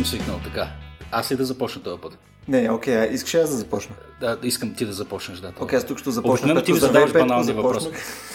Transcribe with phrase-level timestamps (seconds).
[0.00, 0.68] Съм свикнал така.
[1.10, 2.18] Аз ли да започна този път?
[2.48, 3.94] Не, окей, okay, искаш аз да започна.
[4.20, 5.48] Да, искам ти да започнеш, да.
[5.48, 6.32] Окей, okay, аз тук ще започна.
[6.32, 7.88] Обикновено ти ми задаваш банални въпроси.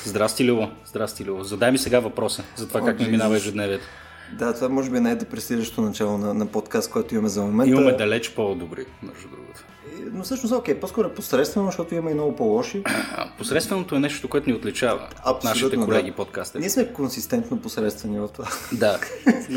[0.05, 0.69] Здрасти, Любо.
[0.85, 1.43] Здрасти, Любо.
[1.43, 3.85] Задай ми сега въпроса за това О, как ми минава ежедневието.
[4.33, 7.71] Да, това може би е най-депресиращо начало на, на подкаст, който имаме за момента.
[7.71, 9.65] Имаме далеч по-добри, между другото.
[10.13, 12.83] Но всъщност, окей, по-скоро е посредствено, защото има и много по-лоши.
[13.37, 16.15] Посредственото е нещо, което ни отличава Абсолютно, от нашите колеги да.
[16.15, 16.59] подкастери.
[16.59, 18.47] Ние сме консистентно посредствени в това.
[18.73, 18.99] Да.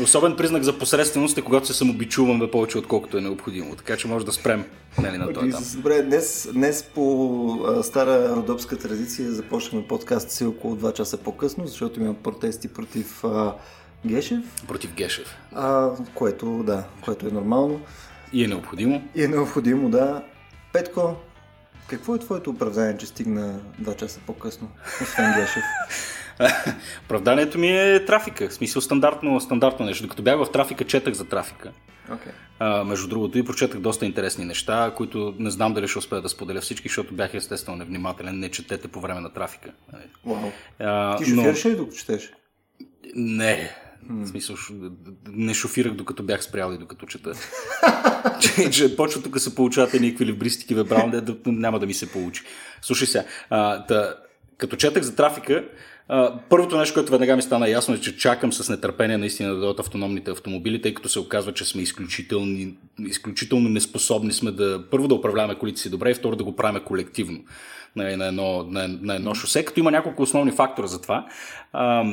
[0.03, 3.75] Особен признак за посредственост е когато се самобичуваме повече, отколкото е необходимо.
[3.75, 4.65] Така че може да спрем
[5.01, 5.61] нали, на този етап.
[5.75, 11.67] Добре, днес, днес по а, стара родопска традиция започваме подкаст си около 2 часа по-късно,
[11.67, 13.53] защото има протести против а,
[14.05, 14.65] Гешев.
[14.67, 15.37] Против Гешев.
[15.55, 17.81] А, което, да, което е нормално.
[18.33, 19.03] И е необходимо.
[19.15, 20.23] И е необходимо, да.
[20.73, 21.15] Петко,
[21.87, 24.69] какво е твоето оправдание, че стигна 2 часа по-късно,
[25.01, 25.63] освен Гешев?
[27.05, 28.49] Оправданието ми е трафика.
[28.49, 30.03] В смисъл стандартно, стандартно нещо.
[30.03, 31.71] Докато бях в трафика, четах за трафика.
[32.09, 32.31] Okay.
[32.59, 36.29] А, между другото и прочетах доста интересни неща, които не знам дали ще успея да
[36.29, 38.39] споделя всички, защото бях естествено невнимателен.
[38.39, 39.71] Не четете по време на трафика.
[40.27, 40.51] Wow.
[40.79, 41.71] А, Ти шофираш но...
[41.71, 42.31] ли докато четеш?
[43.15, 43.75] Не,
[44.09, 44.55] в смисъл,
[45.31, 47.33] не шофирах докато бях спрял и докато чета.
[48.41, 52.43] че, че почва тук се получават едни еквилибристики вебраун, да, няма да ми се получи.
[52.81, 54.15] Слушай сега, а, да,
[54.57, 55.65] като четах за трафика,
[56.07, 59.59] а, първото нещо, което веднага ми стана ясно е, че чакам с нетърпение наистина да
[59.59, 65.07] дойдат автономните автомобили, тъй като се оказва, че сме изключително, изключително неспособни сме да първо
[65.07, 67.39] да управляваме колите си добре и второ да го правим колективно
[67.95, 71.25] на, на, едно, на, на едно шосе, като има няколко основни фактора за това.
[71.73, 72.03] А,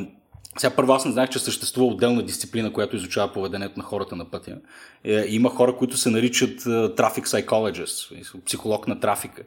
[0.58, 4.24] сега първо аз не знаех, че съществува отделна дисциплина, която изучава поведението на хората на
[4.24, 4.56] пътя.
[5.04, 6.60] Е, има хора, които се наричат
[6.96, 9.42] traffic psychologist, психолог на трафика.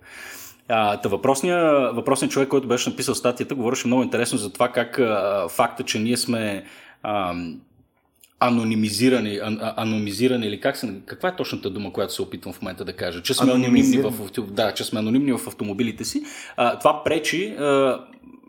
[0.67, 5.47] та въпросният, въпросният човек, който беше написал статията, говореше много интересно за това как а,
[5.49, 6.63] факта, че ние сме
[7.03, 7.33] а,
[8.39, 12.85] анонимизирани, а, анонимизирани или как се, каква е точната дума, която се опитвам в момента
[12.85, 13.21] да кажа?
[13.21, 16.23] Че сме анонимни в, да, че сме анонимни в автомобилите си.
[16.57, 17.99] А, това пречи а,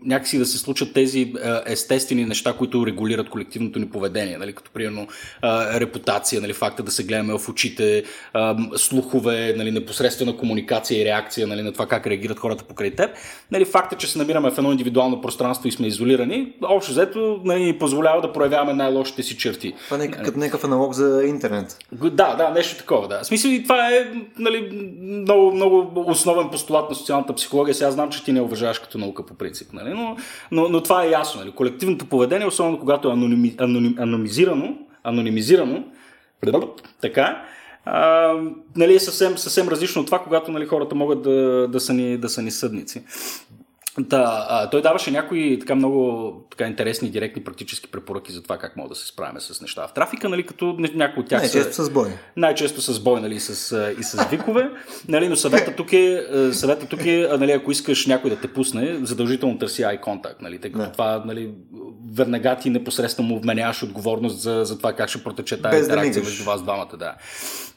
[0.05, 4.71] някакси да се случат тези е, естествени неща, които регулират колективното ни поведение, нали, като
[4.71, 5.07] примерно
[5.75, 8.05] репутация, нали, факта да се гледаме в очите,
[8.77, 13.11] слухове, нали, непосредствена комуникация и реакция нали, на това как реагират хората покрай теб.
[13.51, 17.65] Нали, факта, че се намираме в едно индивидуално пространство и сме изолирани, общо взето нали,
[17.65, 19.75] ни позволява да проявяваме най-лошите си черти.
[19.85, 21.77] Това е някакъв, някакъв аналог за интернет.
[21.93, 23.09] Да, да, нещо такова.
[23.09, 23.21] Да.
[23.23, 24.07] В смисъл и това е
[24.39, 27.75] нали, много, много основен постулат на социалната психология.
[27.75, 29.73] Сега знам, че ти не уважаваш като наука по принцип.
[29.73, 29.90] Нали?
[29.95, 30.01] Нали?
[30.01, 30.17] но,
[30.51, 31.41] но, но това е ясно.
[31.41, 31.53] Нали?
[31.53, 35.85] Колективното поведение, особено когато е аноними, аноним, анонимизирано, анонимизирано,
[37.01, 37.43] така,
[37.85, 38.35] а,
[38.77, 42.19] нали, е съвсем, съвсем различно от това, когато нали, хората могат да, да, са ни,
[42.19, 43.03] да са ни съдници.
[44.09, 48.77] Да, а, той даваше някои така много така интересни, директни практически препоръки за това как
[48.77, 51.85] мога да се справяме с неща в трафика, нали, като някои от тях Най-често са,
[51.85, 52.09] с бой.
[52.37, 54.71] Най-често с бой, нали, с, и с викове.
[55.09, 56.23] Нали, но съвета тук е,
[56.53, 60.59] съвета тук е нали, ако искаш някой да те пусне, задължително търси eye contact, нали,
[60.59, 60.93] тъй като да.
[60.93, 61.51] това нали,
[62.13, 66.29] веднага ти непосредствено му вменяваш отговорност за, за това как ще протече тази интеракция да
[66.29, 66.97] между вас двамата.
[66.99, 67.15] Да.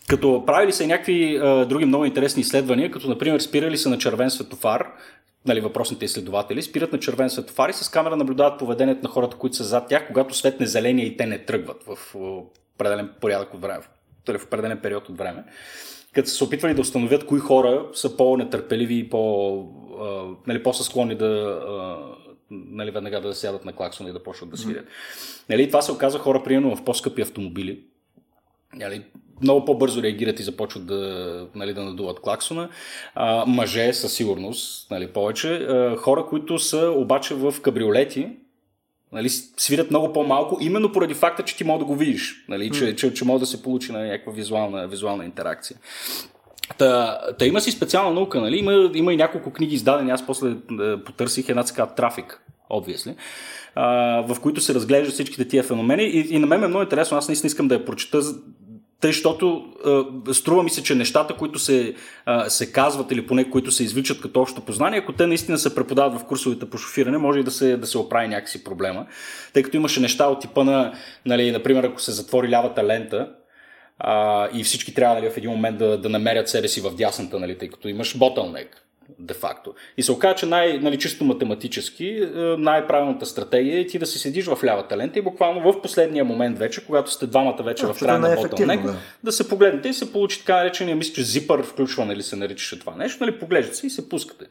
[0.10, 3.98] Като правили са и някакви а, други много интересни изследвания, като например спирали са на
[3.98, 4.88] червен светофар
[5.46, 9.56] нали, въпросните изследователи, спират на червен светофар и с камера наблюдават поведението на хората, които
[9.56, 12.16] са зад тях, когато светне зеления и те не тръгват в
[12.76, 13.84] определен порядък от време,
[14.28, 15.44] в определен период от време.
[16.14, 19.68] Като са се опитвали да установят кои хора са по-нетърпеливи и по,
[20.48, 21.60] нали, по-са склонни да
[22.52, 24.86] нали, веднага да сядат на клаксона и да почват да свирят.
[24.86, 25.50] Mm-hmm.
[25.50, 27.84] Нали, това се оказа хора, примерно в по-скъпи автомобили,
[28.76, 29.04] нали,
[29.42, 32.70] много по-бързо реагират и започват да, нали, да надуват клаксона.
[33.16, 35.54] А, мъже със сигурност, нали, повече.
[35.54, 38.30] А, хора, които са обаче в кабриолети,
[39.12, 42.80] нали, свирят много по-малко, именно поради факта, че ти мога да го видиш, нали, mm.
[42.80, 45.78] че, че, че може да се получи на някаква визуална, визуална интеракция.
[46.78, 48.58] Та, та има си специална наука, нали?
[48.58, 50.56] има, има и няколко книги издадени, аз после
[51.06, 52.42] потърсих една така трафик,
[52.72, 53.16] obviously,
[54.28, 57.28] в които се разглеждат всичките тия феномени и, и на мен е много интересно, аз
[57.28, 58.22] наистина искам да я прочета,
[59.04, 59.66] тъй, защото
[60.34, 61.94] струва ми се, че нещата, които се,
[62.48, 66.22] се казват или поне които се извличат като общо познание, ако те наистина се преподават
[66.22, 69.06] в курсовете по шофиране, може и да се, да се оправи някакси проблема.
[69.54, 70.94] Тъй като имаше неща от типа на,
[71.26, 73.30] нали, например, ако се затвори лявата лента,
[74.00, 77.40] а, и всички трябва нали, в един момент да, да намерят себе си в дясната,
[77.40, 78.83] нали, тъй като имаш ботълнек
[79.20, 79.74] де-факто.
[79.98, 82.28] И се оказа, че най, нали, чисто математически е,
[82.58, 86.60] най-правилната стратегия е ти да си седиш в лявата лента и буквално в последния момент
[86.60, 88.96] вече, когато сте двамата вече а, в края на ботълнека, да.
[89.24, 92.80] да се погледнете и се получи така наречения, мисля, че зипър включване ли се наричаше
[92.80, 94.46] това нещо, нали, поглеждате се и се пускате.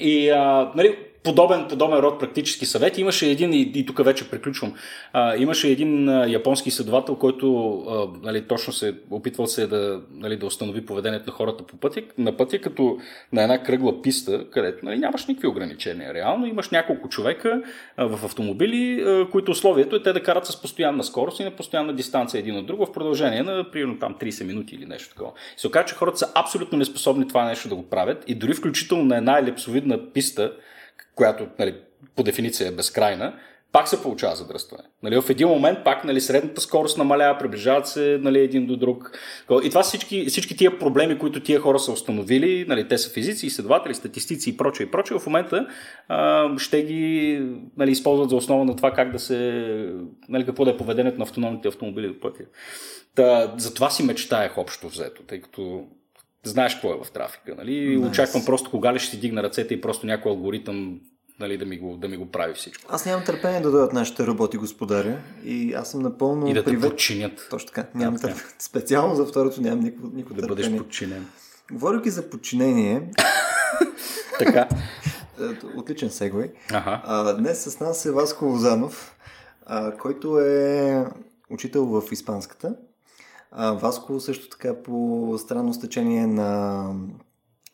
[0.00, 2.98] И а, нали, подобен, подобен род практически съвет.
[2.98, 4.74] Имаше един, и, и тук вече приключвам,
[5.12, 10.36] а, имаше един а, японски изследовател, който а, нали, точно се опитвал се да, нали,
[10.36, 12.98] да установи поведението на хората по пътя, на пътя, като
[13.32, 16.14] на една кръгла писта, където нали, нямаш никакви ограничения.
[16.14, 17.62] Реално имаш няколко човека
[17.96, 21.50] а, в автомобили, а, които условието е те да карат с постоянна скорост и на
[21.50, 25.30] постоянна дистанция един от друг в продължение на примерно там 30 минути или нещо такова.
[25.56, 28.54] И се оказа, че хората са абсолютно неспособни това нещо да го правят и дори
[28.54, 30.52] включително на една елипсовидна писта,
[31.16, 31.74] която нали,
[32.16, 33.34] по дефиниция е безкрайна,
[33.72, 34.82] пак се получава задръстване.
[35.02, 39.18] Нали, в един момент пак нали, средната скорост намалява, приближават се нали, един до друг.
[39.62, 43.46] И това всички, всички тия проблеми, които тия хора са установили, нали, те са физици,
[43.46, 45.66] изследователи, статистици и прочее и прочее, в момента
[46.08, 47.42] а, ще ги
[47.76, 49.38] нали, използват за основа на това как да се,
[50.28, 52.44] нали, какво да е поведението на автономните автомобили до пътя.
[53.14, 55.84] Та, за това си мечтаях общо взето, тъй като
[56.48, 57.54] знаеш какво е в трафика.
[57.54, 57.70] Нали?
[57.70, 58.08] Nice.
[58.08, 61.00] Очаквам просто кога ли ще си дигна ръцете и просто някой алгоритъм
[61.40, 62.84] нали, да, ми го, да ми го прави всичко.
[62.88, 65.18] Аз нямам търпение да дойдат нашите роботи, господаря.
[65.44, 66.48] И аз съм напълно.
[66.48, 66.82] И да привет...
[66.82, 67.46] те подчинят.
[67.50, 67.88] Точно така.
[67.94, 68.44] Нямам да, търпение.
[68.58, 70.64] Специално за второто нямам никакво, никакво да търпение.
[70.64, 71.26] Да бъдеш подчинен.
[71.72, 73.02] Говоряки за подчинение.
[74.38, 74.68] така.
[75.76, 76.48] Отличен сегвей.
[76.72, 77.02] Ага.
[77.04, 79.16] А, днес с нас е Васко Лозанов,
[79.66, 81.04] а, който е
[81.50, 82.76] учител в испанската.
[83.58, 86.84] А, Васко също така по странно стечение на,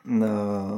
[0.06, 0.73] на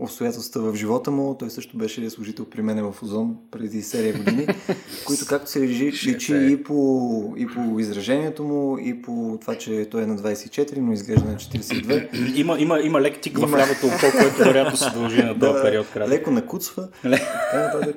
[0.00, 1.36] обстоятелствата в живота му.
[1.38, 4.46] Той също беше служител при мен в Озон преди серия години,
[5.06, 9.88] които както се личи, личи и, по, и по изражението му, и по това, че
[9.90, 12.34] той е на 24, но изглежда на 42.
[12.36, 13.46] Има, има, има лек тик има...
[13.46, 15.86] в лявото око, което вероятно се дължи на този да, период.
[15.92, 16.12] Кратък.
[16.12, 16.88] Леко накуцва.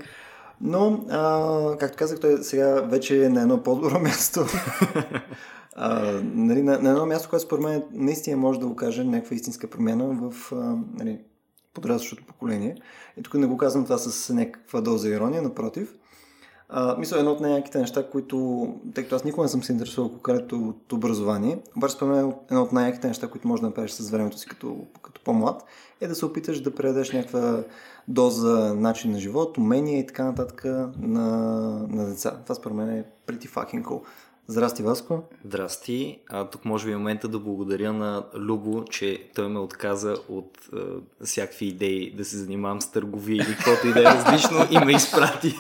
[0.62, 4.46] Но, а, както казах, той сега вече е на едно по-добро място.
[5.76, 9.70] А, нали, на, на едно място, което според мен наистина може да окаже някаква истинска
[9.70, 11.20] промяна в а, нали,
[11.74, 12.76] подрастващото поколение.
[13.18, 15.96] И тук не го казвам това с някаква доза ирония, напротив.
[16.70, 20.10] А, мисля, едно от най-яките неща, които, тъй като аз никога не съм се интересувал
[20.10, 24.10] конкретно от образование, обаче според мен едно от най-яките неща, които можеш да направиш с
[24.10, 25.64] времето си като, като по-млад,
[26.02, 27.64] е да се опиташ да предадеш някаква
[28.08, 30.66] доза начин на живот, умения и така нататък
[31.00, 31.28] на,
[31.90, 32.40] на деца.
[32.44, 34.02] Това според мен е pretty fucking cool.
[34.48, 35.24] Здрасти, Васко.
[35.46, 36.20] Здрасти.
[36.30, 40.58] А, тук може би е момента да благодаря на Любо, че той ме отказа от
[40.74, 40.80] а,
[41.26, 44.92] всякакви идеи да се занимавам с търговия или каквото и да е различно и ме
[44.92, 45.56] изпрати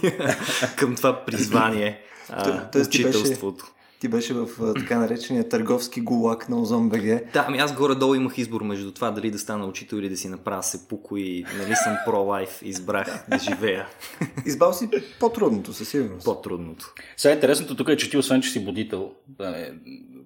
[0.77, 2.89] към това призвание, а, учителството.
[2.89, 7.33] Ти беше в така наречения търговски гулак на Озон БГ.
[7.33, 10.27] Да, ами аз горе-долу имах избор между това дали да стана учител или да си
[10.27, 13.87] направя пуко и нали съм про-лайф, избрах да живея.
[14.45, 14.89] Избал си
[15.19, 16.25] по-трудното, със сигурност.
[16.25, 16.93] По-трудното.
[17.17, 19.71] Сега интересното тук е, че ти освен, че си будител, да не,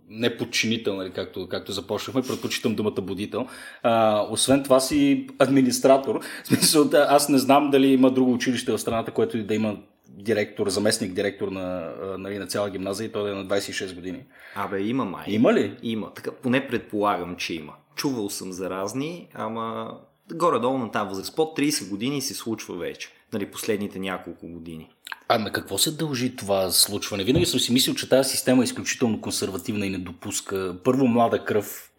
[0.10, 3.48] не подчинител, нали, както, както започнахме, предпочитам думата будител.
[3.84, 6.20] А, освен това си администратор.
[6.44, 9.78] В смисъл, аз не знам дали има друго училище в страната, което да има
[10.24, 14.24] директор, заместник директор на, нали, на цяла гимназия и той е на 26 години.
[14.56, 15.26] Абе, има май.
[15.28, 15.78] Има ли?
[15.84, 16.14] Има.
[16.14, 17.74] Така, поне предполагам, че има.
[17.96, 19.98] Чувал съм за разни, ама
[20.34, 21.36] горе-долу на тази възраст.
[21.36, 23.10] Под 30 години се случва вече.
[23.34, 24.90] Нали, последните няколко години.
[25.28, 27.24] А на какво се дължи това случване?
[27.24, 31.46] Винаги съм си мислил, че тази система е изключително консервативна и не допуска първо млада
[31.46, 31.92] кръв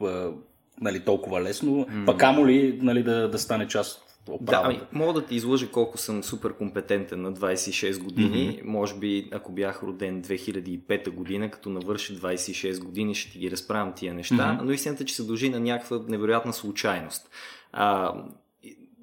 [0.80, 2.06] нали, толкова лесно, mm-hmm.
[2.06, 4.09] пък амо ли нали, да, да стане част
[4.40, 8.58] да, ами, мога да ти излъжа колко съм супер компетентен на 26 години.
[8.58, 8.64] Mm-hmm.
[8.64, 13.92] Може би, ако бях роден 2005 година, като навърши 26 години, ще ти ги разправям
[13.96, 14.34] тия неща.
[14.34, 14.62] Mm-hmm.
[14.62, 17.30] Но истината, че се дължи на някаква невероятна случайност.
[17.72, 18.14] А,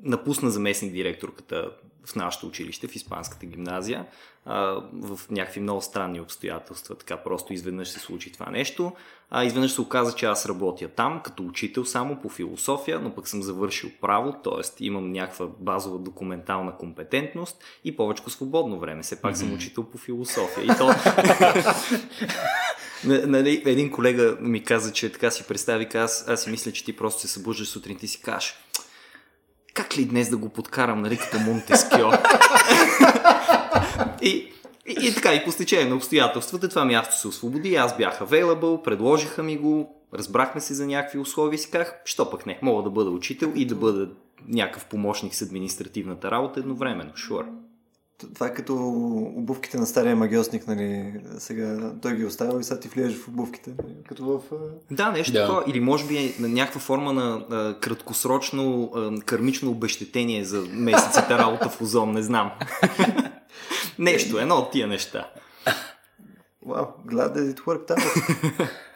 [0.03, 1.71] напусна заместник директорката
[2.07, 4.05] в нашето училище, в Испанската гимназия,
[4.93, 6.95] в някакви много странни обстоятелства.
[6.95, 8.91] Така просто изведнъж се случи това нещо.
[9.29, 13.27] А, изведнъж се оказа, че аз работя там като учител само по философия, но пък
[13.27, 14.85] съм завършил право, т.е.
[14.85, 19.03] имам някаква базова документална компетентност и повече свободно време.
[19.03, 19.39] Все пак mm-hmm.
[19.39, 20.63] съм учител по философия.
[20.63, 20.89] И то...
[23.03, 26.95] Нали, един колега ми каза, че така си представи, аз, аз си мисля, че ти
[26.95, 28.55] просто се събуждаш сутрин и си кажеш
[29.77, 32.05] как ли днес да го подкарам, нали, като Монтескио?
[34.21, 34.29] и,
[34.85, 38.81] и, и, така, и по стечение на обстоятелствата това място се освободи, аз бях available,
[38.81, 42.83] предложиха ми го, разбрахме се за някакви условия и си казах, що пък не, мога
[42.83, 44.09] да бъда учител и да бъда
[44.47, 47.47] някакъв помощник с административната работа едновременно, sure.
[48.33, 48.75] Това е като
[49.35, 51.13] обувките на стария магиосник, нали?
[51.37, 53.69] Сега той ги оставя и сега ти влияш в обувките.
[53.69, 53.93] Нали?
[54.07, 54.41] Като в...
[54.91, 55.41] Да, нещо да.
[55.41, 55.63] такова.
[55.67, 61.37] Или може би е на някаква форма на а, краткосрочно а, кърмично обещетение за месеците
[61.37, 62.51] работа в Озон, не знам.
[63.99, 65.29] нещо, едно от тия неща.
[66.65, 68.69] Вау, wow, glad that it worked out.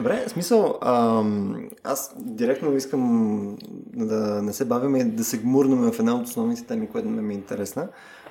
[0.00, 3.56] Добре, смисъл, ам, аз директно искам
[3.94, 7.32] да не се бавим и да се гмурнем в една от основните теми, която ме
[7.32, 7.88] е интересна.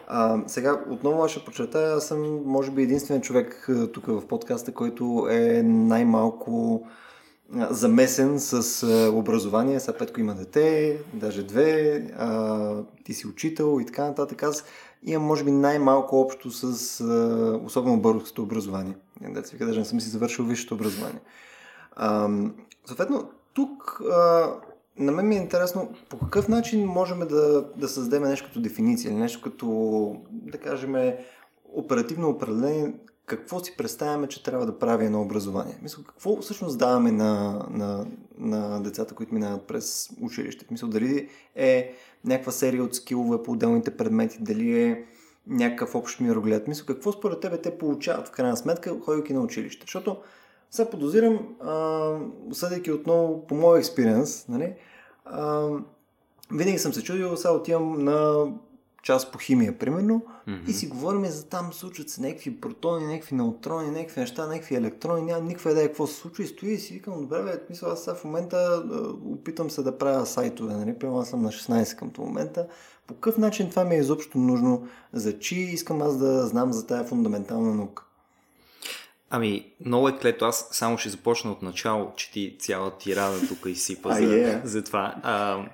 [0.08, 5.28] А, сега, отново ще подчертая, аз съм, може би, единствен човек тук в подкаста, който
[5.32, 6.84] е най-малко
[7.70, 9.80] замесен с образование.
[9.80, 12.72] Сега Петко има дете, даже две, а,
[13.04, 14.44] ти си учител и така нататък.
[14.44, 14.64] Аз
[15.04, 18.96] имам, може би, най-малко общо с а, особено българското образование.
[19.22, 21.20] Деца вика, даже не съм си завършил висшето образование.
[22.86, 24.54] Съответно, тук а,
[24.98, 29.14] на мен ми е интересно по какъв начин можем да, да създадем нещо като дефиниция
[29.14, 30.96] нещо като, да кажем,
[31.74, 32.94] оперативно определение
[33.30, 35.80] какво си представяме, че трябва да прави едно образование?
[35.82, 38.06] Мисля, какво всъщност даваме на, на,
[38.38, 40.66] на децата, които минават през училище?
[40.72, 41.94] Мисля, дали е
[42.26, 45.06] някаква серия от скилове по отделните предмети, дали е
[45.48, 46.68] някакъв общ мироглед?
[46.68, 49.84] Мисля, какво според тебе те получават в крайна сметка, ходейки на училище?
[49.84, 50.18] Защото
[50.72, 51.56] сега подозирам,
[52.52, 54.74] съдейки отново по моя експириенс, нали,
[55.26, 55.68] а,
[56.52, 58.48] винаги съм се чудил, сега отивам на
[59.04, 60.70] част по химия, примерно, mm-hmm.
[60.70, 65.22] и си говорим за там случват се някакви протони, някакви неутрони, някакви неща, някакви електрони,
[65.22, 68.04] нямам никаква идея какво се случва и стои и си викам, добре, бе, мисля, аз
[68.04, 68.84] сега в момента
[69.26, 72.68] опитам се да правя сайтове, нали, примерно аз съм на 16 към момента,
[73.08, 76.88] по какъв начин това ми е изобщо нужно, за чи искам аз да знам за
[76.88, 78.06] тая фундаментална наука?
[79.30, 80.46] Ами, много е клето.
[80.46, 84.62] Аз само ще започна от начало, че ти цяла тирада тук изсипа за, yeah.
[84.66, 85.16] за това.
[85.24, 85.66] А,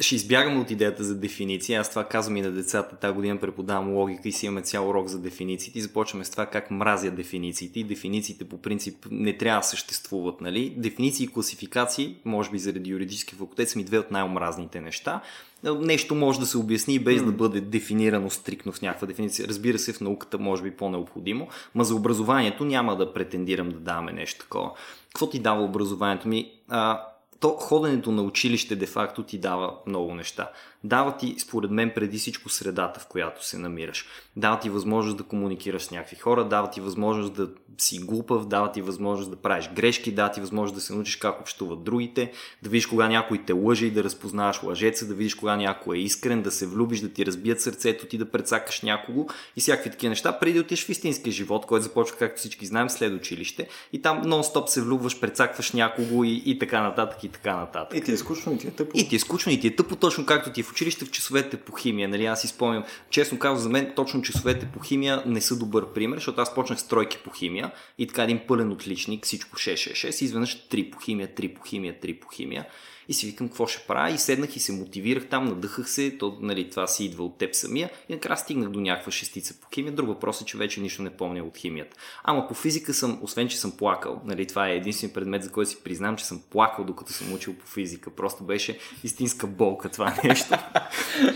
[0.00, 1.74] ще избягам от идеята за дефиниции.
[1.74, 2.96] Аз това казвам и на децата.
[2.96, 5.78] Тази година преподавам логика и си имаме цял урок за дефинициите.
[5.78, 7.80] И започваме с това как мразят дефинициите.
[7.80, 10.40] И дефинициите по принцип не трябва да съществуват.
[10.40, 10.74] Нали?
[10.76, 15.20] Дефиниции и класификации, може би заради юридически факултет, са ми две от най-омразните неща.
[15.64, 17.24] Нещо може да се обясни без mm.
[17.24, 19.48] да бъде дефинирано стрикно в някаква дефиниция.
[19.48, 24.12] Разбира се, в науката може би по-необходимо, но за образованието няма да претендирам да даваме
[24.12, 24.70] нещо такова.
[25.08, 26.52] Какво ти дава образованието ми?
[26.68, 27.02] А,
[27.40, 30.50] то ходенето на училище де-факто ти дава много неща.
[30.84, 34.06] Дава ти, според мен, преди всичко средата, в която се намираш.
[34.36, 38.72] Дава ти възможност да комуникираш с някакви хора, дава ти възможност да си глупав, дава
[38.72, 42.32] ти възможност да правиш грешки, дава ти възможност да се научиш как общуват другите,
[42.62, 46.00] да видиш кога някой те лъже и да разпознаваш лъжеца, да видиш кога някой е
[46.00, 50.08] искрен, да се влюбиш, да ти разбият сърцето ти, да прецакаш някого и всякакви такива
[50.08, 53.68] неща, преди да отидеш в истинския живот, който започва, както всички знаем, след училище.
[53.92, 57.98] И там нон-стоп се влюбваш, прецакваш някого и, и така нататък, и така нататък.
[57.98, 58.90] И ти е скучно, и ти е тъпо.
[58.94, 61.10] И ти е скучно, и ти е тъпо, точно както ти е в училище в
[61.10, 62.08] часовете по химия.
[62.08, 62.26] Нали?
[62.26, 66.16] Аз си спомням, честно казвам, за мен точно часовете по химия не са добър пример,
[66.16, 70.24] защото аз почнах с тройки по химия и така един пълен отличник, всичко 6-6-6 и
[70.24, 72.66] изведнъж 3 по химия, 3 по химия, 3 по химия.
[73.08, 76.38] И си викам какво ще правя и седнах и се мотивирах там, надъхах се, то,
[76.40, 79.92] нали, това си идва от теб самия и накрая стигнах до някаква шестица по химия.
[79.92, 81.96] Друг въпрос е, че вече нищо не помня от химията.
[82.24, 85.70] Ама по физика съм, освен че съм плакал, нали, това е единствен предмет, за който
[85.70, 88.10] си признам, че съм плакал докато съм учил по физика.
[88.10, 90.54] Просто беше истинска болка това нещо.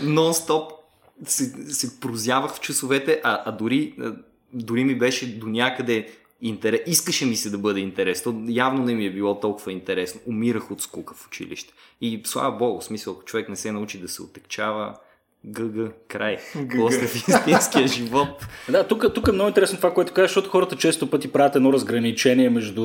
[0.01, 0.71] Нон-стоп
[1.25, 3.95] се, се прозявах в часовете, а, а дори,
[4.53, 6.09] дори ми беше до някъде
[6.41, 6.81] интерес.
[6.87, 8.45] Искаше ми се да бъде интересно.
[8.47, 10.21] Явно не ми е било толкова интересно.
[10.25, 11.73] Умирах от скука в училище.
[12.01, 14.95] И слава богу, в смисъл, ако човек не се научи да се отекчава,
[15.45, 16.37] ГГ, край.
[16.79, 18.27] После в истинския живот.
[18.69, 21.73] Да, тук, тук е много интересно това, което кажеш, защото хората често пъти правят едно
[21.73, 22.83] разграничение между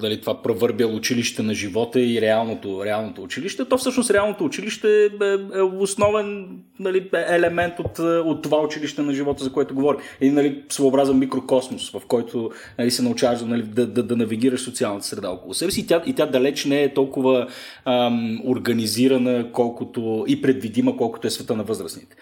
[0.00, 3.64] дали, това провърбил училище на живота и реалното, реалното училище.
[3.64, 9.44] То всъщност реалното училище е, е основен нали, елемент от, от това училище на живота,
[9.44, 10.00] за което говорим.
[10.20, 15.06] Един нали, своеобразен микрокосмос, в който нали, се научаваш нали, да, да, да навигираш социалната
[15.06, 15.80] среда около себе си.
[15.80, 17.46] И тя, и тя далеч не е толкова
[17.84, 22.16] ам, организирана, колкото и предвидима, колкото е света на възраст възрастните.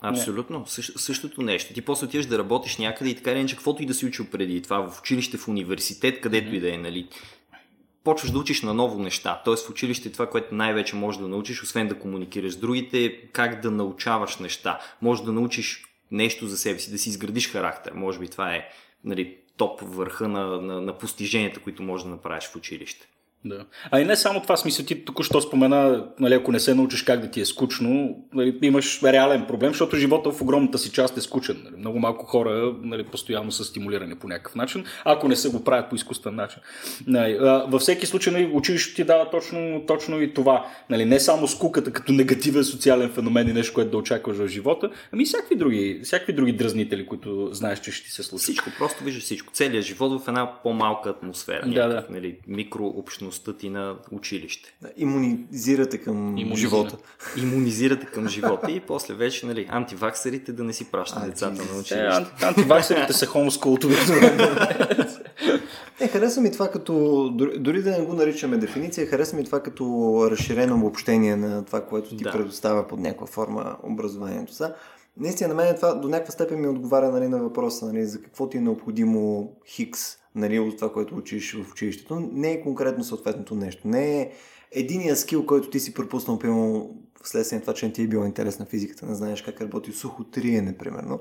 [0.00, 0.66] Абсолютно.
[0.66, 1.74] Същ, същото нещо.
[1.74, 4.26] Ти после отиваш да работиш някъде и така или иначе, каквото и да си учил
[4.26, 6.56] преди това, в училище, в университет, където mm-hmm.
[6.56, 7.08] и да е, нали,
[8.04, 9.42] почваш да учиш на ново неща.
[9.44, 13.26] Тоест в училище това, което най-вече можеш да научиш, освен да комуникираш с другите, е
[13.26, 14.80] как да научаваш неща.
[15.02, 17.92] Може да научиш нещо за себе си, да си изградиш характер.
[17.92, 18.68] Може би това е
[19.04, 23.08] нали, топ върха на, на, на постиженията, които можеш да направиш в училище.
[23.48, 23.64] Да.
[23.90, 27.20] А и не само това, смисъл ти току-що спомена, нали, ако не се научиш как
[27.20, 31.20] да ти е скучно, нали, имаш реален проблем, защото живота в огромната си част е
[31.20, 31.62] скучен.
[31.64, 31.76] Нали.
[31.76, 35.90] Много малко хора нали, постоянно са стимулирани по някакъв начин, ако не се го правят
[35.90, 36.58] по изкуствен начин.
[37.06, 37.38] Нали,
[37.68, 40.66] във всеки случай нали, училището ти дава точно, точно и това.
[40.90, 44.90] Нали, не само скуката като негативен социален феномен и нещо, което да очакваш в живота,
[45.12, 48.42] ами всякакви други, всякакви други дразнители, които знаеш, че ще ти се случат.
[48.42, 49.52] Всичко, просто виждаш всичко.
[49.52, 51.62] Целият живот в една по-малка атмосфера.
[51.62, 52.14] Да, някакъв, да.
[52.14, 54.76] Нали, микрообщност общността ти на училище.
[54.82, 56.56] Да, имунизирате към Имунизира.
[56.56, 56.96] живота.
[57.36, 61.80] Имунизирате към живота и после вече нали, антиваксерите да не си пращат а, децата на
[61.80, 62.26] училище.
[62.42, 63.84] Е, антиваксерите са хомоскулт
[66.00, 67.28] Не, хареса ми това като,
[67.58, 72.16] дори да не го наричаме дефиниция, хареса ми това като разширено обобщение на това, което
[72.16, 72.32] ти да.
[72.32, 74.52] предоставя под някаква форма образованието.
[74.52, 74.74] Са,
[75.16, 78.48] наистина на мен това до някаква степен ми отговаря нали, на въпроса нали, за какво
[78.48, 82.30] ти е необходимо хикс нали, от това, което учиш в училището.
[82.32, 83.88] Не е конкретно съответното нещо.
[83.88, 84.30] Не е
[84.72, 88.26] единия скил, който ти си пропуснал, примерно, вследствие на това, че не ти е била
[88.26, 91.20] интересна физиката, не знаеш как работи сухо триене, примерно.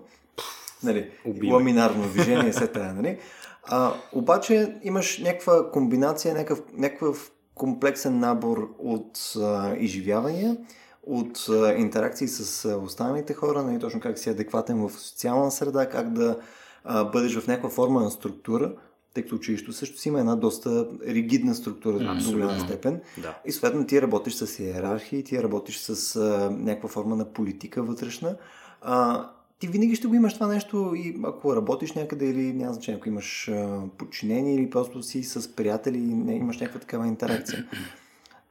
[0.84, 1.10] Нали,
[1.43, 3.17] ламинарно движение, се тая, нали?
[3.63, 10.57] А, обаче имаш някаква комбинация, някакъв, някакъв комплексен набор от а, изживявания,
[11.03, 15.89] от а, интеракции с а, останалите хора, нали, точно как си адекватен в социална среда,
[15.89, 16.38] как да
[16.84, 18.74] а, бъдеш в някаква форма на структура,
[19.15, 23.01] тъй като училището също си има една доста ригидна структура до голяма степен.
[23.17, 23.38] Да.
[23.45, 28.36] И съответно ти работиш с иерархии, ти работиш с а, някаква форма на политика вътрешна.
[28.81, 29.25] А,
[29.60, 33.10] ти винаги ще го имаш това нещо и ако работиш някъде или няма значение, ако
[33.10, 37.65] имаш а, подчинение или просто си с приятели, не имаш някаква такава интеракция.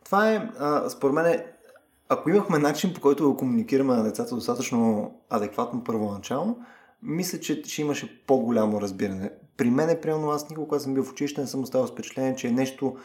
[0.04, 1.42] Това е, а, според мен,
[2.08, 6.58] ако имахме начин по който да комуникираме на децата достатъчно адекватно първоначално,
[7.02, 9.30] мисля, че ще имаше по-голямо разбиране.
[9.56, 11.90] При мен е приемно, аз никога, когато съм бил в училище, не съм оставал с
[11.90, 12.96] впечатление, че е нещо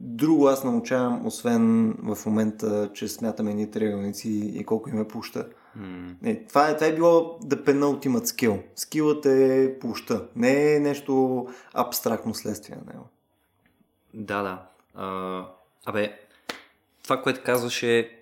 [0.00, 5.48] друго аз научавам, освен в момента, че смятаме едни триъгълници и колко им е пуща.
[5.78, 6.14] Mm.
[6.22, 8.62] Не, това, е, това е било the penultimate skill.
[8.76, 10.28] Скилът е пуща.
[10.36, 13.06] Не е нещо абстрактно следствие на него.
[14.14, 14.62] Да, да.
[14.94, 15.46] А,
[15.84, 16.12] абе,
[17.02, 18.15] това, което казваш е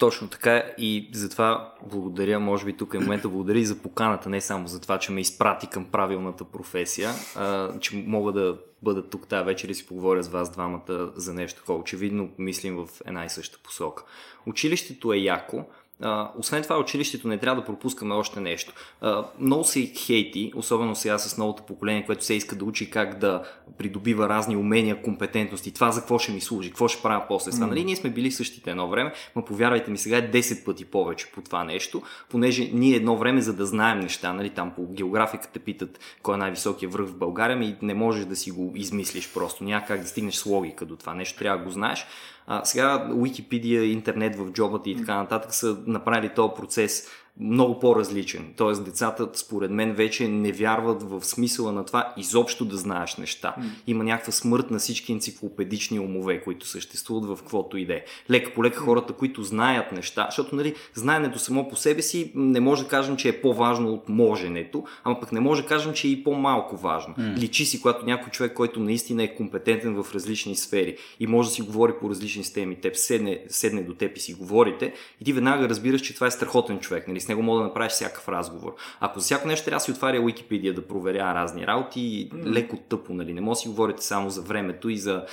[0.00, 4.40] точно така и затова благодаря, може би тук е момента, благодаря и за поканата, не
[4.40, 9.28] само за това, че ме изпрати към правилната професия, а, че мога да бъда тук
[9.28, 11.78] тази вечер и си поговоря с вас двамата за нещо такова.
[11.78, 14.04] Очевидно мислим в една и съща посока.
[14.46, 15.64] Училището е яко,
[16.02, 18.72] а, освен това, училището не трябва да пропускаме още нещо.
[19.00, 23.18] А, много се хейти, особено сега с новото поколение, което се иска да учи как
[23.18, 23.42] да
[23.78, 25.74] придобива разни умения, компетентности.
[25.74, 27.66] Това за какво ще ми служи, какво ще правя после това.
[27.66, 27.68] Mm.
[27.68, 31.32] Нали, ние сме били същите едно време, но повярвайте ми, сега е 10 пъти повече
[31.32, 35.60] по това нещо, понеже ние едно време, за да знаем неща, нали, там по географиката
[35.60, 39.64] питат кой е най-високия връх в България, и не можеш да си го измислиш просто.
[39.64, 42.06] Няма как да стигнеш с логика до това нещо, трябва да го знаеш.
[42.46, 47.06] А, сега Wikipedia, интернет в джобата и така нататък са направили този процес
[47.40, 48.54] много по-различен.
[48.56, 53.54] Тоест, децата, според мен, вече не вярват в смисъла на това изобщо да знаеш неща.
[53.58, 53.64] Mm.
[53.86, 58.04] Има някаква смърт на всички енциклопедични умове, които съществуват в каквото иде.
[58.30, 62.60] Лека по лека хората, които знаят неща, защото нали, знаенето само по себе си не
[62.60, 66.08] може да кажем, че е по-важно от моженето, ама пък не може да кажем, че
[66.08, 67.14] е и по-малко важно.
[67.14, 67.36] Mm.
[67.36, 71.54] Личи си, когато някой човек, който наистина е компетентен в различни сфери и може да
[71.54, 75.32] си говори по различни теми, теб седне, седне до теб и си говорите, и ти
[75.32, 77.08] веднага разбираш, че това е страхотен човек.
[77.08, 77.19] Нали?
[77.28, 78.74] Него мога да направиш всякакъв разговор.
[79.00, 82.46] Ако за всяко нещо трябва да си отваря Wikipedia да проверя разни работи, mm.
[82.46, 83.34] леко тъпо, нали?
[83.34, 85.24] Не може да си говорите само за времето и за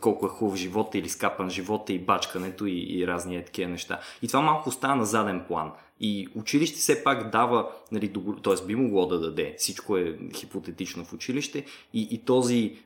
[0.00, 4.00] колко е хубав живота или скапан живота и бачкането и, и разни такива неща.
[4.22, 5.72] И това малко остава на заден план.
[6.02, 8.66] И училище все пак дава, нали, т.е.
[8.66, 12.78] би могло да даде, всичко е хипотетично в училище, и, и този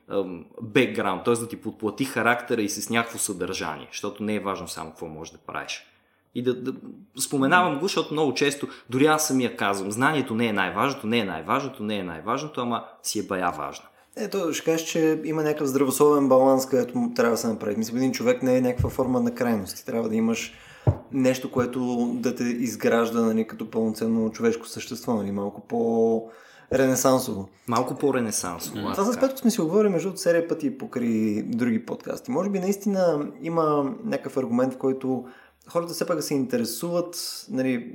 [0.62, 1.34] бекграунд, т.е.
[1.34, 5.32] да ти подплати характера и с някакво съдържание, защото не е важно само какво можеш
[5.32, 5.86] да правиш.
[6.34, 6.72] И да, да
[7.20, 11.24] споменавам го, защото много често, дори аз самия казвам, знанието не е най-важното, не е
[11.24, 13.84] най-важното, не е най-важното, ама си е бая важно.
[14.16, 17.76] Ето, ще кажеш, че има някакъв здравословен баланс, където трябва да се направи.
[17.76, 19.86] Мисля, един човек не е някаква форма на крайност.
[19.86, 20.52] Трябва да имаш
[21.12, 26.22] нещо, което да те изгражда нали, като пълноценно човешко същество, нали, малко по
[26.72, 27.48] ренесансово.
[27.68, 28.92] Малко по-ренесансово.
[28.92, 32.30] Това с Петко сме си говорили между серия пъти покри други подкасти.
[32.30, 35.24] Може би наистина има някакъв аргумент, в който
[35.68, 37.94] хората все пак да се интересуват, нали,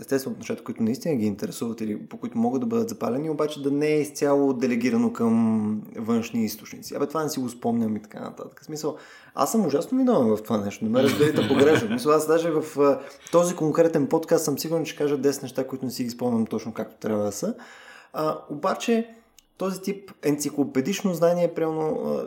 [0.00, 3.70] естествено, нещата, които наистина ги интересуват или по които могат да бъдат запалени, обаче да
[3.70, 6.94] не е изцяло делегирано към външни източници.
[6.94, 8.60] Абе, това не си го спомням и така нататък.
[8.62, 8.96] В смисъл,
[9.34, 10.84] аз съм ужасно виновен в това нещо.
[10.84, 11.88] Не ме разберете погрешно.
[11.90, 12.98] Мисля, аз даже в
[13.32, 16.72] този конкретен подкаст съм сигурен, че кажа 10 неща, които не си ги спомням точно
[16.72, 17.54] както трябва да са.
[18.12, 19.08] А, обаче,
[19.62, 22.18] този тип енциклопедично знание, примерно,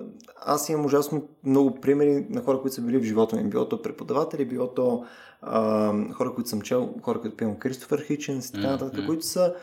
[0.45, 3.43] аз имам ужасно много примери на хора, които са били в живота ми.
[3.43, 5.05] Било то преподаватели, било то
[5.41, 9.05] а, хора, които съм чел, хора, които пием Кристофър Хиченс и така нататък, mm-hmm.
[9.05, 9.55] които са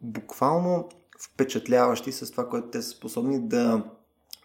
[0.00, 0.88] буквално
[1.20, 3.82] впечатляващи с това, което те са способни да,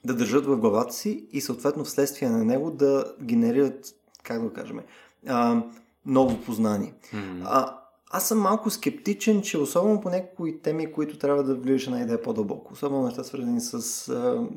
[0.05, 3.85] да държат в главата си и съответно вследствие на него да генерират,
[4.23, 4.79] как да го кажем,
[5.27, 5.63] а,
[6.05, 6.93] ново познание.
[7.13, 7.41] Mm-hmm.
[7.45, 7.79] А,
[8.11, 12.21] аз съм малко скептичен, че особено по някои теми, които трябва да влизаш на идея
[12.21, 14.47] по-дълбоко, особено неща свързани с а,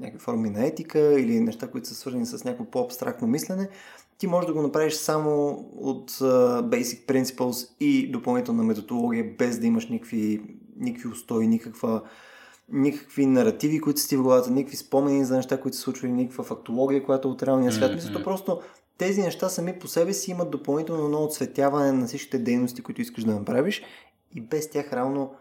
[0.00, 3.68] някакви форми на етика или неща, които са свързани с някакво по-абстрактно мислене,
[4.18, 9.66] ти можеш да го направиш само от uh, Basic Principles и допълнителна методология, без да
[9.66, 10.42] имаш никакви,
[10.76, 12.02] никакви устои, никаква
[12.72, 17.04] никакви наративи, които си в главата, никакви спомени за неща, които се случвали, никаква фактология,
[17.04, 17.90] която е от реалния свят.
[17.90, 17.94] Mm-hmm.
[17.94, 18.60] Мисля, просто
[18.98, 23.24] тези неща сами по себе си имат допълнително ново оцветяване на всичките дейности, които искаш
[23.24, 23.82] да направиш
[24.34, 25.34] и без тях реално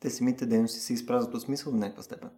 [0.00, 2.28] те самите дейности се изпразват от смисъл до някаква степен.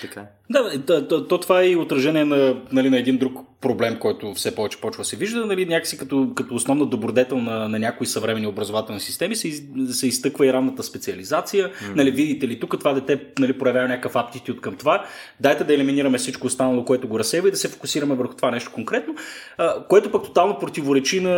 [0.00, 0.20] Така.
[0.20, 0.26] Е.
[0.50, 4.34] Да, то, то, то това е и отражение на, нали, на един друг проблем, който
[4.34, 5.46] все повече почва се вижда.
[5.46, 10.06] Нали, някакси като, като основна добродетел на, на някои съвременни образователни системи се, из, се
[10.06, 11.68] изтъква и равната специализация.
[11.68, 11.96] Mm.
[11.96, 15.04] Нали, видите ли, тук това дете нали, проявява някакъв аптитют към това.
[15.40, 18.72] Дайте да елиминираме всичко останало, което го разсейва и да се фокусираме върху това нещо
[18.74, 19.14] конкретно,
[19.58, 21.30] а, което пък тотално противоречи на,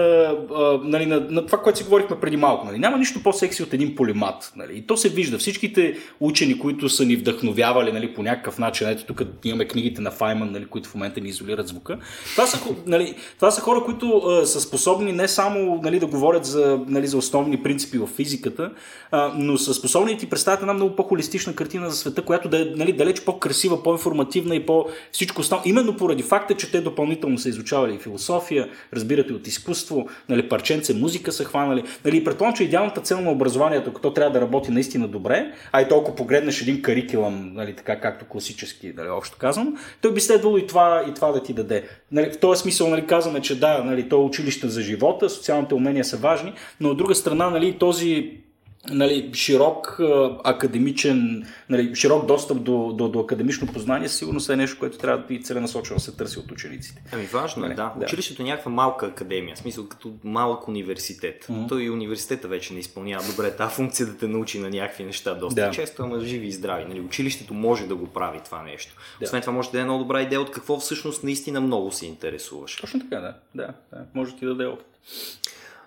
[0.55, 2.67] а, нали, на, на това, което си говорихме преди малко.
[2.67, 2.79] Нали.
[2.79, 4.53] Няма нищо по-секси от един полимат.
[4.57, 4.79] Нали.
[4.79, 5.39] И то се вижда.
[5.39, 10.11] Всичките учени, които са ни вдъхновявали нали, по някакъв начин, ето тук имаме книгите на
[10.11, 11.99] Файман, нали, които в момента ни изолират звука.
[12.33, 16.45] Това са, нали, това са хора, които а, са способни не само нали, да говорят
[16.45, 18.71] за, нали, за основни принципи в физиката,
[19.11, 22.63] а, но са способни да ти представят една много по-холистична картина за света, която да
[22.63, 25.63] е нали, далеч по-красива, по-информативна и по всичко останало.
[25.67, 31.33] Именно поради факта, че те допълнително са изучавали философия, разбирате от изкуство, нали, парченце, музика
[31.33, 31.85] са хванали.
[32.05, 35.89] Нали, предполагам, че идеалната цел на образованието, като трябва да работи наистина добре, а и
[35.89, 40.67] толкова погледнеш един карикулъм, нали, така както класически, нали, общо казвам, той би следвало и
[40.67, 41.89] това, и това да ти даде.
[42.13, 45.75] Нали, в този смисъл нали, казваме, че да, нали, то е училище за живота, социалните
[45.75, 48.41] умения са важни, но от друга страна нали, този
[48.89, 50.01] нали, широк
[50.45, 55.35] академичен, нали, широк достъп до, до, до академично познание, сигурно е нещо, което трябва да
[55.35, 57.03] и целенасочено се търси от учениците.
[57.13, 57.95] Ами важно е, нали, да.
[57.97, 58.05] да.
[58.05, 61.45] Училището е някаква малка академия, в смисъл като малък университет.
[61.45, 61.69] Mm-hmm.
[61.69, 65.35] Той и университета вече не изпълнява добре тази функция да те научи на някакви неща
[65.35, 65.71] доста да.
[65.71, 66.85] често, ама живи и здрави.
[66.85, 68.97] Нали, училището може да го прави това нещо.
[69.21, 69.25] Да.
[69.25, 72.77] Освен това може да е много добра идея от какво всъщност наистина много се интересуваш.
[72.77, 73.35] Точно така, да.
[73.55, 74.05] да, да.
[74.15, 74.87] Може ти да даде опит.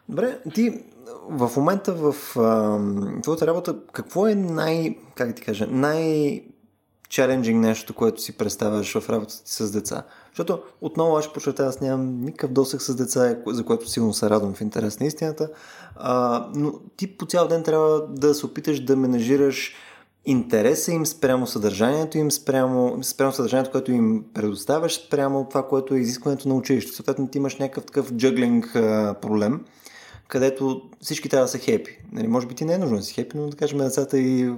[0.10, 0.84] Добре, ти
[1.30, 2.16] в момента в
[3.22, 6.44] твоята работа, какво е най, как ти кажа, най
[7.10, 10.04] чаленджинг нещо, което си представяш в работата ти с деца?
[10.32, 14.54] Защото отново аз подчертая, аз нямам никакъв досък с деца, за което силно се радвам
[14.54, 15.50] в интерес на истината,
[15.96, 19.74] а, но ти по цял ден трябва да се опиташ да менажираш
[20.26, 26.00] интереса им спрямо съдържанието им, спрямо, спрямо съдържанието, което им предоставяш, спрямо това, което е
[26.00, 26.96] изискването на училището.
[26.96, 28.70] Съответно, ти имаш някакъв такъв джъглинг
[29.22, 29.66] проблем
[30.34, 31.98] където всички трябва да са хепи.
[32.12, 34.54] Нали, може би ти не е нужно да си хепи, но да кажем децата и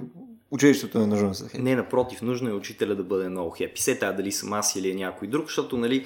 [0.50, 1.62] училището е нужно да са хепи.
[1.62, 3.82] Не, напротив, нужно е учителя да бъде много хепи.
[3.82, 6.04] Се тая дали съм аз или е някой друг, защото нали,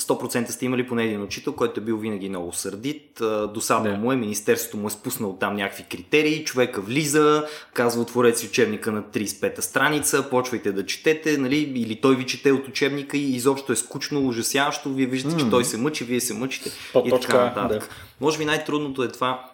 [0.00, 3.22] 100% сте имали поне един учител, който е бил винаги много сърдит.
[3.54, 3.96] Досадно да.
[3.96, 8.92] му е, министерството му е спуснало там някакви критерии, човека влиза, казва отворете си учебника
[8.92, 13.72] на 35-та страница, почвайте да четете, нали, или той ви чете от учебника и изобщо
[13.72, 15.38] е скучно, ужасяващо, вие виждате, mm.
[15.44, 16.70] че той се мъчи, вие се мъчите
[17.06, 17.80] и така нататък.
[17.80, 17.88] Да.
[18.20, 19.49] Може би най-трудното е това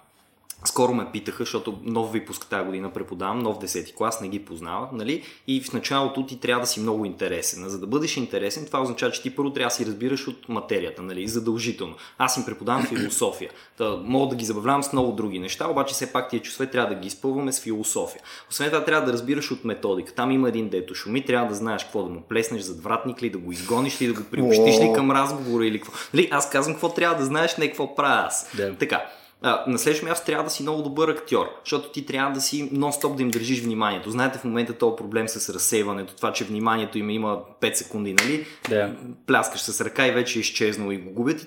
[0.66, 4.92] скоро ме питаха, защото нов випуск тази година преподавам, нов 10 клас, не ги познавах,
[4.92, 5.22] нали?
[5.46, 7.64] И в началото ти трябва да си много интересен.
[7.64, 10.48] А за да бъдеш интересен, това означава, че ти първо трябва да си разбираш от
[10.48, 11.28] материята, нали?
[11.28, 11.94] Задължително.
[12.18, 13.50] Аз им преподавам философия.
[13.78, 16.94] Та, мога да ги забавлявам с много други неща, обаче все пак тия чувства трябва
[16.94, 18.22] да ги изпълваме с философия.
[18.50, 20.12] Освен това трябва да разбираш от методика.
[20.12, 23.30] Там има един дето шуми, трябва да знаеш какво да му плеснеш зад вратник ли,
[23.30, 25.92] да го изгониш ли, да го приобщиш ли към разговора или какво.
[26.14, 26.28] Нали?
[26.30, 28.50] Аз казвам какво трябва да знаеш, не какво правя аз.
[28.56, 28.74] Да.
[28.74, 29.06] Така.
[29.48, 32.70] А, на следващото място трябва да си много добър актьор, защото ти трябва да си
[32.70, 34.10] нон-стоп да им държиш вниманието.
[34.10, 38.46] Знаете в момента този проблем с разсейването, това, че вниманието им има 5 секунди, нали?
[38.68, 38.92] Да.
[39.26, 41.46] Пляскаш с ръка и вече е изчезнало и го губят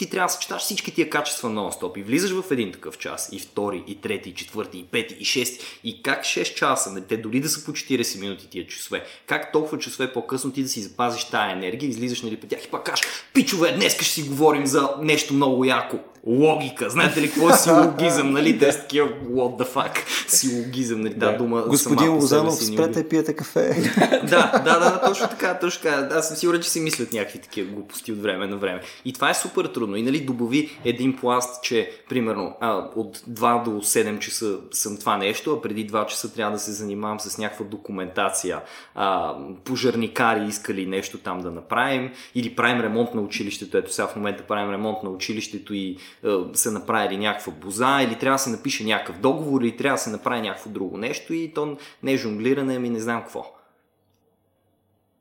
[0.00, 3.38] ти трябва да съчеташ всички тия качества нон-стоп и влизаш в един такъв час, и
[3.40, 7.16] втори, и трети, и четвърти, и пети, и шести, и как 6 часа, нали, те
[7.16, 10.80] дори да са по 40 минути тия часове, как толкова часове по-късно ти да си
[10.80, 14.66] запазиш тая енергия, излизаш нали, по тях и пак кажеш, пичове, днес ще си говорим
[14.66, 16.90] за нещо много яко логика.
[16.90, 18.58] Знаете ли какво е силогизъм, нали?
[18.58, 19.98] Те са такива what the fuck.
[20.28, 21.14] Силогизъм, нали?
[21.14, 23.92] Да, дума Господин Лозанов, спрете и пиете кафе.
[24.30, 26.08] да, да, да, точно така, точно така.
[26.14, 28.80] Аз съм сигурен, че си мислят някакви такива глупости от време на време.
[29.04, 29.96] И това е супер трудно.
[29.96, 35.16] И нали, добави един пласт, че примерно а, от 2 до 7 часа съм това
[35.16, 38.60] нещо, а преди 2 часа трябва да се занимавам с някаква документация.
[38.94, 43.76] А, пожарникари искали нещо там да направим или правим ремонт на училището.
[43.76, 48.18] Ето сега в момента правим ремонт на училището и е, се направили някаква боза, или
[48.18, 51.52] трябва да се напише някакъв договор, или трябва да се направи някакво друго нещо и
[51.54, 53.52] то не е жонглиране, ами не знам какво.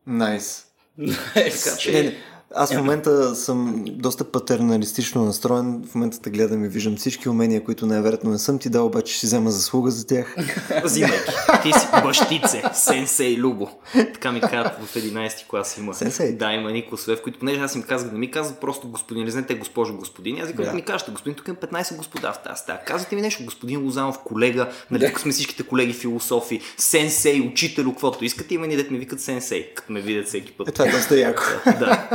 [0.07, 0.65] Найс.
[0.99, 1.63] Nice.
[1.65, 1.91] Така че...
[1.91, 2.23] Не, не.
[2.55, 5.83] Аз в момента съм доста патерналистично настроен.
[5.91, 9.13] В момента те гледам и виждам всички умения, които най-вероятно не съм ти дал, обаче
[9.13, 10.35] ще взема заслуга за тях.
[10.83, 11.31] Взимайки.
[11.63, 13.69] Ти си бащице, сенсей Любо.
[13.93, 15.93] Така ми казват в 11 клас има.
[15.93, 16.31] Сенсей?
[16.31, 19.23] Да, има ни класове, в които, понеже аз им казах, да ми казват просто господин,
[19.25, 20.41] не знаете госпожо господин.
[20.41, 20.73] Аз викам да.
[20.73, 22.79] ми кажете, господин, тук има 15 господа в тази стая.
[22.85, 28.25] Казвате ми нещо, господин Лозанов, колега, нали, тук сме всичките колеги философи, сенсей, учител, каквото
[28.25, 30.67] искате, има ни дет ми викат сенсей, като ме видят всеки път.
[30.67, 31.43] Е, това е доста яко.
[31.65, 32.09] Да.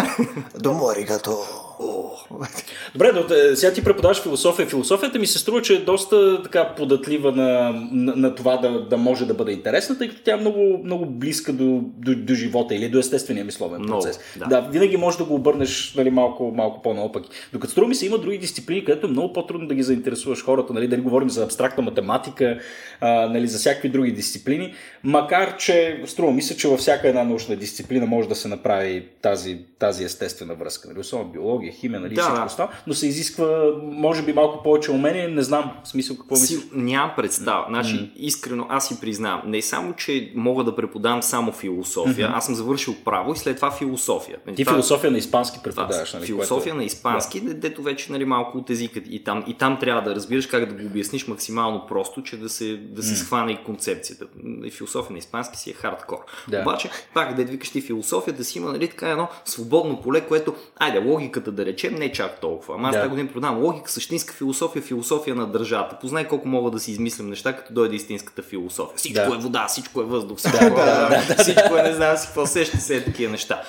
[0.58, 1.63] どうもありがとう。
[2.92, 4.66] Добре, но е, сега ти преподаваш философия.
[4.66, 8.96] Философията ми се струва, че е доста така податлива на, на, на това да, да
[8.96, 12.74] може да бъде интересна, тъй като тя е много, много близка до, до, до живота
[12.74, 14.20] или до естествения мисловен Много, процес.
[14.36, 14.46] да.
[14.46, 17.28] да, винаги можеш да го обърнеш нали, малко, малко по-наопаки.
[17.52, 20.72] Докато струва ми се има други дисциплини, където е много по-трудно да ги заинтересуваш хората,
[20.72, 22.58] нали, дали говорим за абстрактна математика,
[23.00, 27.24] а, нали, за всякакви други дисциплини, макар че струва ми се, че във всяка една
[27.24, 30.88] научна дисциплина може да се направи тази, тази естествена връзка.
[30.88, 32.68] Нали, особено биология, химия, нали, Да, всичко да.
[32.86, 36.60] но се изисква, може би, малко повече умение, не знам в смисъл какво мислиш.
[36.60, 37.64] Си, нямам представа.
[37.68, 39.42] Значи, искрено, аз си признавам.
[39.46, 43.70] Не само, че мога да преподавам само философия, аз съм завършил право и след това
[43.70, 44.38] философия.
[44.56, 46.26] Ти това- философия на испански преподаваш, нали?
[46.26, 46.76] философия което...
[46.76, 47.54] на испански, да.
[47.54, 50.82] дето вече нали, малко от езика и там, и там трябва да разбираш как да
[50.82, 54.26] го обясниш максимално просто, че да се, да се схване и концепцията.
[54.64, 56.18] И философия на испански си е хардкор.
[56.48, 56.60] Да.
[56.60, 60.98] Обаче, пак, дед викаш ти философията си има нали, така едно свободно поле, което, айде,
[60.98, 62.74] логиката да речем, не чак толкова.
[62.74, 63.00] Ама аз Да.
[63.00, 65.96] тази година продавам логика, същинска философия, философия на държавата.
[66.00, 68.96] Познай колко мога да си измислям неща, като дойде истинската философия.
[68.96, 69.36] Всичко Да.
[69.36, 72.96] е вода, всичко е въздух, всичко, е, всичко е не знам си какво, сеща се
[72.96, 73.62] е такива неща.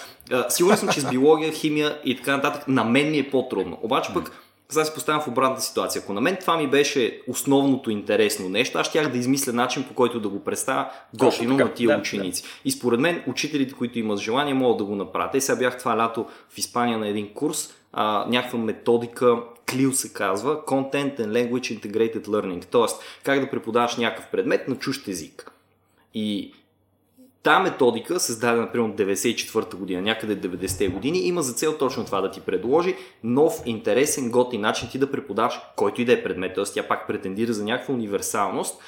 [0.49, 3.77] Сигурен съм, че с биология, химия и така нататък на мен ми е по-трудно.
[3.81, 4.31] Обаче пък
[4.69, 6.01] сега се поставям в обратната ситуация.
[6.03, 9.93] Ако на мен това ми беше основното интересно нещо, аз щях да измисля начин по
[9.93, 12.43] който да го представя готино на тия да, ученици.
[12.65, 15.31] И според мен учителите, които имат желание, могат да го направят.
[15.31, 20.13] Те сега бях това лято в Испания на един курс, а, някаква методика, CLIL се
[20.13, 22.95] казва, Content and Language Integrated Learning, т.е.
[23.23, 25.51] как да преподаваш някакъв предмет на чужд език.
[26.13, 26.53] И
[27.45, 32.31] Та методика, създадена примерно 94-та година, някъде 90-те години, има за цел точно това да
[32.31, 36.55] ти предложи нов, интересен, готин начин ти да преподаваш който и да е предмет.
[36.55, 36.63] Т.е.
[36.63, 38.81] тя пак претендира за някаква универсалност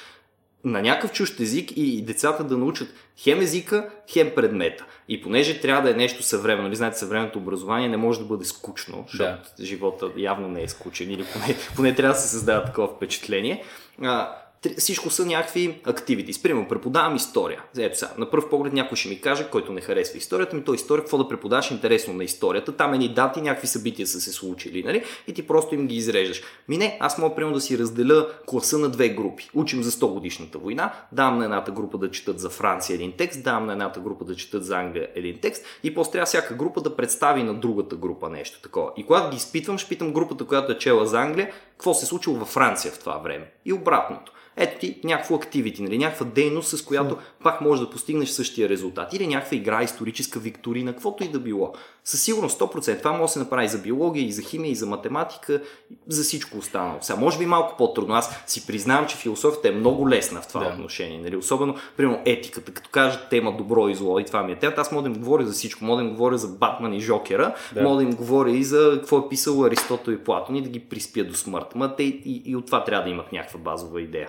[0.64, 4.84] на някакъв чужд език и децата да научат хем езика, хем предмета.
[5.08, 8.44] И понеже трябва да е нещо съвременно, нали знаете, съвременното образование не може да бъде
[8.44, 9.64] скучно, защото Да.
[9.64, 13.64] живота явно не е скучен или поне, поне трябва да се създава такова впечатление.
[14.02, 14.34] А,
[14.78, 16.42] всичко са някакви активити.
[16.42, 17.62] Примерно, преподавам история.
[17.78, 20.74] Ето сега, на пръв поглед някой ще ми каже, който не харесва историята, ми то
[20.74, 22.76] история, какво да преподаваш интересно на историята.
[22.76, 25.04] Там едни дати, някакви събития са се случили, нали?
[25.26, 26.42] И ти просто им ги изреждаш.
[26.68, 29.50] Ми не, аз мога примерно да си разделя класа на две групи.
[29.54, 33.42] Учим за 100 годишната война, давам на едната група да четат за Франция един текст,
[33.42, 36.80] давам на едната група да четат за Англия един текст и после трябва всяка група
[36.80, 38.90] да представи на другата група нещо такова.
[38.96, 42.08] И когато ги изпитвам, ще питам групата, която е чела за Англия, какво се е
[42.08, 43.52] случило във Франция в това време.
[43.64, 44.32] И обратното.
[44.60, 49.12] Ето ти някакво активити, нали, някаква дейност, с която пак можеш да постигнеш същия резултат.
[49.14, 51.72] Или някаква игра, историческа викторина, каквото и да било.
[52.04, 52.98] Със сигурност 100%.
[52.98, 55.60] Това може да се направи и за биология, и за химия, и за математика,
[56.06, 56.98] за всичко останало.
[57.00, 58.14] Сега, може би малко по-трудно.
[58.14, 60.68] Аз си признавам, че философията е много лесна в това Да.
[60.70, 61.20] отношение.
[61.20, 61.36] Нали?
[61.36, 62.72] Особено, примерно, етиката.
[62.72, 65.22] Като кажат тема добро и зло, и това ми е тема, аз мога да им
[65.22, 65.84] говоря за всичко.
[65.84, 67.82] Мога да им говоря за Батман и Жокера, Да.
[67.82, 70.80] мога да им говоря и за какво е писал Аристотел и Платон и да ги
[70.80, 71.74] приспя до смърт.
[71.74, 74.28] Ма те и, и от това трябва да имат някаква базова идея.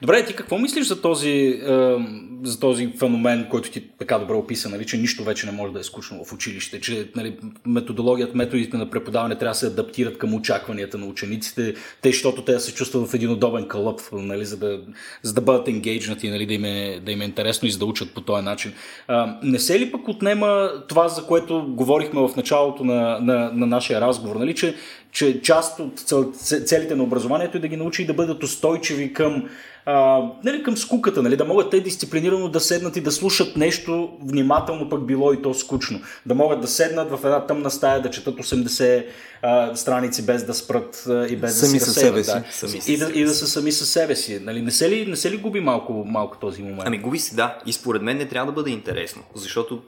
[0.00, 1.96] Добре, ти какво мислиш за този, е,
[2.42, 5.80] за този феномен, който ти така добре описа, нали, че нищо вече не може да
[5.80, 10.34] е скучно в училище, че нали, методологията, методите на преподаване трябва да се адаптират към
[10.34, 14.56] очакванията на учениците, те, защото те да се чувстват в един удобен кълъп, нали, за,
[14.56, 14.80] да,
[15.22, 17.84] за да бъдат енгейджнати, нали, да, им е, да им е интересно и за да
[17.84, 18.72] учат по този начин.
[19.08, 23.66] А, не се ли пък отнема това, за което говорихме в началото на, на, на
[23.66, 24.74] нашия разговор, нали, че,
[25.12, 26.32] че част от цел,
[26.64, 29.48] целите на образованието е да ги научи да бъдат устойчиви към
[29.86, 34.10] а, нали, към скуката, нали, да могат те дисциплинирано да седнат и да слушат нещо
[34.22, 36.00] внимателно, пък било и то скучно.
[36.26, 39.06] Да могат да седнат в една тъмна стая, да четат 80
[39.42, 42.46] а, страници без да спрат а, и без Сами да се себе разсейват.
[42.46, 42.60] си.
[42.60, 42.68] Да.
[42.68, 44.40] Сами и, да, и да са сами със себе си.
[44.42, 46.82] Нали, не, се ли, не се ли губи малко, малко този момент?
[46.84, 47.58] Ами губи се, да.
[47.66, 49.82] И според мен не трябва да бъде интересно, защото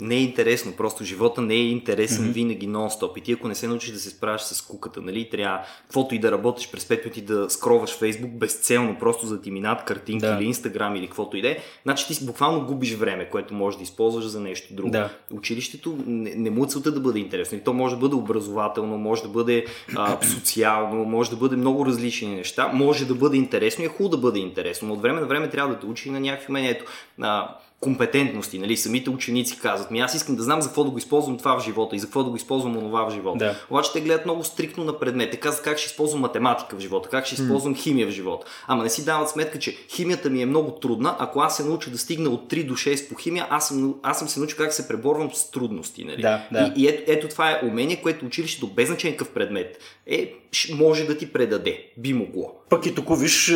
[0.00, 2.32] не е интересно, просто живота не е интересен mm-hmm.
[2.32, 3.18] винаги нон-стоп.
[3.18, 6.18] И ти ако не се научиш да се справиш с куката, нали, трябва каквото и
[6.18, 10.26] да работиш през 5 минути да скроваш Фейсбук безцелно, просто за да ти минат картинки
[10.26, 10.36] Да.
[10.40, 13.82] или Инстаграм или каквото и да е, значи ти буквално губиш време, което можеш да
[13.82, 14.90] използваш за нещо друго.
[14.90, 15.10] Да.
[15.32, 17.58] Училището не, не му е целта да бъде интересно.
[17.58, 21.86] И то може да бъде образователно, може да бъде а, социално, може да бъде много
[21.86, 25.20] различни неща, може да бъде интересно и е хубаво да бъде интересно, но от време
[25.20, 26.70] на време трябва да те учи на някакви умения.
[26.70, 26.84] Ето,
[27.20, 28.58] а, компетентности.
[28.58, 28.76] Нали?
[28.76, 31.64] Самите ученици казват, ми аз искам да знам за какво да го използвам това в
[31.64, 33.38] живота и за какво да го използвам онова в живота.
[33.38, 33.56] Да.
[33.70, 35.30] Обаче те гледат много стрикно на предмет.
[35.30, 38.46] Те казват как ще използвам математика в живота, как ще използвам химия в живота.
[38.66, 41.16] Ама не си дават сметка, че химията ми е много трудна.
[41.18, 44.18] Ако аз се науча да стигна от 3 до 6 по химия, аз съм, аз
[44.18, 46.04] съм се научил как се преборвам с трудности.
[46.04, 46.22] Нали?
[46.22, 46.72] Да, да.
[46.76, 49.78] И, и ето, ето това е умение, което училището без значение какъв предмет
[50.10, 50.34] е,
[50.74, 51.84] може да ти предаде.
[51.98, 52.54] Би могло.
[52.70, 53.54] Пък и тук виж,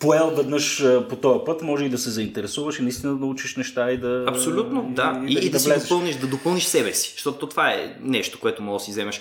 [0.00, 3.90] поел веднъж по този път, може и да се заинтересуваш и наистина да научиш неща
[3.90, 4.24] и да.
[4.28, 5.24] Абсолютно, да.
[5.28, 7.12] И, и, и да, да, си допълниш, да допълниш себе си.
[7.12, 9.20] Защото това е нещо, което може да си вземеш.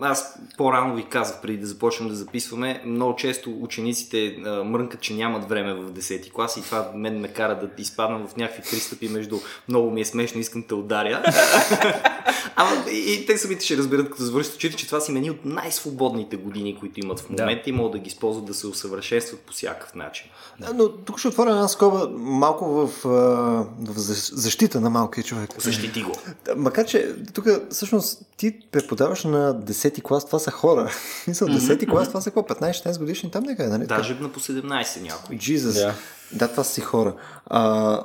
[0.00, 5.48] Аз по-рано ви казах, преди да започнем да записваме, много често учениците мрънкат, че нямат
[5.48, 9.38] време в 10 клас и това мен ме кара да изпадам в някакви пристъпи между
[9.68, 11.22] много ми е смешно, искам те ударя.
[12.56, 15.44] Ама и, и те самите ще разберат, като завършат учите, че това си мени от
[15.44, 17.70] най-свободните години, които имат в момента да.
[17.70, 20.26] и могат да ги използват да се усъвършенстват по всякакъв начин.
[20.60, 23.98] Да, но тук ще отворя една скоба малко в, в
[24.32, 25.50] защита на малкия човек.
[25.58, 26.12] Защити го.
[26.56, 30.90] Макар, че тук всъщност ти преподаваш на 10-ти клас, това са хора.
[31.28, 32.54] Мисля, 10-ти клас, това са какво?
[32.54, 33.86] 15-16 годишни там някъде, нали?
[33.86, 35.36] Даже на по 17 някой.
[35.36, 35.56] Jesus.
[35.56, 35.92] Yeah.
[36.32, 37.14] Да, това са си хора.
[37.46, 38.02] А,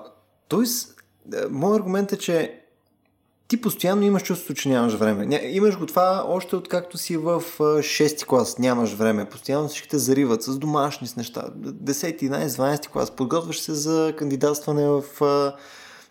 [0.48, 0.96] тоест,
[1.50, 2.61] моят аргумент е, че
[3.52, 5.42] ти постоянно имаш чувството, че нямаш време.
[5.44, 9.26] Имаш го това още откакто си в 6 клас, нямаш време.
[9.26, 11.42] Постоянно всички те зариват с домашни с неща.
[11.42, 15.04] 10, 11, 12 клас, подготвяш се за кандидатстване в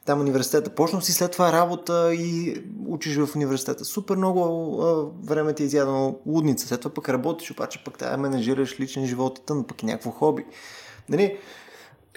[0.05, 0.71] там университета.
[0.71, 3.85] Почнал си след това работа и учиш в университета.
[3.85, 6.67] Супер много време ти е изядано лудница.
[6.67, 10.11] След това пък работиш, обаче пък тая менажираш личен живот и тън, пък и някакво
[10.11, 10.45] хоби.
[11.09, 11.37] Нали,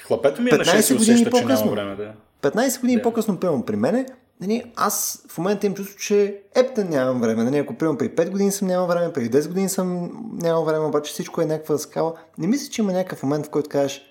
[0.01, 3.03] Хлапето ми е на 6 усеща, че няма време да 15 години да.
[3.03, 4.05] по-късно, пълно при мене,
[4.43, 7.43] нали, аз в момента им чувствам, че ептен нямам време.
[7.43, 10.85] Нали, ако приемам при 5 години съм нямал време, при 10 години съм нямал време,
[10.85, 12.13] обаче всичко е някаква скала.
[12.37, 14.01] Не мисля, че има някакъв момент, в който кажеш,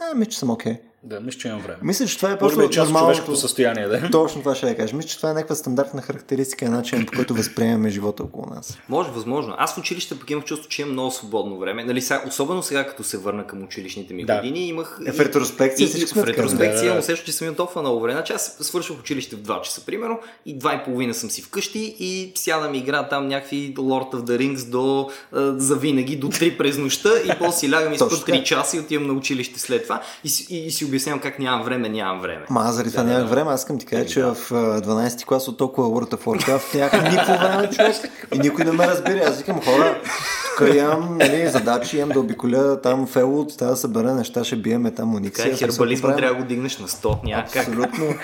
[0.00, 0.72] а, мисля, че съм окей.
[0.72, 0.80] Okay.
[1.06, 1.78] Да, мисля, че имам време.
[1.82, 3.86] Мисля, че това е просто част човешкото състояние.
[3.86, 4.10] Да?
[4.10, 4.96] Точно това ще я кажа.
[4.96, 8.78] Мисля, че това е някаква стандартна характеристика на начин, по който възприемаме живота около нас.
[8.88, 9.54] Може, възможно.
[9.58, 11.84] Аз в училище пък имах чувство, че имам много свободно време.
[11.84, 14.36] Нали, сега, особено сега, като се върна към училищните ми да.
[14.36, 14.98] години, имах.
[15.06, 15.88] Е, в ретроспекция.
[15.88, 18.12] И, и, в ретроспекция имам усеща, че съм имал толкова много време.
[18.12, 21.96] Значи аз свършвах училище в 2 часа, примерно, и 2 и половина съм си вкъщи
[21.98, 25.10] и сядам и игра там някакви Lord of the Rings до
[25.56, 28.80] за винаги, до 3 през нощта и после си лягам и спа 3 часа и
[28.80, 32.44] отивам на училище след това и, и, и си обяснявам как нямам време нямам време.
[32.50, 35.24] Ма аз заради това да, нямах време, аз искам ти кажа, че в 12 ти
[35.24, 37.96] клас от толкова World of Warcraft нямах никакво време, човек.
[38.34, 39.24] И никой не ме разбира.
[39.28, 40.00] Аз викам, хора,
[40.58, 44.90] тук имам нали, задачи, имам да обиколя там Фелот, трябва да събера неща, ще биеме
[44.90, 45.50] там уникси.
[45.50, 47.56] Как хербализма трябва да го дигнеш на 100 някак.
[47.56, 48.14] Абсолютно.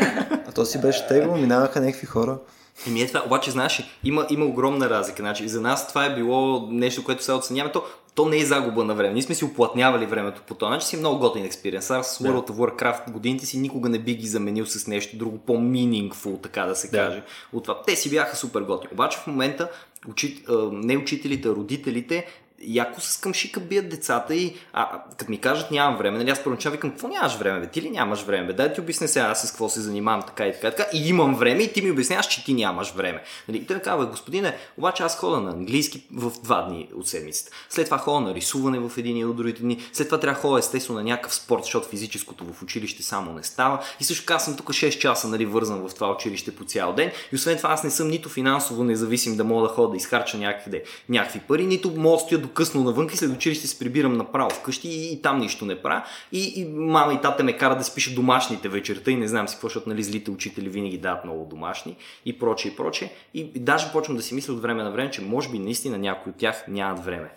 [0.48, 2.38] А то си беше тегло, минаваха някакви хора.
[2.86, 5.22] Еми е това, обаче знаеш, има, има огромна разлика.
[5.22, 7.72] Значи, за нас това е било нещо, което се оценяваме.
[7.72, 9.14] То, то не е загуба на време.
[9.14, 10.88] Ние сме си оплътнявали времето по този начин.
[10.88, 11.90] Си много готин експириенс.
[11.90, 15.38] Аз с World of Warcraft годините си никога не би ги заменил с нещо друго
[15.38, 16.96] по-meaningful, така да се да.
[16.96, 17.22] каже.
[17.52, 17.82] От това.
[17.86, 18.92] Те си бяха супер готини.
[18.92, 19.70] Обаче в момента
[20.08, 22.26] учит, не учителите, а родителите
[22.62, 26.76] яко с къмшика бият децата и а, като ми кажат нямам време, нали аз първоначално
[26.76, 27.66] викам, какво нямаш време, бе?
[27.66, 28.52] ти ли нямаш време, бе?
[28.52, 31.08] дай да ти обясня сега аз с какво се занимавам така и така, така и
[31.08, 33.22] имам време и ти ми обясняваш, че ти нямаш време.
[33.48, 33.58] Нали?
[33.58, 37.50] И той казва, господине, обаче аз хода на английски в два дни от седмицата.
[37.68, 39.78] След това хода на рисуване в един и от другите дни.
[39.92, 43.42] След това трябва да ходя естествено на някакъв спорт, защото физическото в училище само не
[43.42, 43.84] става.
[44.00, 47.10] И също така съм тук 6 часа нали, вързан в това училище по цял ден.
[47.32, 50.38] И освен това аз не съм нито финансово независим да мога да ходя да изхарча
[50.38, 54.88] някъде някакви пари, нито мога до късно навън и след училище се прибирам направо вкъщи
[54.88, 56.04] и, и там нищо не правя.
[56.32, 59.54] И, и мама и тата ме карат да спиша домашните вечерта и не знам си
[59.54, 63.12] какво, защото нали, злите учители винаги дават много домашни и проче и проче.
[63.34, 65.98] И, и даже почвам да си мисля от време на време, че може би наистина
[65.98, 67.30] някои от тях нямат време.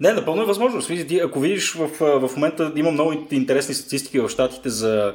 [0.00, 0.82] Не, напълно е възможно.
[1.24, 5.14] Ако видиш в, в момента има много интересни статистики в щатите за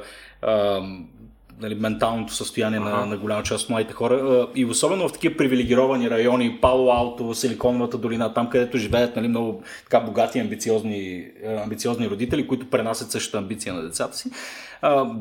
[1.60, 2.88] нали, менталното състояние ага.
[2.88, 4.46] на, на голяма част от младите хора.
[4.54, 9.62] И особено в такива привилегировани райони, Пало Алто, Силиконовата долина, там където живеят нали, много
[9.84, 11.26] така богати амбициозни,
[11.64, 14.30] амбициозни родители, които пренасят същата амбиция на децата си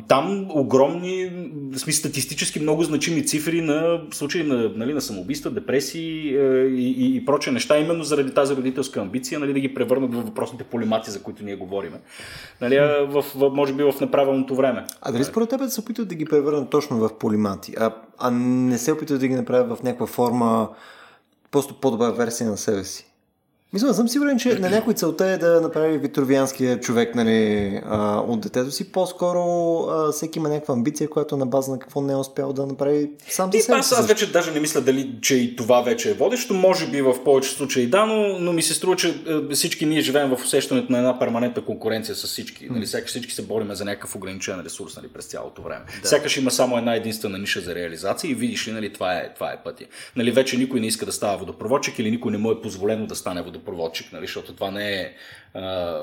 [0.07, 1.31] там огромни,
[1.71, 6.91] в смисъл статистически много значими цифри на случаи на, нали, на самоубийства, депресии е, и,
[6.91, 10.63] и, и проче неща, именно заради тази родителска амбиция, нали, да ги превърнат в въпросните
[10.63, 11.93] полимати, за които ние говорим.
[12.61, 14.85] Нали, в, в, може би в неправилното време.
[15.01, 18.77] А дали според теб се опитват да ги превърнат точно в полимати, а, а не
[18.77, 20.69] се опитват да ги направят в някаква форма
[21.51, 23.05] просто по-добра версия на себе си?
[23.73, 28.41] Мисля, съм сигурен, че на някой целта е да направи витровианския човек нали, а, от
[28.41, 28.91] детето си.
[28.91, 29.41] По-скоро
[29.89, 33.09] а, всеки има някаква амбиция, която на база на какво не е успял да направи
[33.29, 33.93] сам за себе си.
[33.93, 36.53] Аз, аз вече даже не мисля дали, че и това вече е водещо.
[36.53, 40.01] Може би в повече случаи да, но, но ми се струва, че е, всички ние
[40.01, 42.67] живеем в усещането на една перманентна конкуренция с всички.
[42.69, 45.85] Нали, сякаш всички се бориме за някакъв ограничен ресурс нали, през цялото време.
[46.01, 46.07] Да.
[46.07, 49.51] Сякаш има само една единствена ниша за реализация и видиш ли, нали, това е, това
[49.51, 49.85] е пътя.
[50.15, 53.15] Нали, вече никой не иска да става водопроводчик или никой не му е позволено да
[53.15, 53.56] стане водопроводчик,
[54.13, 55.11] нали, защото това не е
[55.53, 55.95] а,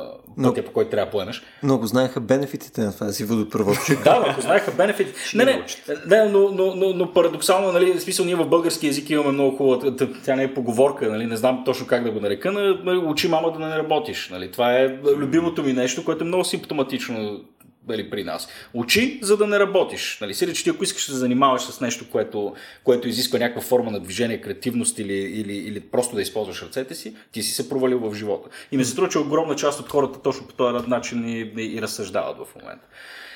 [0.43, 1.43] пътя, по който трябва да поемеш.
[1.63, 4.05] Но ако знаеха бенефитите на това си водопроводчик.
[4.05, 5.21] да, ако знаеха бенефитите.
[5.35, 5.63] не, не,
[6.07, 9.57] не но, но, но, но, парадоксално, нали, в смисъл, ние в български язик имаме много
[9.57, 9.93] хубава,
[10.25, 13.29] тя не е поговорка, нали, не знам точно как да го нарека, но нали, учи
[13.29, 14.29] мама да не работиш.
[14.29, 14.53] Нали.
[14.53, 17.41] Това е любимото ми нещо, което е много симптоматично
[17.89, 18.49] нали, при нас.
[18.75, 20.19] Учи, за да не работиш.
[20.21, 22.55] Нали, си че ти ако искаш да се занимаваш с нещо, което,
[22.85, 27.17] което изисква някаква форма на движение, креативност или, или, или просто да използваш ръцете си,
[27.33, 28.49] ти си се провалил в живота.
[28.73, 31.77] И ми се струва, че огромна част от хората точно по този начин и, и,
[31.77, 32.87] и разсъждават в момента.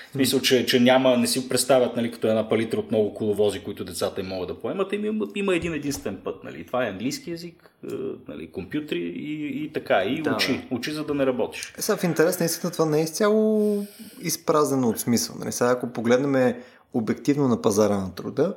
[0.08, 3.60] В смисъл, че, че няма, не си представят нали, като една палитра от много коловози,
[3.60, 4.92] които децата им могат да поемат.
[4.92, 6.44] Има, има един единствен път.
[6.44, 6.66] Нали.
[6.66, 7.94] Това е английски язик, е,
[8.28, 10.02] нали, компютри и, и така.
[10.04, 10.52] И да, учи.
[10.52, 10.76] Да.
[10.76, 11.74] Учи, за да не работиш.
[11.78, 13.84] Е, сега в интерес на истина това не е изцяло
[14.22, 15.36] изпразнено от смисъл.
[15.38, 15.52] Нали.
[15.52, 16.54] Сега ако погледнем
[16.94, 18.54] обективно на пазара на труда,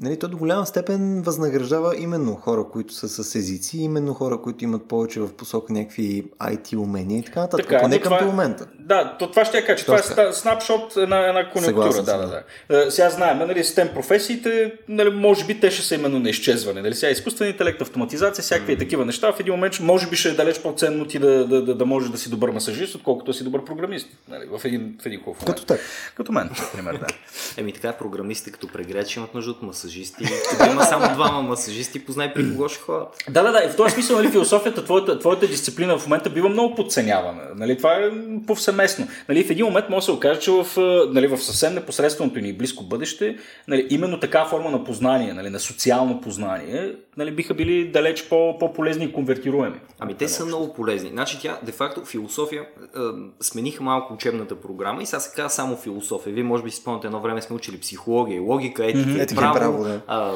[0.00, 4.64] нали, то до голяма степен възнаграждава именно хора, които са с езици, именно хора, които
[4.64, 7.66] имат повече в посока някакви IT умения и така нататък.
[7.68, 8.66] Така, поне към това, момента.
[8.78, 12.02] Да, то това ще я кажа, че това е снапшот на една конъюнктура.
[12.02, 12.90] Да, да, да.
[12.90, 16.82] Сега знаем, нали, STEM професиите, нали, може би те ще са именно на изчезване.
[16.82, 16.94] Нали?
[16.94, 18.78] Сега изкуствен интелект, автоматизация, всякакви mm.
[18.78, 19.32] такива неща.
[19.32, 22.10] В един момент може би ще е далеч по-ценно ти да, да, да, да можеш
[22.10, 24.08] да си добър масажист, отколкото да си добър програмист.
[24.28, 24.46] Нали?
[24.58, 25.56] В един, в един хубав момент.
[25.56, 25.80] Като теб.
[26.14, 27.06] Като мен, например, да.
[27.56, 30.24] Еми така, програмистите като прегречи имат нужда от масажисти.
[30.50, 33.08] Когато има само двама масажисти, познай при кого ще ходят.
[33.30, 33.64] Да, да, да.
[33.64, 37.42] И в този смисъл, нали, философията, твоята, твоята дисциплина в момента бива много подценявана.
[37.56, 38.10] Нали, това е
[38.46, 39.08] повсеместно.
[39.28, 40.66] Нали, в един момент може да се окаже, че в,
[41.12, 43.36] нали, в съвсем непосредственото ни близко бъдеще,
[43.68, 48.58] нали, именно така форма на познание, нали, на социално познание, нали, биха били далеч по,
[48.58, 49.80] по-полезни и конвертируеми.
[49.98, 51.08] Ами те са много полезни.
[51.08, 52.98] Значи тя, де-факто, философия, е,
[53.40, 56.34] смениха малко учебната програма и сега се казва само философия.
[56.34, 59.34] Вие може би си спомняте едно време сме учили психология, логика, етика, mm-hmm.
[59.34, 60.00] право, право да.
[60.06, 60.32] а,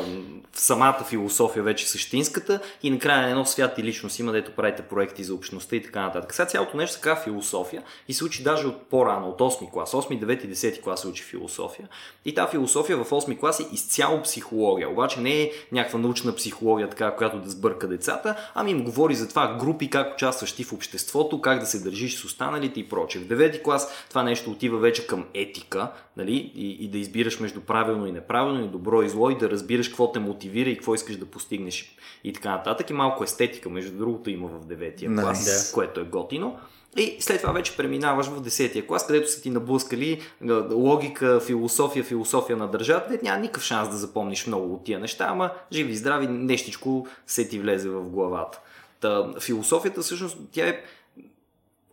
[0.53, 5.34] самата философия вече същинската и накрая едно свят и личност има, дето правите проекти за
[5.34, 6.34] общността и така нататък.
[6.34, 9.93] Сега цялото нещо казва философия и се учи даже от по-рано, от 8 клас.
[9.93, 11.88] 8, 9 и 10 клас се учи философия.
[12.24, 14.91] И тази философия в 8 клас е изцяло психология.
[14.91, 19.28] Обаче не е някаква научна психология, така, която да сбърка децата, ами им говори за
[19.28, 23.22] това групи, как участваш ти в обществото, как да се държиш с останалите и прочее.
[23.22, 26.53] В 9 клас това нещо отива вече към етика, нали?
[26.55, 29.88] И, и да избираш между правилно и неправилно, и добро и зло, и да разбираш
[29.88, 32.90] какво те мотивира и какво искаш да постигнеш и така нататък.
[32.90, 35.74] И малко естетика, между другото, има в 9 клас, nice.
[35.74, 36.58] което е готино.
[36.96, 40.22] И след това вече преминаваш в 10-я клас, където са ти наблъскали
[40.70, 43.18] логика, философия, философия на държавата.
[43.22, 47.48] Няма никакъв шанс да запомниш много от тия неща, ама живи и здрави, нещичко се
[47.48, 48.60] ти влезе в главата.
[49.00, 50.84] Та, философията всъщност тя е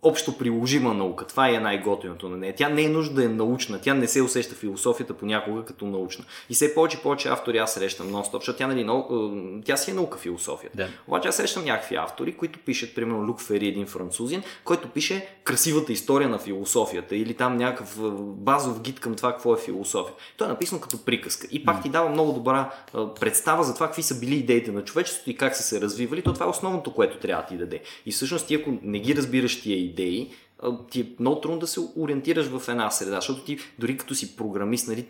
[0.07, 1.27] общо приложима наука.
[1.27, 2.53] Това е най-готиното на нея.
[2.57, 3.81] Тя не е нужда да е научна.
[3.81, 6.25] Тя не се усеща философията понякога като научна.
[6.49, 8.99] И все повече повече автори аз срещам нон-стоп, защото тя, нали, нау...
[8.99, 10.77] Е, тя си е наука философията.
[10.77, 10.87] Да.
[11.07, 15.91] Обаче аз срещам някакви автори, които пишат, примерно Люк Фери, един французин, който пише красивата
[15.91, 20.15] история на философията или там някакъв е, базов гид към това какво е философия.
[20.37, 21.47] Той е написано като приказка.
[21.51, 24.83] И пак ти дава много добра е, представа за това какви са били идеите на
[24.83, 26.21] човечеството и как са се развивали.
[26.21, 27.81] То това е основното, което трябва да ти даде.
[28.05, 29.96] И всъщност ти ако не ги разбираш тия идеи,
[30.89, 34.35] ти е много трудно да се ориентираш в една среда, защото ти дори като си
[34.35, 35.07] програмист, нали,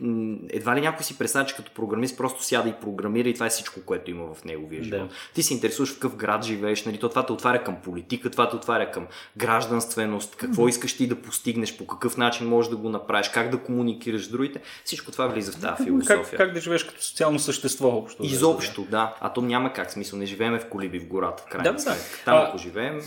[0.50, 3.50] едва ли някой си представя, че като програмист просто сяда и програмира и това е
[3.50, 5.10] всичко, което има в неговия живот.
[5.10, 5.16] Да.
[5.34, 8.50] Ти се интересуваш в какъв град живееш, нали, то това те отваря към политика, това
[8.50, 9.08] те отваря към
[9.38, 13.58] гражданственост, какво искаш ти да постигнеш, по какъв начин можеш да го направиш, как да
[13.58, 14.62] комуникираш с другите.
[14.86, 16.24] Всичко това влиза в тази философия.
[16.24, 18.24] Как, как да живееш като социално същество общо?
[18.24, 18.90] Изобщо, да.
[18.90, 19.16] да.
[19.22, 20.20] А то няма как смисъл.
[20.20, 22.22] Не живееме в колиби в гората, в крайна да, сметка.
[22.26, 23.02] Там, ако живеем,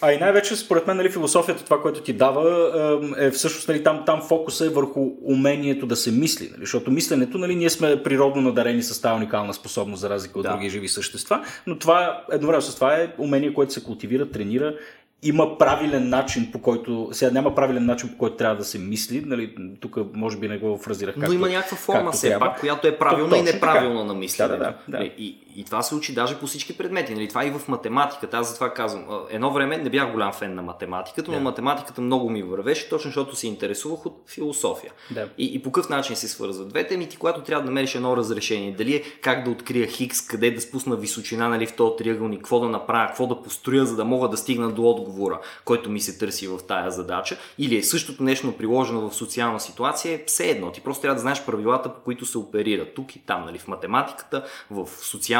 [0.00, 4.02] а и най-вече, според мен, нали, философията, това, което ти дава, е всъщност нали, там,
[4.06, 6.48] там фокуса е върху умението да се мисли.
[6.50, 10.42] Нали, защото мисленето, нали, ние сме природно надарени с тази уникална способност, за разлика от
[10.42, 10.52] да.
[10.52, 14.74] други живи същества, но това, едновременно с това е умение, което се култивира, тренира
[15.22, 17.08] има правилен начин, по който.
[17.12, 19.22] Сега няма правилен начин, по който трябва да се мисли.
[19.26, 21.14] Нали, тук може би не го фразирах.
[21.14, 24.56] Както, Но има някаква форма все пак, която е правилна и неправилна на мислене.
[24.56, 25.04] Да, да, да.
[25.04, 27.14] И, и това се учи даже по всички предмети.
[27.14, 27.28] Нали?
[27.28, 28.36] Това и в математиката.
[28.36, 29.04] Аз затова казвам.
[29.30, 31.40] Едно време не бях голям фен на математиката, но yeah.
[31.40, 34.92] математиката много ми вървеше, точно защото се интересувах от философия.
[35.14, 35.28] Yeah.
[35.38, 38.16] И, и по какъв начин се свързват двете ми, ти когато трябва да намериш едно
[38.16, 42.38] разрешение, дали е как да открия хикс, къде да спусна височина нали, в този триъгълник,
[42.38, 46.00] какво да направя, какво да построя, за да мога да стигна до отговора, който ми
[46.00, 50.50] се търси в тая задача, или е същото нещо приложено в социална ситуация, е все
[50.50, 50.72] едно.
[50.72, 53.68] Ти просто трябва да знаеш правилата, по които се оперира тук и там, нали, в
[53.68, 54.88] математиката, в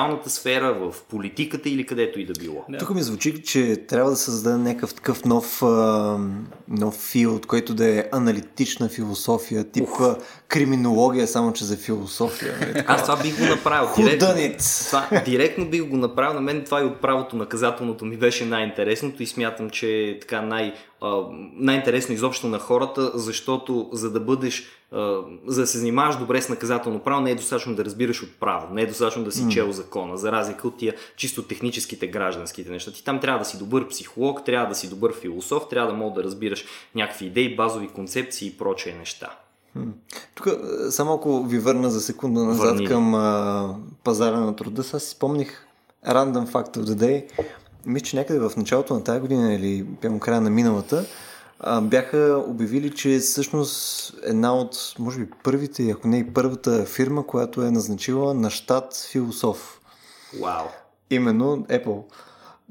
[0.06, 2.64] социалната сфера, в политиката или където и да било.
[2.68, 2.78] Да.
[2.78, 5.62] Тук ми звучи, че трябва да създаде някакъв такъв нов,
[6.68, 10.16] нов филд, който да е аналитична философия, тип Ух.
[10.48, 12.54] Криминология, само че за философия.
[12.60, 13.88] Нали, Аз това бих го направил.
[13.96, 14.28] Директно,
[14.86, 16.34] това, директно бих го направил.
[16.34, 20.42] На мен това и от правото наказателното ми беше най-интересното и смятам, че е така
[20.42, 20.74] най-
[21.54, 24.64] най-интересно изобщо на хората, защото за да бъдеш,
[25.46, 28.74] за да се занимаваш добре с наказателно право, не е достатъчно да разбираш от право,
[28.74, 29.48] не е достатъчно да си mm.
[29.48, 32.92] чел закона, за разлика от тия чисто техническите гражданските неща.
[32.92, 36.14] Ти там трябва да си добър психолог, трябва да си добър философ, трябва да мога
[36.14, 39.30] да разбираш някакви идеи, базови концепции и прочие неща.
[40.34, 40.48] Тук
[40.90, 42.86] само ако ви върна за секунда назад Върни.
[42.86, 43.74] към а,
[44.04, 45.66] пазара на труда, аз си спомних
[46.08, 47.24] Random Fact of the Day
[47.86, 51.04] мисля, че някъде в началото на тази година или прямо края на миналата,
[51.60, 57.26] а, бяха обявили, че всъщност една от, може би, първите, ако не и първата фирма,
[57.26, 59.80] която е назначила на щат философ.
[60.42, 60.66] Вау!
[61.10, 62.02] Именно Apple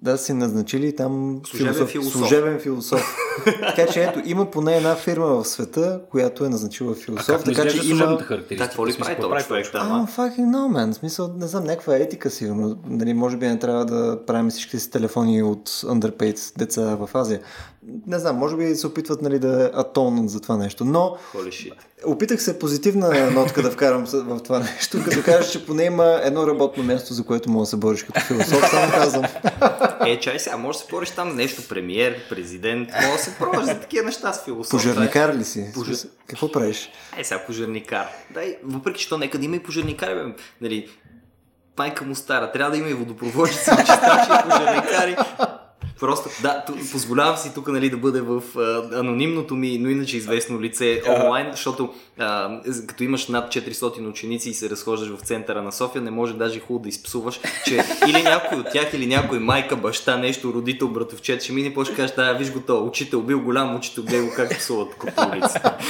[0.05, 1.91] да си назначили там служебен философ.
[1.91, 2.13] философ.
[2.13, 3.17] Служебен философ.
[3.45, 7.41] така че ето, има поне една фирма в света, която е назначила философ.
[7.41, 8.17] А така че има.
[8.57, 9.67] Какво ли прави този човек?
[9.73, 10.91] А, fucking no, man.
[10.91, 12.77] В смисъл, не знам, някаква етика сигурно.
[12.87, 17.39] Нали, може би не трябва да правим всичките си телефони от underpaid деца в Азия.
[18.07, 20.85] Не знам, може би се опитват нали, да атонат за това нещо.
[20.85, 21.17] Но.
[22.05, 26.47] Опитах се позитивна нотка да вкарам в това нещо, като кажеш, че поне има едно
[26.47, 29.25] работно място, за което мога да се бориш като философ, само казвам.
[30.05, 33.65] Е, чай сега, може да се бориш там нещо, премиер, президент, може да се бориш
[33.65, 34.71] за такива неща с философ.
[34.71, 35.71] Пожарникар ли си?
[35.73, 35.95] Пожар...
[36.27, 36.89] Какво правиш?
[37.17, 38.07] Е, сега пожарникар.
[38.33, 40.33] Дай, въпреки, че то нека да има и пожарникари, бе.
[40.61, 40.89] Нали,
[41.77, 45.15] майка му стара, трябва да има и водопроводчици, чистачи, пожарникари.
[45.99, 50.61] Просто, да, позволявам си тук нали, да бъде в а, анонимното ми, но иначе известно
[50.61, 55.71] лице онлайн, защото а, като имаш над 400 ученици и се разхождаш в центъра на
[55.71, 59.75] София, не може даже хубаво да изпсуваш, че или някой от тях, или някой майка,
[59.75, 63.75] баща, нещо, родител, братовчет, ще мине, после кажеш, да, виж го то, учител, бил голям
[63.75, 65.77] учител, гледай го как псуват по улицата.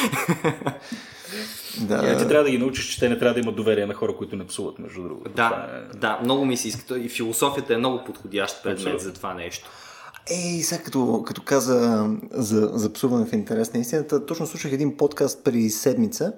[1.82, 2.14] Да.
[2.14, 4.16] И ти трябва да ги научиш, че те не трябва да имат доверие на хора,
[4.16, 5.32] които не псуват, между другото.
[5.36, 5.98] Да, е...
[5.98, 7.00] да, много ми се иска.
[7.00, 9.00] И философията е много подходящ предмет Абсолютно.
[9.00, 9.70] за това нещо.
[10.30, 14.98] Ей, сега като, като каза за, за псуване в интерес на истината, точно слушах един
[14.98, 16.34] подкаст при седмица,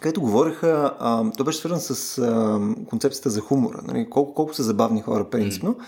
[0.00, 4.62] където говориха, а, то беше свързан с а, концепцията за хумора, нали, колко, колко са
[4.62, 5.74] забавни хора принципно.
[5.74, 5.84] Mm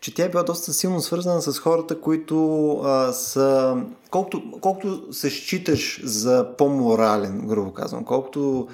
[0.00, 3.76] че тя е била доста силно свързана с хората, които а, са.
[4.10, 8.68] Колкото, колкото се считаш за по-морален, грубо казвам, колкото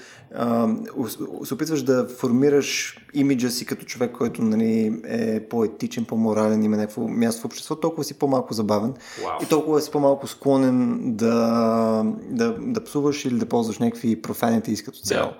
[1.44, 7.08] се опитваш да формираш имиджа си като човек, който нали, е по-етичен, по-морален, има някакво
[7.08, 9.42] място в обществото, толкова си по-малко забавен wow.
[9.42, 14.98] и толкова си по-малко склонен да, да, да псуваш или да ползваш някакви профанити като
[14.98, 15.30] цяло.
[15.30, 15.34] Yeah.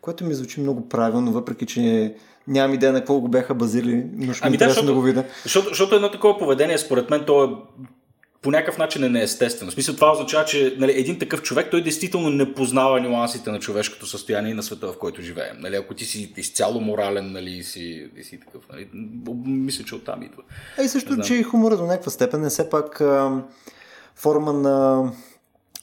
[0.00, 2.14] Което ми звучи много правилно, въпреки че
[2.48, 5.24] нямам идея на какво го бяха базирали, но ще ами да, защото, да го видя.
[5.42, 7.48] Защото, защото едно такова поведение, според мен, то е
[8.42, 9.70] по някакъв начин е неестествено.
[9.70, 13.58] В смисъл това означава, че нали, един такъв човек, той действително не познава нюансите на
[13.58, 15.56] човешкото състояние и на света, в който живеем.
[15.60, 18.62] Нали, ако ти си изцяло морален, нали, си, си такъв.
[18.72, 18.88] Нали,
[19.44, 20.42] мисля, че оттам идва.
[20.78, 23.42] А и също, че и хумора до някаква степен е все пак а,
[24.14, 25.08] форма на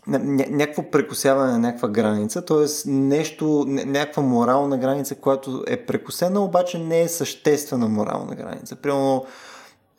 [0.07, 2.89] някакво прекусяване на някаква граница, т.е.
[2.89, 8.75] нещо, някаква морална граница, която е прекусена, обаче не е съществена морална граница.
[8.75, 9.25] Примерно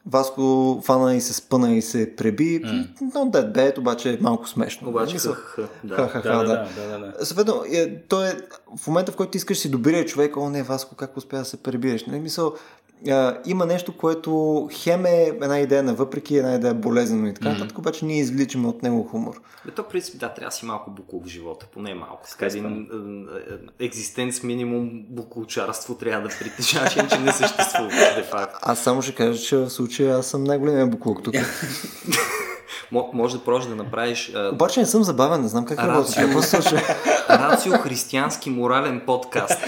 [0.06, 2.88] Васко фана и се спъна и се преби, mm.
[3.14, 4.88] но да бе, обаче е малко смешно.
[4.88, 5.96] Обаче, ха, да.
[5.96, 7.26] Ха, ха, да, да, да, да, да.
[7.26, 8.36] Съветно, е, то е
[8.76, 11.56] в момента, в който искаш си добирия човек, о не, Васко, как успя да се
[11.56, 12.06] пребиеш?
[12.06, 12.54] Нали, мисъл,
[13.08, 17.48] а, има нещо, което хем е една идея на въпреки, една идея болезнено и така,
[17.48, 17.78] mm-hmm.
[17.78, 19.40] обаче ние извличаме от него хумор.
[19.66, 22.28] Бе, то, в принцип, да, трябва да си малко букло в живота, поне малко.
[22.30, 22.88] Така един
[23.80, 28.56] екзистенц минимум буклучарство трябва да притежаваш, че не съществува, де факт.
[28.62, 31.34] Аз само ще кажа, че в случая аз съм най-големия буклук тук.
[32.90, 34.32] може да продължиш да направиш...
[34.34, 34.50] А...
[34.52, 36.14] Обаче не съм забавен, не знам как работи.
[36.16, 36.82] Какво слуша?
[37.30, 39.60] Рацио християнски морален подкаст.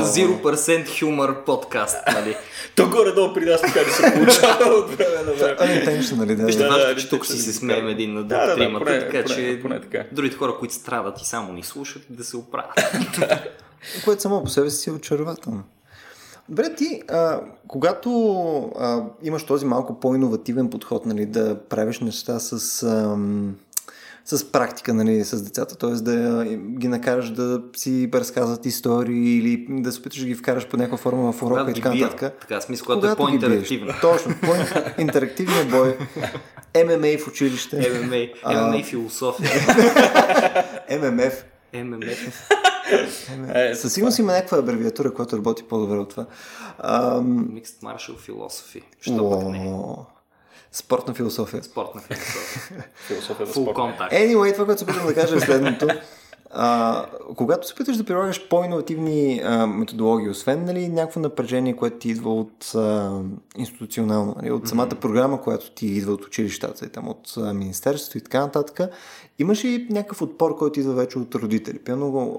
[0.00, 2.36] Zero percent humor подкаст, нали?
[2.76, 5.56] То горе-долу при нас така се получава от време на време.
[5.56, 6.36] Unintentional, нали?
[6.36, 9.62] Да, Вижте, да, че тук си се смеем един на друг тримата, така че
[10.12, 12.80] другите хора, които страдат и само ни слушат, да се оправят.
[14.04, 15.62] Което само по себе си е очарователно.
[16.50, 18.10] Добре, ти, а, когато
[18.78, 23.16] а, имаш този малко по-инновативен подход, нали, да правиш неща с, а,
[24.24, 25.90] с практика нали, с децата, т.е.
[25.90, 26.44] да
[26.78, 30.98] ги накараш да си разказват истории или да се опиташ да ги вкараш по някаква
[30.98, 32.40] форма в урока и така нататък.
[32.40, 33.92] Така, смисъл, когато, когато е по-интерактивно.
[34.00, 35.96] Точно, по-интерактивният бой.
[36.84, 37.90] ММА в училище.
[38.02, 39.50] ММА, ММА философия.
[40.90, 41.44] ММФ.
[41.74, 42.48] ММФ.
[43.54, 46.26] Е, Със сигурност има някаква абревиатура, която работи по-добре от това.
[46.82, 48.82] Mixed Martial Philosophy.
[49.00, 49.72] Що пък не?
[50.72, 51.62] Спортна философия.
[51.64, 52.84] Спортна философия.
[53.06, 53.76] философия за спорт.
[53.76, 55.88] Anyway, това, което се опитвам да кажа е следното.
[56.52, 62.08] А, когато се опиташ да прилагаш по-инновативни а, методологии, освен нали, някакво напрежение, което ти
[62.08, 63.20] идва от а,
[63.56, 68.18] институционално, нали, от самата програма, която ти идва от училищата, и там от а, министерството
[68.18, 68.90] и така нататък,
[69.38, 71.78] имаш и някакъв отпор, който идва вече от родители.
[71.78, 72.38] Пълно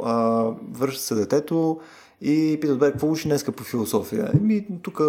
[0.72, 1.80] върши се детето
[2.22, 4.32] и питат, бе, какво учи днеска по философия?
[4.34, 5.01] Еми, тук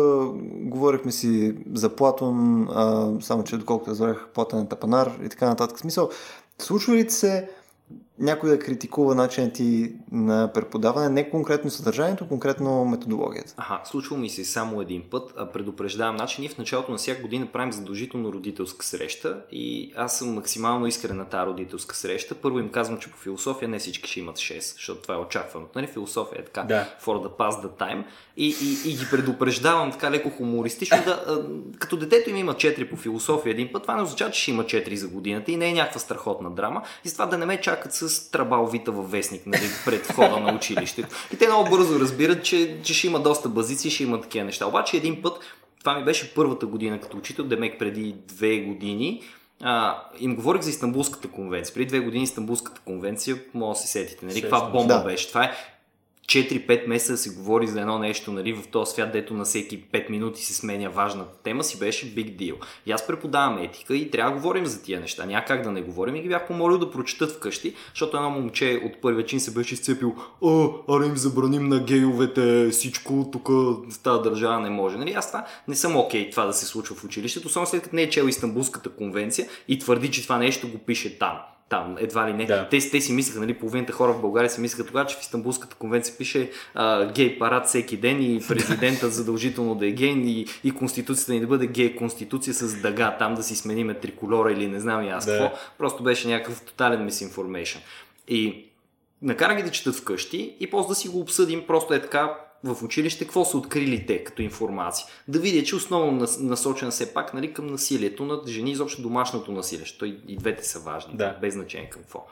[0.53, 5.79] говорихме си за Платон, а, само че доколкото разбрах Платон е тапанар и така нататък.
[5.79, 6.11] Смисъл,
[6.59, 7.49] случва ли се
[8.19, 13.55] някой да критикува начинът ти на преподаване, не конкретно съдържанието, конкретно методологията.
[13.57, 17.23] Аха, случва ми се само един път, а предупреждавам, значи ние в началото на всяка
[17.23, 22.35] година правим задължително родителска среща и аз съм максимално искрен на тази родителска среща.
[22.35, 25.67] Първо им казвам, че по философия не всички ще имат 6, защото това е очаквано.
[25.75, 25.87] Нали?
[25.87, 26.89] Философия е така, да.
[27.05, 28.05] for the past the time.
[28.37, 31.43] И, и, и ги предупреждавам така леко хумористично, да, а,
[31.79, 34.65] като детето им има 4 по философия един път, това не означава, че ще има
[34.65, 36.83] 4 за годината и не е някаква страхотна драма.
[37.05, 40.37] И с това да не ме чакат с трабал вита във вестник нали, пред входа
[40.41, 41.09] на училището.
[41.33, 44.67] И те много бързо разбират, че, че ще има доста базици, ще има такива неща.
[44.67, 45.41] Обаче един път,
[45.81, 49.23] това ми беше първата година като учител, демек преди две години,
[49.63, 51.75] а, им говорих за Истанбулската конвенция.
[51.75, 54.43] Преди две години Истанбулската конвенция, може да се сетите, нали?
[54.43, 55.05] Каква бомба да.
[55.05, 55.29] беше.
[55.29, 55.53] Това е
[56.27, 60.11] 4-5 месеца се говори за едно нещо нали, в този свят, дето на всеки 5
[60.11, 62.55] минути се сменя важната тема, си беше big deal.
[62.87, 65.27] И аз преподавам етика и трябва да говорим за тия неща.
[65.27, 68.81] Няма как да не говорим и ги бях помолил да прочитат вкъщи, защото едно момче
[68.85, 73.99] от първия чин се беше изцепил а, ара им забраним на гейовете всичко, тук в
[74.03, 74.97] тази държава не може.
[74.97, 75.13] Нали?
[75.13, 77.97] Аз това не съм окей okay, това да се случва в училището, само след като
[77.97, 81.39] не е чел Истанбулската конвенция и твърди, че това нещо го пише там
[81.73, 82.47] там, едва ли не.
[82.47, 82.69] Да.
[82.69, 85.77] Те, те си мислеха, нали, половината хора в България си мислеха тогава, че в Истанбулската
[85.77, 90.71] конвенция пише а, гей парад всеки ден и президента задължително да е гей и, и
[90.71, 94.81] конституцията ни да бъде гей конституция с дъга, там да си смениме триколора или не
[94.81, 95.39] знам и аз да.
[95.39, 95.59] какво.
[95.79, 97.79] Просто беше някакъв тотален misinformation.
[98.29, 98.65] И
[99.23, 102.35] накара ги да четат вкъщи и после да си го обсъдим просто е така
[102.65, 105.07] в училище, какво са открили те като информация.
[105.29, 109.81] Да видя, че основно насочен все пак нали, към насилието над жени, изобщо домашното насилие,
[109.81, 111.39] защото и, и двете са важни, да.
[111.41, 112.27] без значение какво.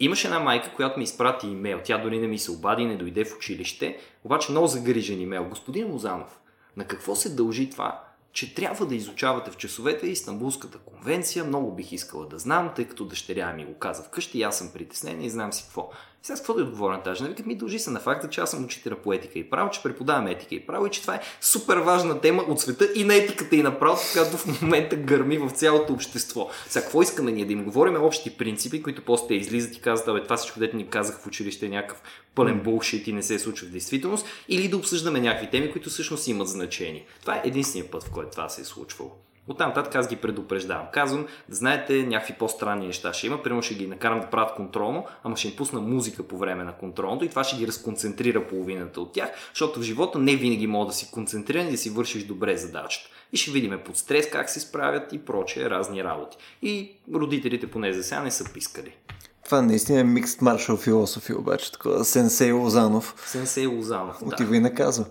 [0.00, 1.80] Имаше една майка, която ми изпрати имейл.
[1.84, 5.44] Тя дори не ми се обади, не дойде в училище, обаче много загрижен имейл.
[5.44, 6.40] Господин Лозанов,
[6.76, 11.44] на какво се дължи това, че трябва да изучавате в часовете Истанбулската конвенция.
[11.44, 15.22] Много бих искала да знам, тъй като дъщеря ми го каза вкъщи аз съм притеснен
[15.22, 15.90] и знам си какво.
[16.22, 17.28] Сега с какво да отговоря на тази жена?
[17.28, 19.82] Викат ми дължи се на факта, че аз съм учителя по етика и право, че
[19.82, 23.14] преподавам етика и право и че това е супер важна тема от света и на
[23.14, 26.50] етиката и на правото, която в момента гърми в цялото общество.
[26.68, 30.08] Сега какво искаме ние да им говорим общи принципи, които после те излизат и казват,
[30.08, 32.02] абе това всичко, дете ни казах в училище е някакъв
[32.34, 36.28] пълен булшит и не се случва в действителност, или да обсъждаме някакви теми, които всъщност
[36.28, 37.06] имат значение.
[37.20, 39.10] Това е единствения път, в който това се е случвало.
[39.50, 40.86] Оттам нататък аз ги предупреждавам.
[40.92, 43.42] Казвам, да знаете, някакви по-странни неща ще има.
[43.42, 46.72] Примерно ще ги накарам да правят контролно, ама ще им пусна музика по време на
[46.72, 50.86] контролното и това ще ги разконцентрира половината от тях, защото в живота не винаги мога
[50.86, 53.08] да си концентриран и да си вършиш добре задачата.
[53.32, 56.36] И ще видим под стрес как се справят и прочее разни работи.
[56.62, 58.96] И родителите поне за сега не са пискали.
[59.44, 63.14] Това наистина е микст маршал философия, обаче, такова Сенсей Лозанов.
[63.26, 64.56] Сенсей Лозанов, Отива да.
[64.56, 65.04] и наказва.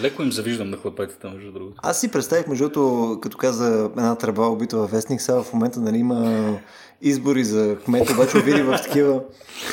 [0.00, 1.80] Леко им завиждам на хлапетата, между другото.
[1.82, 5.80] Аз си представих, между другото, като каза една тръба убита във вестник, сега в момента
[5.80, 6.58] нали, има
[7.02, 9.22] избори за кмет, обаче види в такива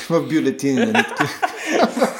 [0.09, 0.85] в бюлетини.
[0.85, 1.05] Нали,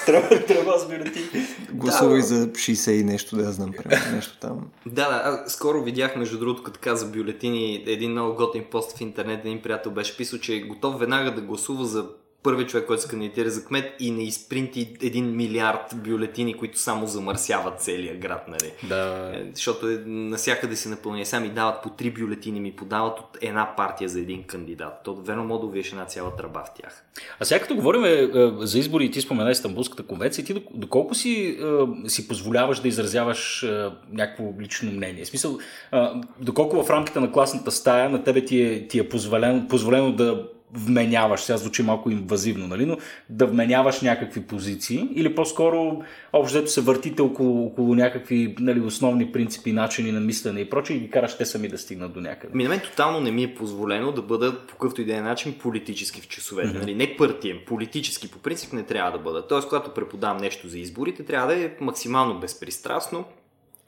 [0.05, 1.45] Трябва, трябва с бюлетини.
[1.73, 4.67] Гласувай да, за 60 и нещо, да я знам, примерно, нещо там.
[4.85, 9.39] Да, да, скоро видях, между другото, като каза бюлетини, един много готин пост в интернет,
[9.39, 12.05] един приятел беше писал, че е готов веднага да гласува за
[12.43, 17.07] първият човек, който се кандидатира за кмет и не изпринти един милиард бюлетини, които само
[17.07, 18.71] замърсяват целия град, нали?
[18.89, 19.31] Да.
[19.35, 21.25] Е, защото е, насякъде се напълня.
[21.25, 24.93] Сами дават по три бюлетини, ми подават от една партия за един кандидат.
[25.03, 27.03] То верно мога да виеш една цяла тръба в тях.
[27.39, 28.29] А сега като говорим е,
[28.65, 31.57] за избори и ти спомена Истанбулската конвенция, ти доколко си,
[32.05, 35.25] е, си позволяваш да изразяваш е, някакво лично мнение?
[35.25, 35.57] В смисъл,
[36.39, 40.47] доколко в рамките на класната стая на тебе ти е, ти е позволено, позволено да
[40.75, 42.97] вменяваш, сега звучи малко инвазивно, нали, но
[43.29, 46.01] да вменяваш някакви позиции или по-скоро
[46.33, 50.99] общо се въртите около, около някакви нали, основни принципи, начини на мислене и прочее и
[50.99, 52.57] ги караш те сами да стигнат до някъде.
[52.57, 55.21] Ми на мен тотално не ми е позволено да бъда по какъвто и да е
[55.21, 56.69] начин политически в часовете.
[56.69, 56.79] Mm-hmm.
[56.79, 59.47] Нали, не партиен, политически по принцип не трябва да бъда.
[59.47, 63.25] Тоест, когато преподавам нещо за изборите, трябва да е максимално безпристрастно,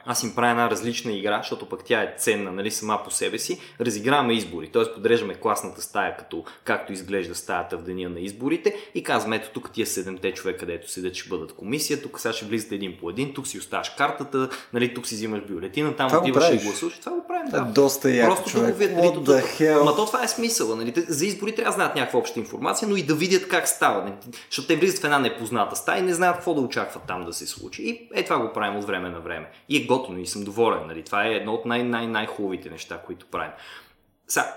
[0.06, 3.40] аз им правя една различна игра, защото пък тя е ценна нали, сама по себе
[3.40, 3.60] си.
[3.82, 4.94] Разиграваме избори, т.е.
[4.94, 9.72] подреждаме класната стая, като както изглежда стаята в деня на изборите и казваме, ето тук
[9.72, 13.34] тия седемте човека, където седят, ще бъдат комисия, тук сега ще влизате един по един,
[13.34, 17.00] тук си оставаш картата, нали, тук си взимаш бюлетина, там отиваш и гласуваш.
[17.00, 17.52] Това го правим.
[17.52, 17.62] Да.
[17.62, 18.76] Доста як, Просто човек.
[18.78, 20.76] Видят, нали, Ма то това е смисъла.
[20.76, 20.94] Нали?
[21.08, 24.02] За избори трябва да знаят някаква обща информация, но и да видят как става.
[24.02, 24.14] Нали?
[24.50, 27.34] Защото те влизат в една непозната стая и не знаят какво да очакват там да
[27.34, 27.84] се случи.
[27.84, 29.46] И е това го правим от време на време.
[29.70, 30.88] И е готово и съм доволен.
[30.88, 31.04] Нали?
[31.04, 33.52] Това е едно от най-най-най-хубавите неща, които правим.
[34.28, 34.54] Сега,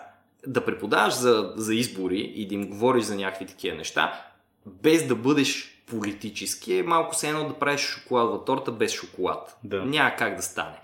[0.47, 4.25] да преподаваш за, за избори и да им говориш за някакви такива неща,
[4.67, 9.59] без да бъдеш политически, е малко се едно да правиш шоколадова торта без шоколад.
[9.65, 9.85] Да.
[9.85, 10.81] Няма как да стане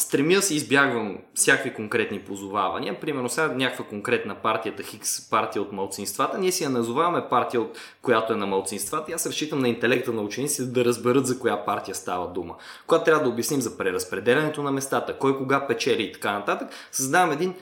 [0.00, 3.00] стремя се избягвам всякакви конкретни позовавания.
[3.00, 7.78] Примерно сега някаква конкретна партията, Хикс партия от малцинствата, ние си я назоваваме партия, от
[8.02, 11.64] която е на малцинствата и аз разчитам на интелекта на учениците да разберат за коя
[11.64, 12.54] партия става дума.
[12.86, 17.32] Когато трябва да обясним за преразпределянето на местата, кой кога печели и така нататък, създавам
[17.32, 17.54] един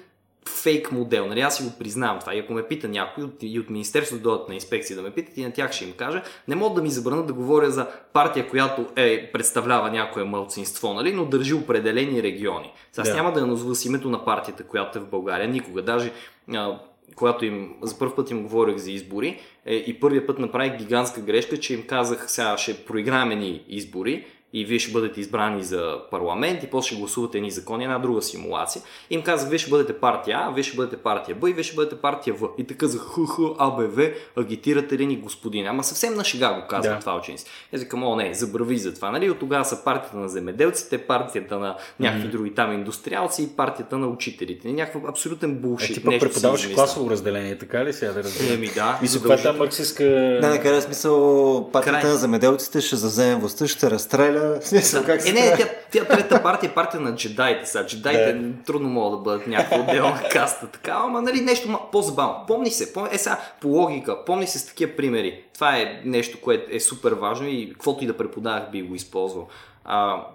[0.49, 1.27] фейк модел.
[1.27, 2.35] Нали, аз си го признавам това.
[2.35, 5.37] И ако ме пита някой от, и от Министерството дойдат на инспекция да ме питат
[5.37, 8.49] и на тях ще им кажа, не мога да ми забранят да говоря за партия,
[8.49, 12.73] която е, представлява някое мълцинство, нали, но държи определени региони.
[12.93, 15.83] Сега аз няма да я назова с името на партията, която е в България, никога.
[15.83, 16.13] Даже
[16.55, 16.79] а,
[17.17, 21.21] когато им, за първ път им говорих за избори е, и първият път направих гигантска
[21.21, 25.97] грешка, че им казах, сега ще проиграем ни избори, и вие ще бъдете избрани за
[26.11, 28.83] парламент и после ще гласувате едни закони, една друга симулация.
[29.11, 31.65] И им казах, вие ще бъдете партия А, вие ще бъдете партия Б и вие
[31.65, 32.49] ще бъдете партия В.
[32.59, 35.67] И така за ХХ, АБВ, агитирате ли ни господин?
[35.67, 37.01] Ама съвсем на шега го казвам да.
[37.01, 37.45] това ученици.
[37.73, 39.11] И казвам, о не, забрави за това.
[39.11, 39.31] Нали?
[39.31, 42.31] От тогава са партията на земеделците, партията на някакви mm-hmm.
[42.31, 44.73] други там индустриалци и партията на учителите.
[44.73, 45.91] Някакъв абсолютен булшит.
[45.91, 48.55] Е, ти пък преподаваш класово разделение, така ли сега да разберем?
[48.55, 49.01] Еми да.
[49.05, 50.05] И това е марксистска...
[50.43, 52.11] Да, накрая смисъл партията Край.
[52.11, 56.05] на земеделците ще завземе властта, ще разстреля определя смисъл как се Е, не, тя, тя
[56.05, 57.67] трета партия е партия на джедаите.
[57.67, 58.65] Сега джедаите да.
[58.65, 60.67] трудно могат да бъдат някаква отделна каста.
[60.67, 62.45] Така, ама нали нещо по-забавно.
[62.47, 65.45] Помни се, помни, е сега по логика, помни се с такива примери.
[65.55, 69.49] Това е нещо, което е супер важно и каквото и да преподавах би го използвал.
[69.85, 70.27] А,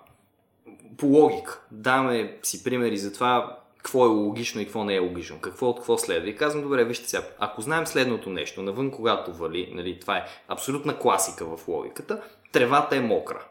[0.97, 1.61] по логика.
[1.71, 5.77] Даваме си примери за това какво е логично и какво не е логично, какво от
[5.77, 6.29] какво следва.
[6.29, 10.25] И казвам, добре, вижте сега, ако знаем следното нещо, навън когато вали, нали, това е
[10.47, 13.45] абсолютна класика в логиката, тревата е мокра.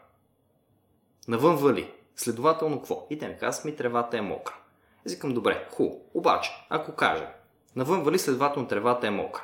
[1.27, 1.91] Навън вали.
[2.15, 3.07] Следователно какво?
[3.09, 4.53] И те ми казват, ми тревата е мокра.
[5.07, 5.89] Аз добре, ху.
[6.13, 7.27] Обаче, ако кажа,
[7.75, 9.43] навън вали, следователно тревата е мокра.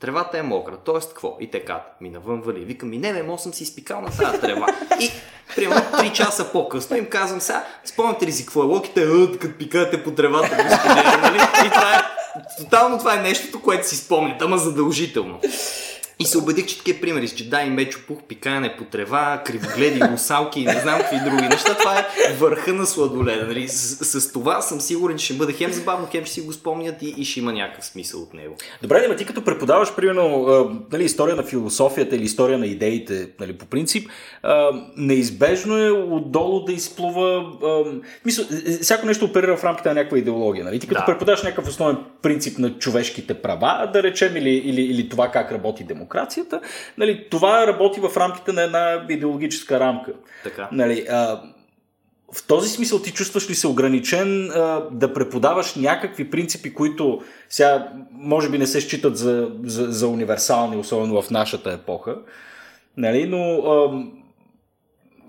[0.00, 1.00] Тревата е мокра, т.е.
[1.08, 1.36] какво?
[1.40, 2.64] И те казват, ми навън вали.
[2.64, 4.66] Викам, ми не, не, мога съм си изпикал на тази трева.
[5.00, 5.10] И
[5.56, 9.06] примерно 3 часа по-късно им казвам сега, спомняте ли си какво е локите,
[9.40, 11.38] като пикате по тревата, господи, нали?
[11.66, 12.02] И това е,
[12.58, 15.40] тотално това е нещото, което си спомнят, ама задължително.
[16.18, 20.60] И се убедих, че такива примери с джедай, мечо, пух, пикане по трева, кривогледи, русалки
[20.60, 21.76] и не знам какви други неща.
[21.78, 23.46] Това е върха на сладоледа.
[23.46, 23.68] Нали?
[23.68, 27.02] С, с, това съм сигурен, че ще бъде хем забавно, хем ще си го спомнят
[27.02, 28.56] и, и ще има някакъв смисъл от него.
[28.82, 30.46] Добре, но ти като преподаваш, примерно,
[30.92, 34.10] нали, история на философията или история на идеите, нали, по принцип,
[34.96, 37.44] неизбежно е отдолу да изплува.
[38.24, 40.64] Мисля, е, е, всяко нещо оперира в рамките на някаква идеология.
[40.64, 40.78] Нали?
[40.78, 41.06] Ти като да.
[41.06, 45.84] преподаваш някакъв основен принцип на човешките права, да речем, или, или, или това как работи
[45.84, 46.60] демокрация демокрацията,
[46.98, 50.12] нали, това работи в рамките на една идеологическа рамка.
[50.44, 50.68] Така.
[50.72, 51.40] Нали, а,
[52.32, 57.88] в този смисъл ти чувстваш ли се ограничен а, да преподаваш някакви принципи, които сега
[58.12, 62.16] може би не се считат за, за, за универсални, особено в нашата епоха,
[62.96, 64.04] нали, но а,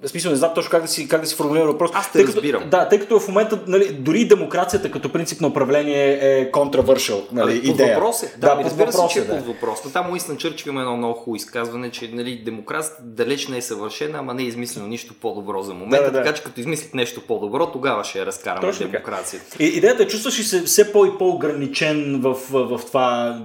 [0.04, 1.92] в смисъл, не знам точно как да си, как да си формулирам въпрос.
[1.94, 2.62] Аз те разбирам.
[2.62, 7.24] Като, да, тъй като в момента нали, дори демокрацията като принцип на управление е контравършъл.
[7.32, 7.96] Нали, под идея.
[7.96, 8.34] въпрос е.
[8.38, 9.38] Да, да разбира се, че е, да.
[9.38, 9.80] под въпрос.
[9.86, 13.62] Но там Уинстън Чърчил има едно много хубаво изказване, че нали, демокрацията далеч не е
[13.62, 16.06] съвършена, ама не е измислено нищо по-добро за момента.
[16.06, 19.64] Да, да, така че като измислят нещо по-добро, тогава ще я разкараме Точно демокрацията.
[19.64, 23.40] И, идеята е, чувстваш ли се все по- и по-ограничен в, в, в това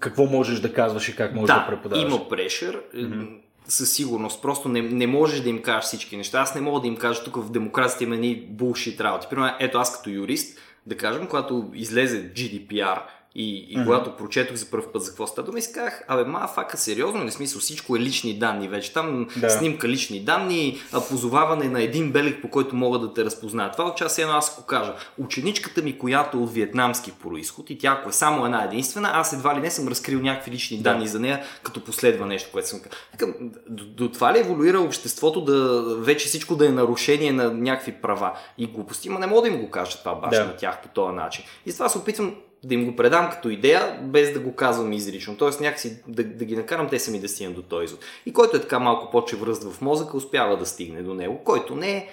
[0.00, 2.04] какво можеш да казваш и как можеш да, да преподаваш.
[2.04, 2.80] има прешър.
[2.96, 3.28] Mm-hmm
[3.68, 4.42] със сигурност.
[4.42, 6.40] Просто не, не можеш да им кажеш всички неща.
[6.40, 9.26] Аз не мога да им кажа тук в демокрацията има ни булшит работи.
[9.30, 13.00] Примерно, ето аз като юрист, да кажем, когато излезе GDPR
[13.38, 13.84] и, и mm-hmm.
[13.84, 16.76] когато прочетох за първ път за какво става дума, и си казах, абе, ма, фака,
[16.76, 18.92] сериозно, не смисъл, всичко е лични данни вече.
[18.92, 19.50] Там да.
[19.50, 20.78] снимка лични данни,
[21.08, 23.72] позоваване на един белег, по който мога да те разпознаят.
[23.72, 24.94] Това отчасти едно аз ако кажа.
[25.18, 29.32] Ученичката ми, която е от виетнамски происход и тя ако е само една единствена, аз
[29.32, 30.82] едва ли не съм разкрил някакви лични да.
[30.82, 33.34] данни за нея, като последва нещо, което съм казал.
[33.68, 38.32] До, до това ли еволюира обществото да вече всичко да е нарушение на някакви права
[38.58, 40.44] и глупости, но не мога да им го кажа това баш да.
[40.44, 41.44] на тях по този начин.
[41.66, 42.34] И с това се опитвам
[42.64, 45.36] да им го предам като идея, без да го казвам изрично.
[45.36, 48.00] Тоест някакси да, да ги накарам те сами да стигнат до този извод.
[48.26, 51.40] И който е така малко по-чевръст в мозъка, успява да стигне до него.
[51.44, 52.08] Който не е,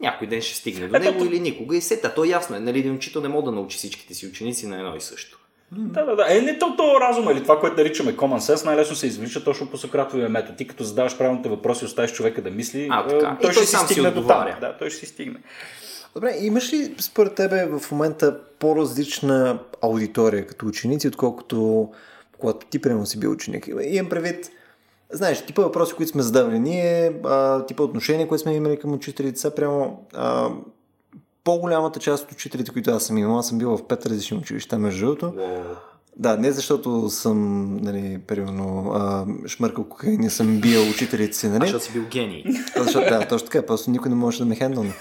[0.00, 1.76] някой ден ще стигне до него или никога.
[1.76, 4.66] И сета, то ясно е, нали, един учител не може да научи всичките си ученици
[4.66, 5.38] на едно и също.
[5.72, 6.26] Да, да, да.
[6.28, 9.66] Е, не то, то разум или това, което наричаме common sense, най-лесно се извлича точно
[9.66, 10.56] по Сократовия метод.
[10.56, 13.36] Ти като задаваш правилните въпроси, оставиш човека да мисли, а, така.
[13.40, 14.46] той, и ще той си сам стигне си до там.
[14.60, 15.38] Да, той ще си стигне.
[16.18, 21.88] Добре, имаш ли според тебе в момента по-различна аудитория като ученици, отколкото
[22.38, 23.68] когато ти примерно си бил ученик?
[23.82, 24.50] Имам предвид,
[25.12, 29.40] знаеш, типа въпроси, които сме задавали ние, а, типа отношения, които сме имали към учителите,
[29.40, 30.50] са прямо а,
[31.44, 34.78] по-голямата част от учителите, които аз съм имал, аз съм бил в пет различни училища,
[34.78, 35.34] между другото.
[36.18, 41.64] Да, не защото съм, нали, примерно, а, шмъркал кокаин и съм бил учителите си, нали?
[41.64, 42.44] А защото си бил гений.
[42.76, 44.94] А, защото, да, точно така, просто никой не може да ме хендълне.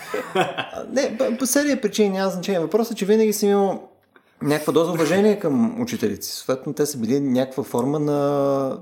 [0.92, 2.60] Не, по, серия причини няма значение.
[2.60, 3.90] Въпросът е, че винаги съм имал
[4.42, 6.34] някаква доза уважение към учителите си.
[6.34, 8.20] Съответно, те са били някаква форма на,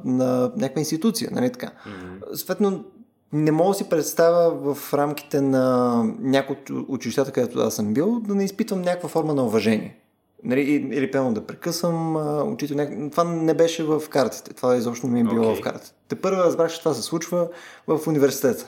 [0.06, 1.68] на някаква институция, нали така?
[1.68, 2.36] Mm-hmm.
[2.36, 2.84] Съответно,
[3.34, 8.20] не мога да си представя в рамките на някои от училищата, където аз съм бил,
[8.20, 10.00] да не изпитвам някаква форма на уважение.
[10.44, 12.16] Нали, или пълно да прекъсвам
[12.54, 13.10] учител.
[13.12, 14.54] Това не беше в картите.
[14.54, 15.60] Това изобщо не ми е било okay.
[15.60, 15.94] в картите.
[16.08, 17.48] Те първо разбрах, че това се случва
[17.88, 18.68] в университета.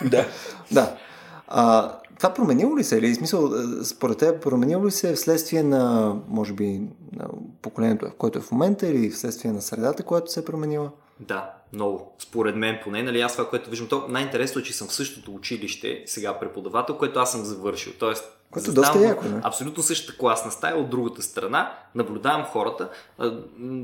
[0.10, 0.26] да.
[0.72, 0.96] да.
[1.48, 2.98] А, това променило ли се?
[2.98, 3.50] Или смисъл,
[3.84, 6.80] според теб, променило ли се вследствие на, може би,
[7.12, 7.28] на
[7.62, 10.90] поколението, в което е в момента, или вследствие на средата, която се е променила?
[11.20, 12.14] Да, много.
[12.18, 15.34] Според мен поне, нали, аз това, което виждам, то най-интересно е, че съм в същото
[15.34, 17.92] училище, сега преподавател, което аз съм завършил.
[17.98, 19.40] Тоест, което е доста яко, не?
[19.42, 22.88] Абсолютно същата класна стая от другата страна, наблюдавам хората.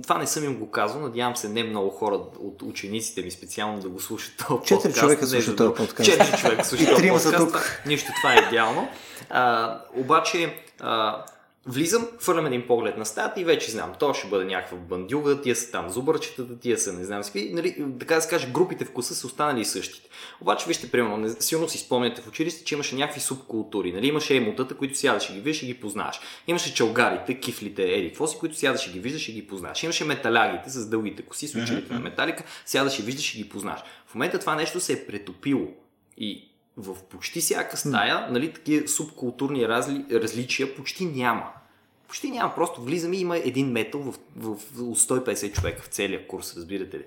[0.02, 3.80] Това не съм им го казал, надявам се не много хора от учениците ми специално
[3.80, 6.10] да го слушат този Четири човека слушат този подкаст.
[6.10, 7.66] Четири човека слушат този подкаст.
[7.86, 8.88] Нищо, това е идеално.
[9.30, 11.24] А, обаче, а,
[11.70, 15.56] Влизам, хвърлям един поглед на стаята и вече знам, то ще бъде някаква бандюга, тия
[15.56, 17.50] са там зубърчетата, тия са не знам си.
[17.54, 20.08] Нали, така да се каже, групите в класа са останали същите.
[20.40, 23.92] Обаче, вижте, примерно, силно си спомняте в училище, че имаше някакви субкултури.
[23.92, 26.20] Нали, имаше емотата, които сядаш и ги виждаш и ги познаваш.
[26.46, 29.82] Имаше чалгарите, кифлите, еди, какво си, които сядаш и ги виждаш и ги познаваш.
[29.82, 33.80] Имаше металягите с дългите коси, с училите на металика, сядаш и виждаш и ги познаваш.
[34.06, 35.68] В момента това нещо се е претопило.
[36.18, 41.52] И в почти всяка стая, нали, такива субкултурни разли, различия почти няма.
[42.08, 45.86] Почти няма, просто влизаме и има един метал в, в, в, от 150 човека в
[45.86, 47.04] целия курс, разбирате ли.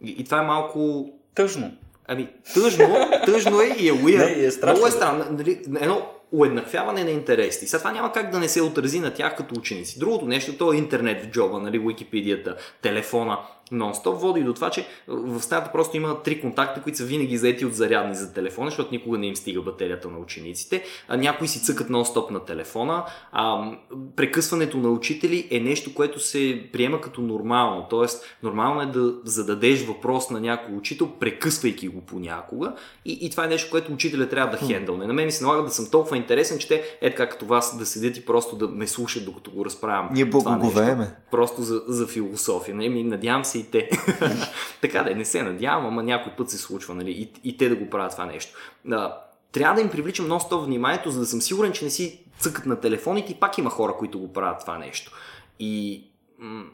[0.00, 1.10] И, и това е малко...
[1.34, 1.72] Тъжно.
[2.06, 4.36] Ами, тъжно, тъжно е и е weird.
[4.36, 4.72] Не, е страшно.
[4.72, 5.24] Много е странно.
[5.30, 7.66] Нали, едно уеднаквяване на интереси.
[7.66, 9.98] Сега това няма как да не се отрази на тях като ученици.
[9.98, 13.38] Другото нещо, то е интернет в джоба, нали, Википедията, телефона
[13.72, 17.64] нон-стоп води до това, че в стаята просто има три контакта, които са винаги заети
[17.64, 20.84] от зарядни за телефона, защото никога не им стига батерията на учениците.
[21.08, 23.04] А, някои си цъкат нон-стоп на телефона.
[23.32, 23.72] А,
[24.16, 27.86] прекъсването на учители е нещо, което се приема като нормално.
[27.90, 32.72] Тоест, нормално е да зададеш въпрос на някой учител, прекъсвайки го понякога.
[33.04, 35.06] И, и това е нещо, което учителя трябва да хендълне.
[35.06, 37.78] На мен ми се налага да съм толкова интересен, че те, е така като вас,
[37.78, 40.08] да седят и просто да ме слушат, докато го разправям.
[40.12, 41.14] Ние благоговееме.
[41.30, 42.74] Просто за, за философия.
[42.74, 43.90] Надявам се те.
[44.80, 47.68] така да е, не се надявам, ама някой път се случва, нали, и, и те
[47.68, 48.58] да го правят това нещо.
[48.90, 49.16] А,
[49.52, 52.80] трябва да им привличам стоп вниманието, за да съм сигурен, че не си цъкат на
[52.80, 55.12] телефоните и пак има хора, които го правят това нещо.
[55.58, 56.02] И
[56.38, 56.64] м-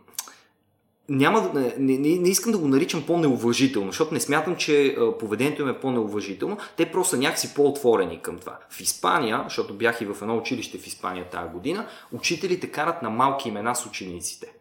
[1.08, 5.68] няма, не, не, не искам да го наричам по-неуважително, защото не смятам, че поведението им
[5.68, 6.58] е по-неуважително.
[6.76, 8.58] Те просто са някакси по-отворени към това.
[8.70, 13.10] В Испания, защото бях и в едно училище в Испания тази година, учителите карат на
[13.10, 14.52] малки имена с учениците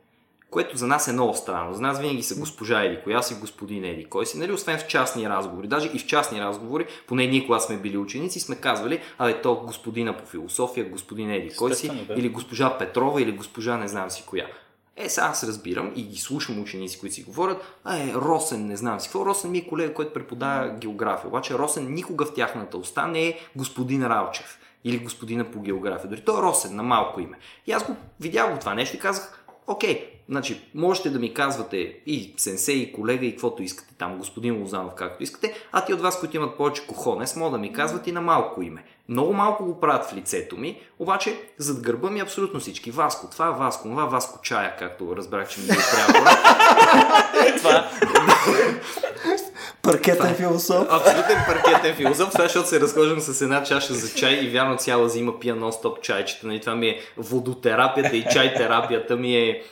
[0.54, 1.74] което за нас е много странно.
[1.74, 4.88] За нас винаги са госпожа Еди, коя си господин Еди, кой си, нали, освен в
[4.88, 5.68] частни разговори.
[5.68, 9.56] Даже и в частни разговори, поне ние, когато сме били ученици, сме казвали, абе, то
[9.56, 12.14] господина по философия, господин Еди, кой си, да.
[12.14, 14.47] или госпожа Петрова, или госпожа не знам си коя.
[14.95, 18.78] Е, сега аз разбирам и ги слушам ученици, които си говорят, а е, Росен, не
[18.78, 19.26] знам си какво.
[19.26, 21.28] Росен ми е колега, който преподава география.
[21.28, 26.10] Обаче Росен никога в тяхната уста не е господин Ралчев или господина по география.
[26.10, 27.38] Дори той е Росен на малко име.
[27.68, 31.78] И аз го видях го това нещо и казах, окей, значи, можете да ми казвате
[32.05, 36.01] и сенсей, и колега, и каквото искате там, господин Лозанов, както искате, а ти от
[36.01, 38.84] вас, които имат повече кохонес, могат да ми казват и на малко име.
[39.09, 42.91] Много малко го правят в лицето ми, обаче зад гърба ми абсолютно всички.
[42.91, 46.24] Васко, това, Васко, това, Васко чая, както разбрах, че ми е приятел.
[47.57, 47.89] това,
[49.84, 50.88] Паркетен философ.
[50.89, 52.31] Абсолютен паркетен философ.
[52.31, 56.01] Това, защото се разхождам с една чаша за чай и вярно цяла зима пия нон-стоп
[56.01, 56.47] чайчета.
[56.47, 59.63] Нали, това ми е водотерапията и чай терапията ми, е,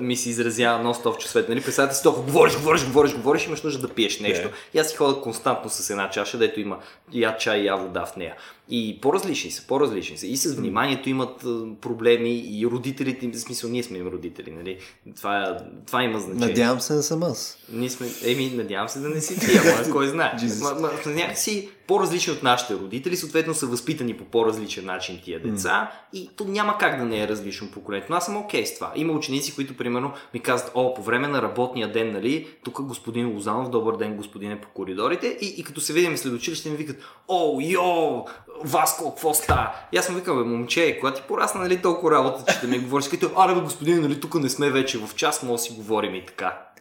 [0.00, 1.50] ми се изразява нон-стоп часовете.
[1.50, 4.48] Нали, представете си, толкова говориш, говориш, говориш, говориш, имаш нужда да пиеш нещо.
[4.48, 4.74] Yeah.
[4.74, 6.78] И аз си ходя константно с една чаша, дето има
[7.12, 8.34] я чай я вода в нея.
[8.74, 10.26] И по-различни са, по-различни са.
[10.26, 11.40] И с вниманието имат
[11.80, 14.78] проблеми и родителите, в смисъл ние сме им родители, нали?
[15.16, 16.46] Това, това има значение.
[16.46, 17.58] Надявам се да съм аз.
[17.72, 20.36] Ние сме, еми, надявам се да не си ти, ама кой знае.
[20.62, 25.90] ма, ма, някакси по-различни от нашите родители, съответно са възпитани по по-различен начин тия деца
[25.92, 26.18] mm.
[26.18, 28.12] и то няма как да не е различно поколението.
[28.12, 28.92] Но аз съм окей okay с това.
[28.96, 33.34] Има ученици, които примерно ми казват, о, по време на работния ден, нали, тук господин
[33.34, 36.96] Лозанов, добър ден, господине по коридорите и, и като се видим след училище ми викат,
[37.28, 38.24] о, йо,
[38.64, 39.72] Васко, какво става?
[39.92, 42.78] И аз му викам, бе, момче, когато ти порасна, нали, толкова работа, че да ми
[42.78, 46.14] говориш, като, аре, бе, господин, нали, тук не сме вече в час, да си говорим
[46.14, 46.71] и така.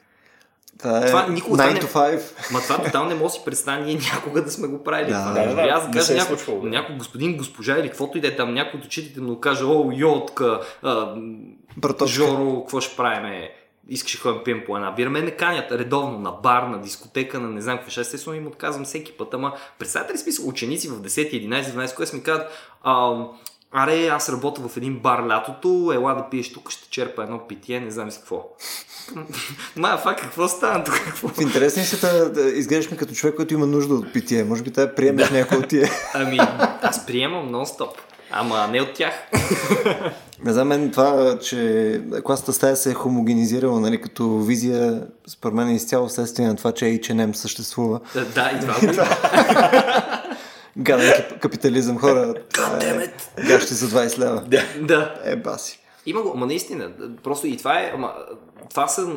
[0.81, 2.51] Това е това, никога 9 to 5.
[2.53, 5.09] Ма това тотално не може да си представя ние някога да сме го правили.
[5.09, 8.35] Да, да, да, аз да кажа някой, някой господин, госпожа или каквото и да е
[8.35, 10.59] там, някой от учителите му каже, о, йотка,
[12.07, 13.47] Жоро, какво ще правим?
[13.87, 15.09] искаш да ходим пием по една бира.
[15.09, 18.01] Ме ме канят редовно на бар, на дискотека, на не знам какво ще.
[18.01, 22.15] Естествено им отказвам всеки път, ама представете ли смисъл ученици в 10, 11, 12, които
[22.15, 22.51] ми казват,
[23.71, 27.79] аре, аз работя в един бар лятото, ела да пиеш тук, ще черпа едно питие,
[27.79, 28.43] не знам си какво.
[29.75, 31.01] Ма, фак, какво стана тук?
[31.05, 31.27] Какво?
[31.27, 34.43] В интересни си да, да изглеждаш ми като човек, който има нужда от питие.
[34.43, 35.37] Може би да приемеш да.
[35.37, 35.89] някой от тия.
[36.13, 36.39] Ами,
[36.81, 37.89] аз приемам нон-стоп.
[38.31, 39.13] Ама не от тях.
[40.43, 45.67] Не за мен това, че класната стая се е хомогенизирала нали, като визия, според мен
[45.67, 47.99] е изцяло следствие на това, че H&M съществува.
[48.35, 50.20] Да и това.
[50.77, 52.33] Гаден капитализъм, хора.
[52.81, 54.43] Е, гащи за 20 лева.
[54.47, 54.63] Да.
[54.81, 55.15] да.
[55.23, 55.79] Е, баси.
[56.05, 56.91] Има го, ама наистина,
[57.23, 58.13] просто и това е, ама,
[58.69, 59.13] това са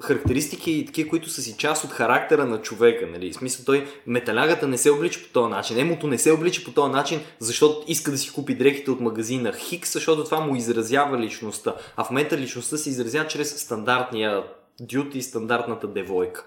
[0.00, 3.06] характеристики, такива, които са си част от характера на човека.
[3.06, 3.32] Нали?
[3.32, 6.70] В смисъл, той металягата не се облича по този начин, емото не се облича по
[6.70, 11.18] този начин, защото иска да си купи дрехите от магазина Хикс, защото това му изразява
[11.18, 11.74] личността.
[11.96, 14.42] А в момента личността се изразява чрез стандартния
[14.80, 16.46] дют и стандартната девойка.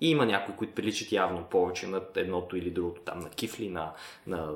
[0.00, 3.90] И има някои, които приличат явно повече на едното или другото, там на кифли, на,
[4.26, 4.48] на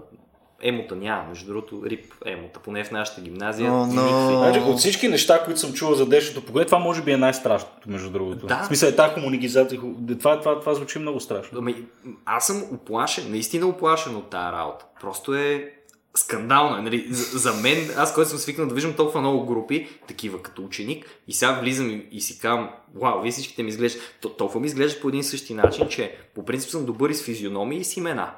[0.63, 3.71] Емота няма, между другото, рип емота, поне в нашата гимназия.
[3.71, 4.37] Oh, no.
[4.37, 7.91] Значи, от всички неща, които съм чувал за днешното поколение, това може би е най-страшното,
[7.91, 8.47] между другото.
[8.47, 8.63] Да.
[8.63, 9.81] В смисъл е тази комунигизация.
[10.19, 11.59] Това, това, това звучи много страшно.
[11.59, 11.85] Ами,
[12.25, 14.87] аз съм оплашен, наистина оплашен от тази работа.
[15.01, 15.78] Просто е
[16.15, 16.83] скандално.
[16.83, 17.07] Нали?
[17.11, 21.33] За, мен, аз който съм свикнал да виждам толкова много групи, такива като ученик, и
[21.33, 24.03] сега влизам и, си казвам, вау, вие всичките ми изглеждат,
[24.39, 27.79] толкова ми изглеждат по един същи начин, че по принцип съм добър и с физиономии
[27.79, 28.33] и с имена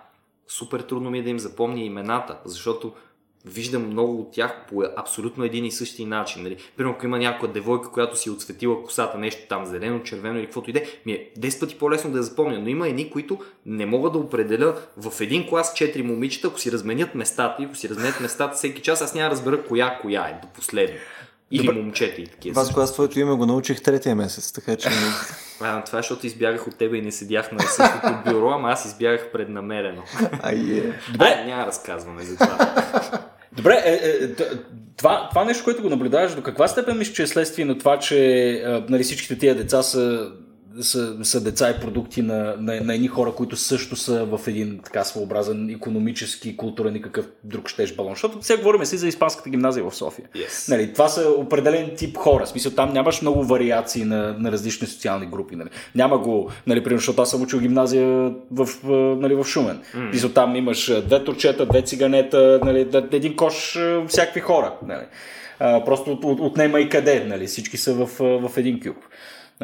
[0.51, 2.93] супер трудно ми е да им запомня имената, защото
[3.45, 6.43] виждам много от тях по абсолютно един и същи начин.
[6.43, 6.57] Нали?
[6.76, 10.47] Примерно, ако има някоя девойка, която си е отсветила косата, нещо там зелено, червено или
[10.47, 12.59] каквото и да ми е 10 пъти по-лесно да я запомня.
[12.59, 16.72] Но има едни, които не мога да определя в един клас 4 момичета, ако си
[16.72, 20.22] разменят местата и ако си разменят местата всеки час, аз няма да разбера коя коя
[20.22, 20.97] е до последно.
[21.51, 22.55] Или момчета и такива.
[22.55, 24.88] Вас, аз твоето име го научих третия месец, така че...
[25.61, 28.85] а, това е, защото избягах от тебе и не седях на същото бюро, ама аз
[28.85, 30.03] избягах преднамерено.
[30.43, 31.13] Ай, е.
[31.13, 32.69] Добре, няма разказваме за това.
[33.53, 34.35] Добре, е, е,
[34.97, 37.99] това, това нещо, което го наблюдаваш, до каква степен мислиш, че е следствие на това,
[37.99, 38.19] че
[38.53, 40.33] е, нали, всичките тия деца са
[40.81, 44.81] са, са деца и продукти на, на, на едни хора, които също са в един
[44.85, 48.12] така своеобразен економически, културен и какъв друг щеш балон.
[48.12, 50.29] Защото сега говорим си за Испанската гимназия в София.
[50.37, 50.68] Yes.
[50.71, 52.45] Нали, това са определен тип хора.
[52.45, 55.57] В смисъл, там нямаш много вариации на, на различни социални групи.
[55.57, 55.68] Нали.
[55.95, 58.68] Няма го, нали, примерно, защото аз съм учил гимназия в,
[59.21, 59.81] нали, в Шумен.
[59.95, 60.11] Mm.
[60.11, 64.75] Смисъл, там имаш две турчета, две циганета, нали, един кош всякакви хора.
[64.87, 65.05] Нали.
[65.59, 67.25] А, просто от, от, отнема и къде.
[67.25, 67.47] Нали.
[67.47, 68.09] Всички са в,
[68.49, 68.97] в един кюб.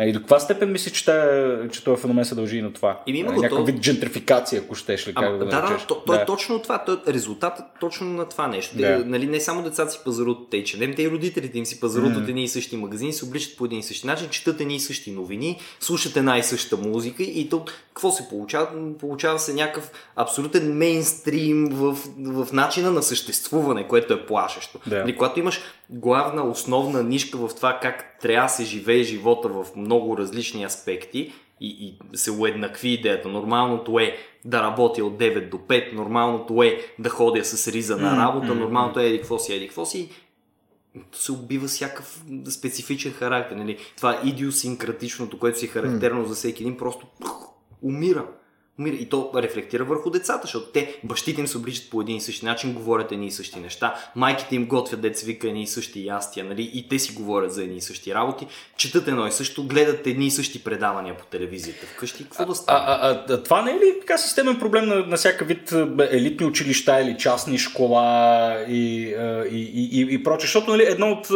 [0.00, 3.02] И до каква степен мислиш, че, тая, че този феномен се дължи и на това?
[3.06, 3.64] И има Някакъв то...
[3.64, 6.22] вид джентрификация, ако щеш ли, как а, да, да, да, то, е да.
[6.22, 6.84] е точно това.
[6.84, 8.76] То е резултат точно на това нещо.
[8.76, 8.82] Да.
[8.82, 12.14] Те, нали, не само децата си пазаруват от H&M, те и родителите им си пазаруват
[12.14, 12.22] mm.
[12.22, 14.80] от едни и същи магазини, се обличат по един и същи начин, четат едни и
[14.80, 18.68] същи новини, слушат една и съща музика и то какво се получава?
[18.98, 24.78] Получава се някакъв абсолютен мейнстрим в, в начина на съществуване, което е плашещо.
[24.86, 24.98] Да.
[24.98, 29.66] Нали, когато имаш главна, основна нишка в това как трябва да се живее живота в
[29.76, 33.28] много различни аспекти и, и се уеднакви идеята.
[33.28, 38.16] Нормалното е да работя от 9 до 5, нормалното е да ходя с риза на
[38.16, 40.10] работа, нормалното е еди какво си, еди какво си.
[41.12, 43.56] се убива всякакъв специфичен характер.
[43.56, 43.78] Нали?
[43.96, 47.06] Това идиосинкратичното, което си е характерно за всеки един, просто
[47.82, 48.26] умира.
[48.86, 52.44] И то рефлектира върху децата, защото те, бащите им се обличат по един и същи
[52.44, 56.44] начин, говорят едни и същи неща, майките им готвят деца вика едни и същи ястия,
[56.44, 56.70] нали?
[56.74, 58.46] и те си говорят за едни и същи работи,
[58.76, 62.24] четат едно и също, гледат едни и същи предавания по телевизията вкъщи.
[62.24, 62.78] Какво да стане?
[62.86, 65.72] А, а, а, това не е ли така системен проблем на, на всяка вид
[66.10, 69.02] елитни училища или частни школа и,
[69.50, 70.46] и, и, и, и проче?
[70.46, 71.28] Защото нали, едно от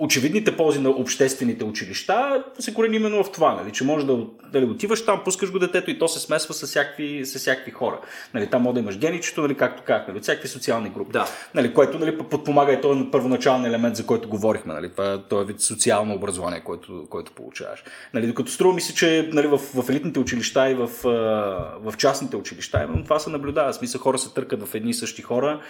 [0.00, 4.64] очевидните ползи на обществените училища се корени именно в това, нали, че може да дали,
[4.64, 8.00] отиваш там, пускаш го детето и то се смесва с всякакви, с всякакви хора.
[8.34, 11.12] Нали, там може да имаш геничето, нали, както как, нали, всякакви социални групи.
[11.12, 11.26] Да.
[11.54, 14.74] Нали, което нали, подпомага и този първоначален елемент, за който говорихме.
[14.74, 14.90] Нали,
[15.28, 17.84] това, е вид социално образование, което, което получаваш.
[18.14, 20.90] Нали, докато струва ми се, че нали, в, в елитните училища и в,
[21.82, 23.74] в частните училища, именно това се наблюдава.
[23.74, 25.60] Смисъл хора се търкат в едни и същи хора.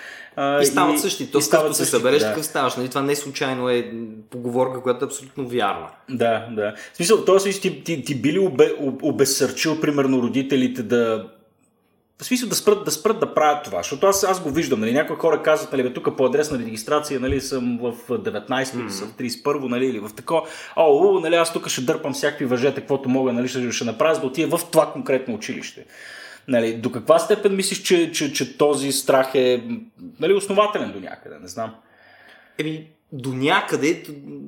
[0.63, 1.31] И стават и, същи.
[1.31, 2.29] То, и стават се събереш, да.
[2.29, 2.77] такъв ставаш.
[2.77, 3.93] Нали, това не случайно е
[4.31, 5.89] поговорка, която е абсолютно вярна.
[6.11, 6.75] Да, да.
[6.93, 7.51] В смисъл, т.е.
[7.51, 11.29] ти, ти, ти били обе, обесърчил, примерно, родителите да
[12.23, 14.81] в смисъл да спрат, да спрат да правят това, защото аз, аз го виждам.
[14.81, 18.81] Нали, някои хора казват, нали, тук по адресна регистрация нали, съм в 19 mm.
[18.83, 20.43] или съм в 31 нали, или в такова.
[20.77, 24.21] О, нали, аз тук ще дърпам всякакви въжета, каквото мога, нали, ще, ще направя, за
[24.21, 25.85] да отида в това конкретно училище.
[26.49, 29.63] Нали, до каква степен мислиш, че, че, че този страх е
[30.21, 31.39] нали, основателен до някъде?
[31.39, 31.75] Не знам.
[32.59, 34.03] Еми, до някъде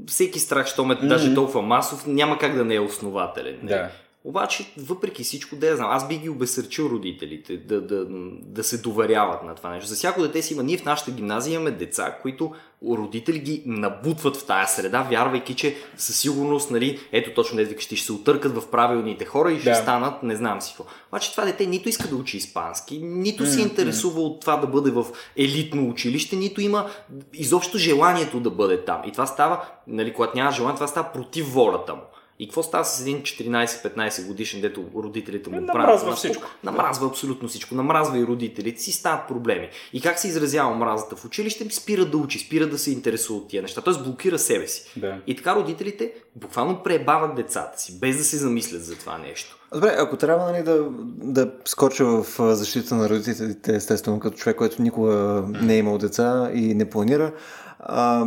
[0.07, 1.09] всеки страх, що ме mm-hmm.
[1.09, 3.59] даже толкова масов, няма как да не е основателен.
[3.63, 3.91] Да.
[4.25, 8.07] Обаче, въпреки всичко, да я знам, аз би ги обесърчил родителите да, да,
[8.43, 9.89] да се доверяват на това нещо.
[9.89, 12.53] За всяко дете си има, ние в нашата гимназия имаме деца, които
[12.89, 17.97] родители ги набутват в тая среда, вярвайки, че със сигурност, нали, ето точно дете ще
[17.97, 19.75] се отъркат в правилните хора и ще да.
[19.75, 20.93] станат, не знам си какво.
[21.09, 24.91] Обаче това дете нито иска да учи испански, нито се интересува от това да бъде
[24.91, 25.07] в
[25.37, 26.91] елитно училище, нито има
[27.35, 29.03] изобщо желанието да бъде там.
[29.07, 32.03] И това става, нали, когато няма желание, това става против волята му.
[32.41, 35.75] И какво става с един 14-15 годишен, дето родителите му правят?
[35.75, 36.51] Намразва всичко.
[36.65, 37.75] Намразва абсолютно всичко.
[37.75, 39.69] Намразва и родителите си, стават проблеми.
[39.93, 41.71] И как се изразява омразата в училище?
[41.71, 43.81] Спира да учи, спира да се интересува от тия неща.
[43.81, 44.93] Тоест блокира себе си.
[44.97, 45.19] Да.
[45.27, 49.59] И така родителите буквално пребават децата си, без да се замислят за това нещо.
[49.75, 50.87] Добре, ако трябва нали, да,
[51.33, 56.51] да скоча в защита на родителите, естествено, като човек, който никога не е имал деца
[56.55, 57.33] и не планира,
[57.79, 58.27] а,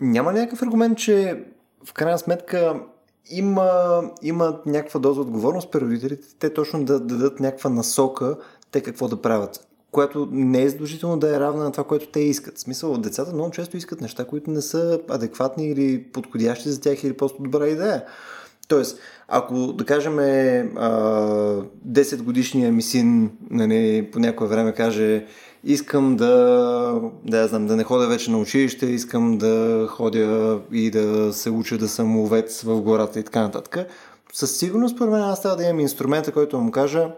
[0.00, 1.44] няма ли някакъв аргумент, че
[1.84, 2.74] в крайна сметка
[3.30, 8.36] има, има някаква доза отговорност при родителите, те точно да, да дадат някаква насока,
[8.70, 12.20] те какво да правят която не е задължително да е равна на това, което те
[12.20, 12.56] искат.
[12.56, 17.04] В смисъл, децата много често искат неща, които не са адекватни или подходящи за тях
[17.04, 18.04] или просто добра идея.
[18.68, 18.98] Тоест,
[19.28, 25.26] ако да кажем 10 годишния ми син нали, по някое време каже
[25.64, 30.90] искам да, да, я знам, да не ходя вече на училище, искам да ходя и
[30.90, 33.86] да се уча да съм ловец в гората и така нататък.
[34.32, 37.08] Със сигурност, според мен, аз трябва да имам инструмента, който му кажа,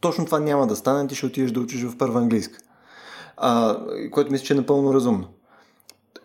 [0.00, 2.58] точно това няма да стане, ти ще отидеш да учиш в първа английска.
[3.36, 3.78] А,
[4.10, 5.28] което мисля, че е напълно разумно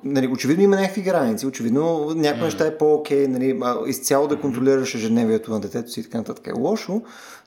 [0.06, 2.46] нали, очевидно има някакви граници, очевидно някои mm.
[2.46, 6.60] неща е по-окей, нали, изцяло да контролираш ежедневието на детето си и така нататък е
[6.60, 7.02] лошо,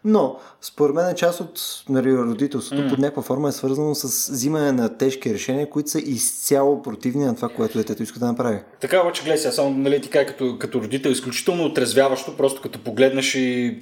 [0.05, 2.91] но според мен част от нали, родителството mm.
[2.91, 7.37] под някаква форма е свързано с взимане на тежки решения, които са изцяло противни на
[7.37, 8.59] това, което детето иска да направи.
[8.81, 13.35] Така обаче, гледай сега, само нали, ти като, като родител, изключително отрезвяващо, просто като погледнеш
[13.35, 13.79] и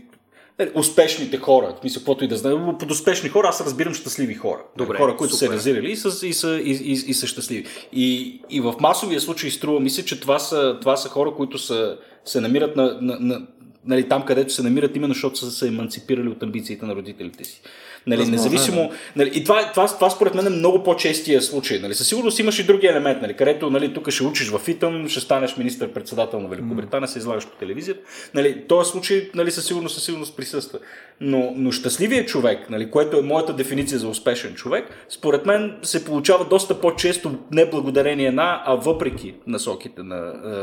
[0.58, 2.76] е, успешните хора, в смисъл, каквото и да знам.
[2.78, 4.62] Под успешни хора аз разбирам щастливи хора.
[4.76, 5.46] Добре, хора, които супер.
[5.46, 7.66] са разирали и са, и, са, и, и, и са щастливи.
[7.92, 11.58] И, и в масовия случай струва ми се, че това са, това са хора, които
[11.58, 13.46] са, се намират на, на, на,
[13.86, 17.60] нали, там, където се намират, именно защото са се еманципирали от амбициите на родителите си.
[18.06, 18.88] Нали, Възможно, независимо.
[18.88, 18.94] Да.
[19.16, 21.78] Нали, и това, това, това, според мен е много по-честия случай.
[21.78, 21.94] Нали.
[21.94, 25.20] Със сигурност имаш и други елемент, нали, където нали, тук ще учиш в ИТъм, ще
[25.20, 28.00] станеш министър-председател на Великобритания, се излагаш по телевизията.
[28.34, 30.78] Нали, този случай нали, със сигурност, със сигурност присъства.
[31.20, 36.04] Но, но щастливият човек, нали, което е моята дефиниция за успешен човек, според мен се
[36.04, 40.16] получава доста по-често не благодарение на, а въпреки насоките на,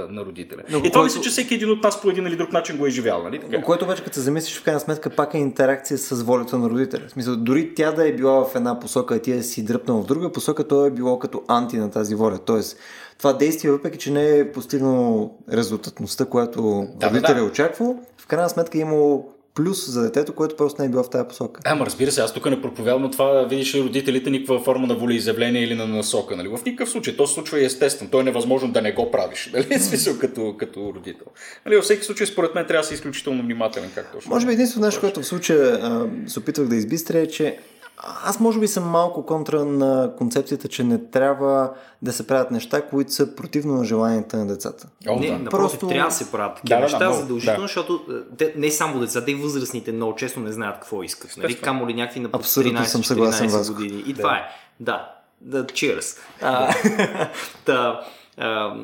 [0.10, 0.62] на родителя.
[0.70, 1.04] Но, и това което...
[1.04, 3.24] мисля, че всеки един от нас по един или друг начин го е живял.
[3.24, 3.62] Нали, така?
[3.62, 7.02] Което обаче, като се замислиш, в крайна сметка пак е интеракция с волята на родителя.
[7.08, 10.02] В смисъл, дори тя да е била в една посока, а ти е си дръпнал
[10.02, 12.38] в друга посока, то е било като анти на тази воля.
[12.38, 12.78] Тоест,
[13.18, 17.40] това действие, въпреки че не е постигнало резултатността, която да, родителя да, да.
[17.40, 21.04] е очаквал, в крайна сметка е имало плюс за детето, което просто не е било
[21.04, 21.62] в тази посока.
[21.66, 25.64] Ама разбира се, аз тук не проповядвам това, видиш ли родителите никаква форма на волеизявление
[25.64, 26.36] или на насока.
[26.36, 26.48] Нали?
[26.48, 27.18] В никакъв случай.
[27.18, 28.12] То се случва и естествено.
[28.12, 29.50] То е невъзможно да не го правиш.
[29.54, 29.80] Нали?
[29.80, 31.28] Смисъл като, като родител.
[31.66, 31.76] Нали?
[31.76, 33.92] Във всеки случай, според мен, трябва да си изключително внимателен.
[33.96, 34.30] Как точно.
[34.30, 35.80] Може би единственото нещо, което в случая
[36.28, 37.58] се опитвах да избистря е, че
[37.98, 42.82] аз може би съм малко контра на концепцията, че не трябва да се правят неща,
[42.82, 44.88] които са противно на желанията на децата.
[45.08, 45.34] О, не, да.
[45.34, 45.88] напротив, Просто...
[45.88, 47.68] трябва да се правят такива да, неща да, да, задължително, да.
[47.68, 51.38] защото е, те, не само децата, и възрастните много често не знаят какво искат.
[51.38, 51.56] Нали?
[51.56, 54.04] Камо ли някакви на 13-14 години.
[54.06, 54.22] И да.
[54.22, 54.44] това е.
[54.80, 55.12] Да,
[55.42, 56.18] да cheers.
[56.42, 56.76] А,
[57.66, 58.06] да,
[58.38, 58.76] а,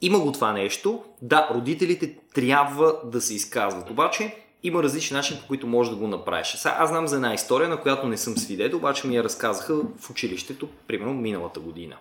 [0.00, 1.02] има го това нещо.
[1.22, 3.90] Да, родителите трябва да се изказват.
[3.90, 6.46] Обаче, има различни начини, по които можеш да го направиш.
[6.46, 9.74] Сега, аз знам за една история, на която не съм свидетел, обаче ми я разказаха
[9.98, 11.96] в училището, примерно миналата година.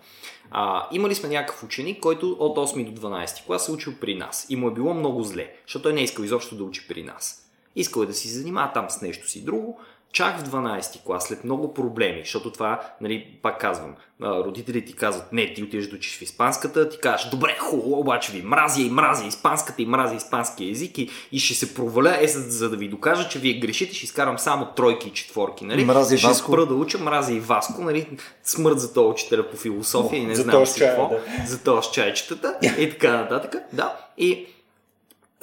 [0.51, 4.45] А, имали сме някакъв ученик, който от 8 до 12 клас се учил при нас
[4.49, 7.03] и му е било много зле, защото той не е искал изобщо да учи при
[7.03, 7.49] нас.
[7.75, 9.79] Искал е да си занимава там с нещо си друго,
[10.13, 15.33] чак в 12-ти клас, след много проблеми, защото това, нали, пак казвам, родителите ти казват,
[15.33, 18.89] не, ти отиваш да учиш в испанската, ти кажеш, добре, хубаво, обаче ви мразя и
[18.89, 22.87] мразя испанската и мразя испанския език и, и ще се проваля, е, за да ви
[22.87, 25.85] докажа, че вие грешите, ще изкарам само тройки и четворки, нали?
[25.85, 26.51] Мрази ще Васко.
[26.51, 28.17] спра да уча, мрази и Васко, нали?
[28.43, 31.47] Смърт за този учителя по философия О, и не знам си какво, да.
[31.47, 33.55] за този чайчетата и така нататък.
[33.73, 34.47] Да, и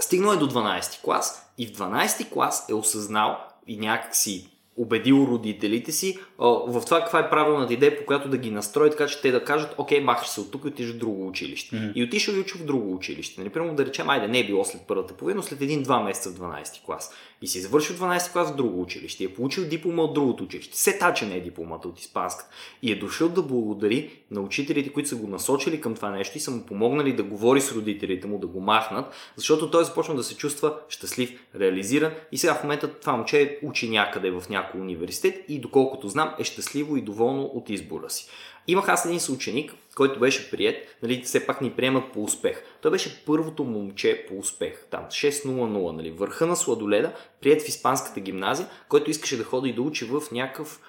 [0.00, 4.49] стигнал е до 12 клас и в 12 клас е осъзнал и някакси
[4.80, 9.06] убедил родителите си в това каква е правилната идея, по която да ги настрои, така
[9.06, 11.76] че те да кажат, окей, махаш се от тук и отиш в друго училище.
[11.76, 11.92] Mm-hmm.
[11.94, 13.40] И отишъл и учил в друго училище.
[13.40, 16.34] Нали, примерно да речем, айде, не е било след първата половина, след един-два месеца в
[16.34, 17.14] 12 клас.
[17.42, 19.24] И си завършил 12 клас в друго училище.
[19.24, 20.78] И е получил диплома от другото училище.
[20.78, 22.50] Се не е дипломата от испанската.
[22.82, 26.40] И е дошъл да благодари на учителите, които са го насочили към това нещо и
[26.40, 30.22] са му помогнали да говори с родителите му, да го махнат, защото той започна да
[30.22, 35.44] се чувства щастлив, реализиран и сега в момента това момче учи някъде в някой университет
[35.48, 38.26] и доколкото знам е щастливо и доволно от избора си.
[38.70, 42.62] Имах аз един съученик, който беше прият, нали, все пак ни приемат по успех.
[42.82, 48.20] Той беше първото момче по успех, там 6-0-0, нали, върха на сладоледа, прият в испанската
[48.20, 50.80] гимназия, който искаше да ходи и да учи в някакъв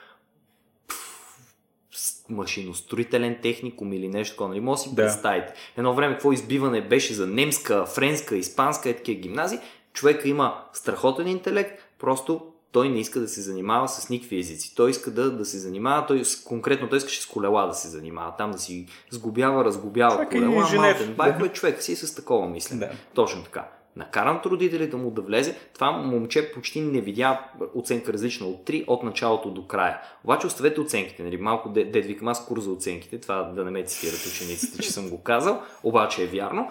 [2.30, 4.50] машиностроителен техникум или нещо такова.
[4.50, 4.60] Нали?
[4.60, 4.96] Може да си да.
[4.96, 5.54] представите.
[5.78, 9.60] Едно време какво избиване беше за немска, френска, испанска е такива гимназии.
[9.94, 14.76] Човека има страхотен интелект, просто той не иска да се занимава с никакви езици.
[14.76, 18.34] Той иска да, да се занимава, той, конкретно той искаше с колела да се занимава,
[18.38, 21.54] там да си сгубява, разгубява човек колела, маутен байкове, да.
[21.54, 22.80] човек си с такова мислене.
[22.80, 22.92] Да.
[23.14, 23.68] Точно така.
[23.96, 27.40] Накаран родителите му да влезе, това момче почти не видя
[27.76, 30.02] оценка различна от 3 от началото до края.
[30.24, 31.38] Обаче оставете оценките, нали?
[31.38, 35.10] малко дед викам аз курс за оценките, това да не ме цитират учениците, че съм
[35.10, 36.70] го казал, обаче е вярно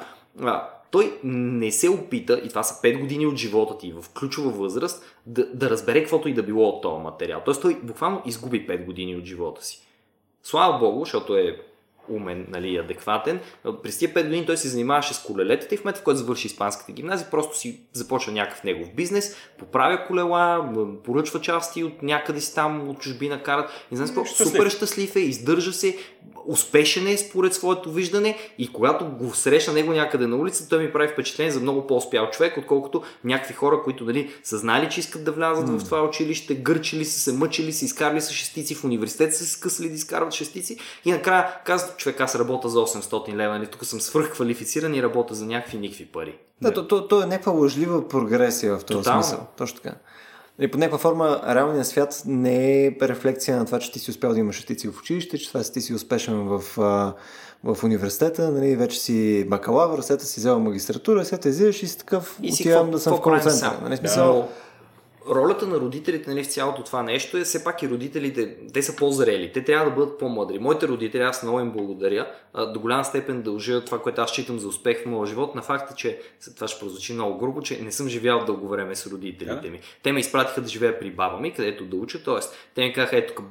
[0.91, 5.17] той не се опита, и това са 5 години от живота ти в ключова възраст,
[5.27, 7.43] да, да разбере каквото и да било от този материал.
[7.45, 9.87] Тоест той буквално изгуби 5 години от живота си.
[10.43, 11.61] Слава Богу, защото е
[12.11, 13.41] умен, нали, адекватен.
[13.83, 16.47] През тия 5 години той се занимаваше с колелетата и в момента, в който завърши
[16.47, 20.71] испанската гимназия, просто си започва някакъв негов бизнес, поправя колела,
[21.05, 23.71] поръчва части от някъде си там, от чужбина карат.
[23.91, 25.97] Не знам какво, супер щастлив е, издържа се,
[26.47, 30.93] успешен е според своето виждане и когато го срещна него някъде на улица, той ми
[30.93, 35.25] прави впечатление за много по-успял човек, отколкото някакви хора, които нали, са знали, че искат
[35.25, 35.79] да влязат mm.
[35.79, 39.89] в това училище, гърчили са се, мъчили са, изкарали са шестици, в университет са скъсали
[39.89, 44.01] да изкарват шестици и накрая казват, човек, аз работя за 800 лева, нали, тук съм
[44.01, 46.39] свръхквалифициран и работя за някакви никакви пари.
[46.63, 49.23] Да, то, то, то, е някаква лъжлива прогресия в този Тотално.
[49.23, 49.47] смисъл.
[49.57, 49.97] Точно така.
[50.59, 54.33] И по някаква форма реалният свят не е рефлекция на това, че ти си успял
[54.33, 56.63] да имаш шестици в училище, че това ти си успешен в,
[57.65, 62.39] в университета, нали, вече си бакалавър, след си взел магистратура, след излизаш и си такъв,
[62.43, 63.79] и отивам да съм в колцентър.
[63.83, 64.49] Нали, смисъл, да
[65.31, 68.97] ролята на родителите нали, в цялото това нещо е все пак и родителите, те са
[68.97, 70.59] по-зрели, те трябва да бъдат по-мъдри.
[70.59, 72.27] Моите родители, аз много им благодаря,
[72.73, 75.95] до голяма степен дължа това, което аз считам за успех в моя живот, на факта,
[75.95, 76.21] че
[76.55, 79.81] това ще прозвучи много грубо, че не съм живял дълго време с родителите ми.
[80.03, 82.41] Те ме изпратиха да живея при баба ми, където да уча, т.е.
[82.75, 83.43] те ми казаха, ето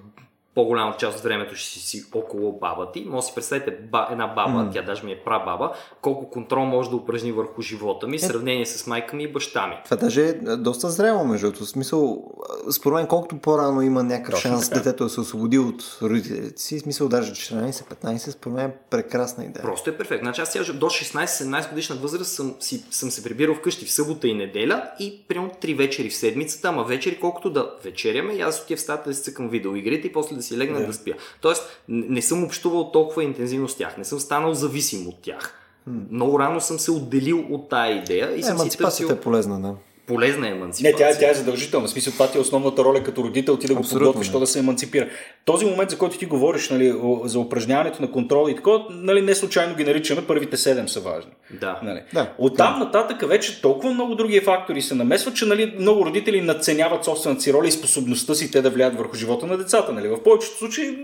[0.55, 3.05] по-голяма част от времето ще си, около баба ти.
[3.05, 4.73] Може да си представите ба, една баба, mm.
[4.73, 8.25] тя даже ми е прабаба, колко контрол може да упражни върху живота ми, в е.
[8.25, 9.75] сравнение с майка ми и баща ми.
[9.85, 11.65] Това даже е доста зрело, между другото.
[11.65, 12.31] Смисъл,
[12.71, 14.81] според мен, колкото по-рано има някакъв Точно шанс така.
[14.81, 19.63] детето да се освободи от родителите си, смисъл даже 14-15, според мен е прекрасна идея.
[19.63, 20.25] Просто е перфектно.
[20.25, 24.33] Значи аз до 16-17 годишна възраст съм, си, съм се прибирал вкъщи в събота и
[24.33, 28.81] неделя и примерно три вечери в седмицата, ама вечери колкото да вечеряме аз отивам в
[28.81, 30.85] стата да си цъкам видеоигрите и после да си легна yeah.
[30.85, 31.13] да спя.
[31.41, 35.55] Тоест, не съм общувал толкова интензивно с тях, не съм станал зависим от тях.
[36.11, 39.07] Много рано съм се отделил от тая идея и е, съм си търсил...
[39.07, 39.75] е полезна, да
[40.09, 41.07] полезна емансипация.
[41.07, 41.87] Не, тя, тя е задължителна.
[41.87, 44.33] В смисъл, това ти е основната роля като родител, ти да го Абсолютно, подготвиш, да.
[44.33, 45.07] то да се емансипира.
[45.45, 49.35] Този момент, за който ти говориш, нали, за упражняването на контрол и такова, нали, не
[49.35, 51.31] случайно ги наричаме, първите седем са важни.
[51.61, 51.79] Да.
[51.83, 52.01] Нали.
[52.13, 52.33] Да.
[52.37, 57.05] От там нататък вече толкова много други фактори се намесват, че нали, много родители надценяват
[57.05, 59.93] собствената си роля и способността си те да влияят върху живота на децата.
[59.93, 60.07] Нали.
[60.07, 60.97] В повечето случаи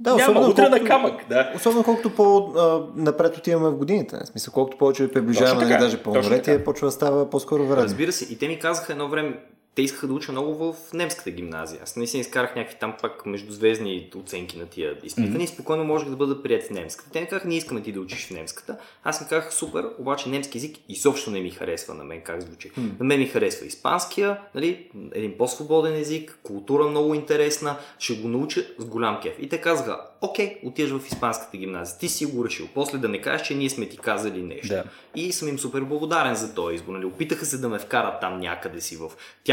[0.00, 1.14] Да, няма особено утре на колкото- камък.
[1.28, 1.52] Да.
[1.56, 4.16] Особено колкото по-напред отиваме в годините.
[4.24, 7.84] В смисъл, колкото повече приближаваме, даже пълнолетие, почва да става по-скоро вредно.
[7.84, 9.38] Разбира се, и те ми казаха едно време,
[9.74, 11.80] те искаха да уча много в немската гимназия.
[11.82, 15.44] Аз наистина изкарах някакви там пак междузвездни оценки на тия изпитвания mm-hmm.
[15.44, 17.10] и спокойно можех да бъда прият в немската.
[17.10, 18.76] Те ми казаха, не искаме ти да учиш в немската.
[19.04, 22.70] Аз им казах, супер, обаче немски език изобщо не ми харесва на мен, как звучи.
[22.70, 22.98] Mm-hmm.
[22.98, 28.64] На мен ми харесва испанския, нали, един по-свободен език, култура много интересна, ще го науча
[28.78, 29.34] с голям кеф.
[29.38, 32.68] И те казаха, окей, отиваш в испанската гимназия, ти си го решил.
[32.74, 34.68] После да не кажеш, че ние сме ти казали нещо.
[34.68, 34.84] Да.
[35.14, 36.92] И съм им супер благодарен за този избор.
[36.92, 37.04] Нали?
[37.04, 39.10] Опитаха се да ме вкарат там някъде си в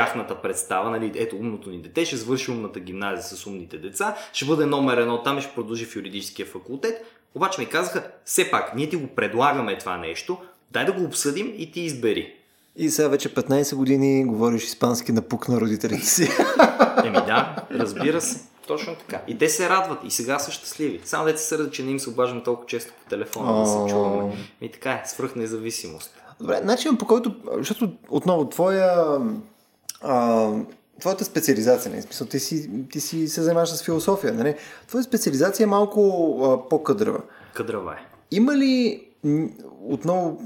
[0.10, 0.90] тяхната представа.
[0.90, 1.12] Нали?
[1.16, 5.24] Ето, умното ни дете ще завърши умната гимназия с умните деца, ще бъде номер едно
[5.24, 7.06] там и ще продължи в юридическия факултет.
[7.36, 10.38] Обаче ми казаха, все пак, ние ти го предлагаме това нещо,
[10.72, 12.34] дай да го обсъдим и ти избери.
[12.76, 16.30] И сега вече 15 години говориш испански на пук на родителите си.
[17.06, 18.40] Еми да, разбира се.
[18.68, 19.22] Точно така.
[19.28, 21.02] И те се радват и сега са щастливи.
[21.04, 23.94] Само дете се сърдят, че не им се обаждам толкова често по телефона да се
[23.94, 24.34] чуваме.
[24.62, 26.20] И така е, свръх независимост.
[26.40, 29.20] Добре, начинът по който, защото отново твоя,
[30.02, 30.50] а,
[31.00, 34.56] твоята специализация, нали, в смисъл, ти си, ти си се занимаваш с философия, нали?
[34.88, 36.02] Твоята специализация е малко
[36.44, 37.20] а, по-къдрава.
[37.54, 38.06] Кадрава е.
[38.32, 39.06] Има ли,
[39.82, 40.42] отново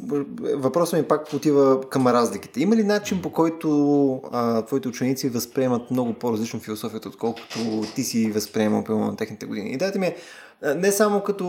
[0.56, 5.92] въпросът ми пак отива към разликите, има ли начин по който а, твоите ученици възприемат
[5.92, 9.72] много по-различно философията, отколкото ти си възприемал примерно на техните години?
[9.72, 10.16] И дайте ми
[10.76, 11.46] не само като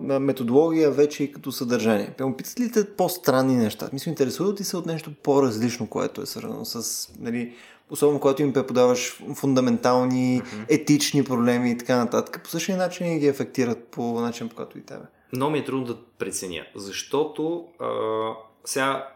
[0.00, 2.14] а, методология, вече и като съдържание.
[2.16, 3.88] Примерно, питат ли те по-странни неща?
[3.92, 7.54] Мисля, интересуват ли се от нещо по-различно, което е свързано с, нали,
[7.90, 12.40] особено когато им преподаваш фундаментални, етични проблеми и така нататък.
[12.44, 15.04] По същия начин ги афектират по начин, по който и тебе.
[15.32, 17.88] Много ми е трудно да преценя, защото а,
[18.64, 19.08] сега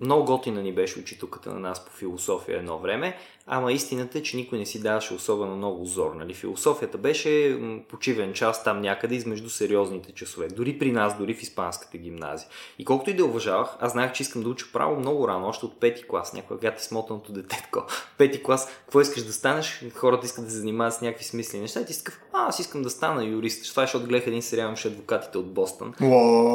[0.00, 3.16] много готина ни беше учителката на нас по философия едно време,
[3.52, 6.14] ама истината е, че никой не си даваше особено много зор.
[6.14, 6.34] Нали?
[6.34, 10.48] Философията беше почивен час там някъде измежду сериозните часове.
[10.48, 12.48] Дори при нас, дори в испанската гимназия.
[12.78, 15.66] И колкото и да уважавах, аз знаех, че искам да уча право много рано, още
[15.66, 16.32] от пети клас.
[16.32, 17.86] Някой гати смотаното дете тако.
[18.18, 19.84] Пети клас, какво искаш да станеш?
[19.94, 21.80] Хората искат да се занимават с някакви смислени неща.
[21.80, 23.70] И ти такъв, а, аз искам да стана юрист.
[23.70, 25.94] Това е, защото гледах един сериал, имаше адвокатите от Бостън.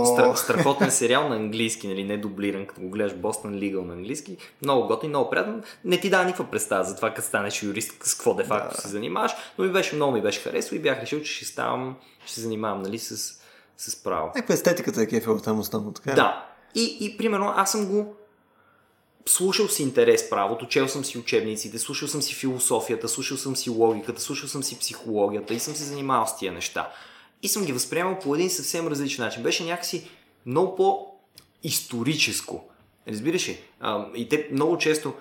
[0.05, 4.37] Стра, страхотен сериал на английски, нали, не дублиран, като го гледаш Бостън Лигал на английски.
[4.61, 5.63] Много готин, много приятен.
[5.85, 8.87] Не ти дава никаква представа за това, като станеш юрист, с какво де факто се
[8.87, 11.95] занимаваш, но ми беше много ми беше харесало и бях решил, че ще ставам,
[12.25, 13.39] ще се занимавам, нали, с,
[13.77, 14.27] с право.
[14.27, 16.13] Някаква естетиката е кефила там основно, така?
[16.13, 16.45] Да.
[16.75, 18.15] И, и примерно аз съм го
[19.25, 23.69] слушал с интерес правото, чел съм си учебниците, слушал съм си философията, слушал съм си
[23.69, 26.91] логиката, слушал съм си психологията и съм се занимавал с тия неща.
[27.43, 29.43] И съм ги възприемал по един съвсем различен начин.
[29.43, 30.09] Беше някакси
[30.45, 32.69] много по-историческо.
[33.07, 33.59] Разбираш ли?
[34.15, 35.13] И те много често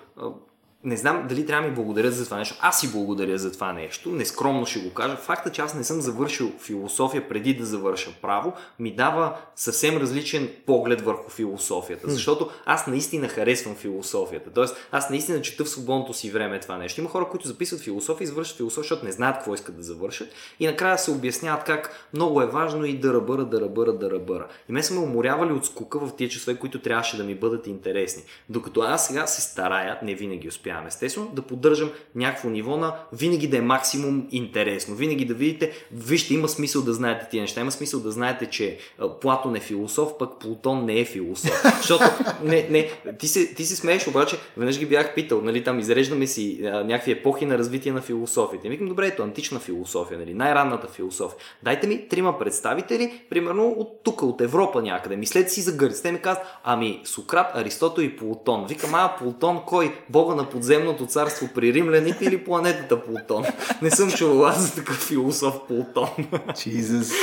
[0.85, 2.57] не знам дали трябва да ми благодарят за това нещо.
[2.61, 4.09] Аз си благодаря за това нещо.
[4.09, 5.15] Нескромно ще го кажа.
[5.15, 10.49] Факта, че аз не съм завършил философия преди да завърша право, ми дава съвсем различен
[10.65, 12.11] поглед върху философията.
[12.11, 14.49] Защото аз наистина харесвам философията.
[14.53, 17.01] Тоест, аз наистина чета в свободното си време това нещо.
[17.01, 20.29] Има хора, които записват философия и завършват философия, защото не знаят какво искат да завършат.
[20.59, 24.47] И накрая се обясняват как много е важно и да ръбъра, да ръбъра, да ръбъра.
[24.69, 27.67] И ме са ме уморявали от скука в тия часове, които трябваше да ми бъдат
[27.67, 28.23] интересни.
[28.49, 33.47] Докато аз сега се старая, не винаги успявам естествено, да поддържам някакво ниво на винаги
[33.47, 34.95] да е максимум интересно.
[34.95, 37.61] Винаги да видите, вижте, има смисъл да знаете тия неща.
[37.61, 38.77] Има смисъл да знаете, че
[39.21, 41.63] Платон е философ, пък Плутон не е философ.
[41.77, 42.03] Защото,
[42.43, 42.89] не, не,
[43.19, 47.11] ти се, ти се смееш, обаче, веднъж ги бях питал, нали, там изреждаме си някакви
[47.11, 48.67] епохи на развитие на философията.
[48.67, 51.37] И викам, добре, ето, антична философия, нали, най-ранната философия.
[51.63, 55.15] Дайте ми трима представители, примерно от тук, от Европа някъде.
[55.15, 56.07] Мислете си за гърците.
[56.07, 58.65] Те ми казват, ами Сократ, Аристотел и Плутон.
[58.67, 59.95] Викам, а Плутон кой?
[60.09, 63.43] Бога на подземното царство при римляните или планетата Плутон?
[63.81, 66.09] Не съм чувал аз за такъв философ Плутон.
[66.49, 67.13] Jesus.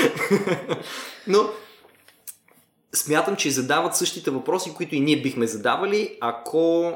[1.27, 1.48] Но
[2.94, 6.93] смятам, че задават същите въпроси, които и ние бихме задавали, ако,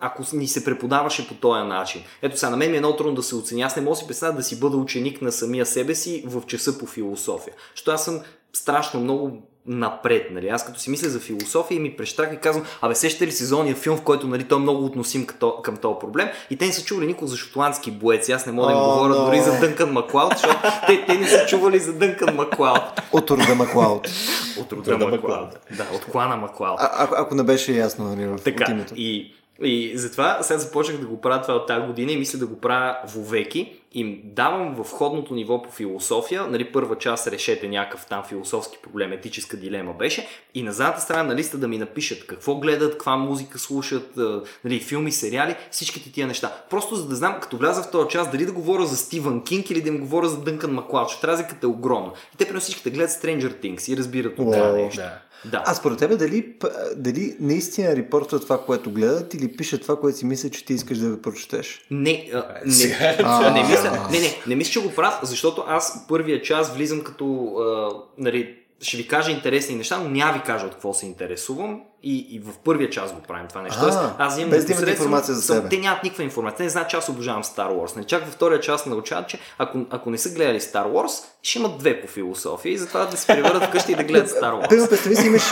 [0.00, 2.02] ако ни се преподаваше по този начин.
[2.22, 3.66] Ето сега, на мен ми е много трудно да се оценя.
[3.66, 6.46] Аз не мога да си представя да си бъда ученик на самия себе си в
[6.46, 7.54] часа по философия.
[7.74, 8.20] Защото аз съм
[8.52, 10.26] страшно много напред.
[10.30, 10.48] Нали?
[10.48, 13.74] Аз като си мисля за философия и ми прещрах и казвам, абе сещате ли сезонния
[13.76, 16.72] филм, в който нали, той е много относим като, към този проблем и те не
[16.72, 18.28] са чували никога за шотландски боец.
[18.28, 19.24] Аз не мога да им О, говоря но.
[19.24, 22.82] дори за Дънкан Маклауд, защото те, те не са чували за Дънкан Маклауд.
[23.12, 24.08] От рода Маклауд.
[24.60, 25.58] От рода Маклауд.
[25.76, 26.78] Да, от клана Маклауд.
[26.80, 28.94] А, ако, ако не беше ясно нали, в от Така, името.
[28.96, 32.46] и, и затова сега започнах да го правя това от тази година и мисля да
[32.46, 33.74] го правя вовеки.
[33.92, 39.12] И давам в входното ниво по философия, нали, първа част решете някакъв там философски проблем,
[39.12, 43.16] етическа дилема беше, и на задната страна на листа да ми напишат какво гледат, каква
[43.16, 44.18] музика слушат,
[44.64, 46.52] нали, филми, сериали, всичките тия неща.
[46.70, 49.70] Просто за да знам, като вляза в този час, дали да говоря за Стивън Кинг
[49.70, 52.12] или да им говоря за Дънкан защото разликата е огромна.
[52.34, 55.00] И те при всичките гледат Stranger Things и разбират от това нещо.
[55.00, 55.18] Да.
[55.44, 55.62] Да.
[55.66, 56.54] А според тебе дали,
[56.96, 60.98] дали наистина репортват това, което гледат или пишат това, което си мисля, че ти искаш
[60.98, 61.80] да прочетеш?
[61.90, 66.06] Не, а, не, а, не, мисля, не, не, не мисля, че го правят, защото аз
[66.08, 67.88] първия час влизам като, а,
[68.18, 72.18] нали, ще ви кажа интересни неща, но няма ви кажа от какво се интересувам и,
[72.18, 73.78] и в първия час го правим това нещо.
[73.78, 75.68] А, Тоест, аз имам без да информация за себе.
[75.68, 76.64] Те нямат никаква информация.
[76.64, 77.96] Не знаят, че аз обожавам Star Wars.
[77.96, 81.58] Не чак във втория час научават, че ако, ако не са гледали Star Wars, ще
[81.58, 84.68] имат две по философия и затова да се превърнат вкъщи и да гледат Star Wars.
[84.68, 85.42] Пълно представи си, имаш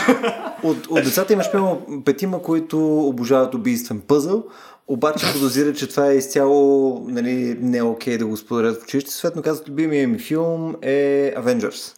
[0.63, 4.43] от, от децата имаш пълно петима, които обожават убийствен пъзъл,
[4.87, 9.11] обаче подозират, че това е изцяло нали, не е окей да го споделят в училище.
[9.11, 11.95] Съответно казват, любимия ми филм е Avengers.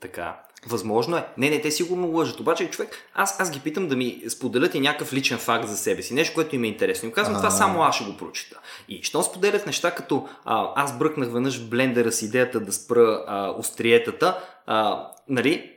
[0.00, 0.45] Така.
[0.66, 1.24] Възможно е.
[1.38, 2.40] Не, не, те сигурно лъжат.
[2.40, 6.02] Обаче, човек, аз, аз ги питам да ми споделят и някакъв личен факт за себе
[6.02, 6.14] си.
[6.14, 7.06] Нещо, което им е интересно.
[7.06, 8.58] Им казвам, това само аз ще го прочита.
[8.88, 13.50] И щом споделят неща като а, аз бръкнах веднъж блендера с идеята да спра а,
[13.50, 15.70] остриетата, а, нали,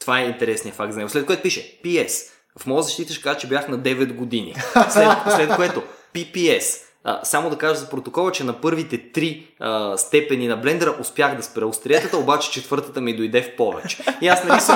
[0.00, 1.10] това е интересният факт за него.
[1.10, 2.30] След което пише PS.
[2.58, 4.54] В моя защита ще кажа, че бях на 9 години.
[4.90, 5.82] След, след което
[6.14, 6.80] PPS.
[7.06, 11.36] А, само да кажа за протокола, че на първите три а, степени на блендера успях
[11.36, 14.04] да спра остриетата, обаче четвъртата ми дойде в повече.
[14.20, 14.72] И аз нали се,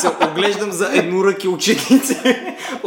[0.00, 2.37] се оглеждам за едноръки ученици,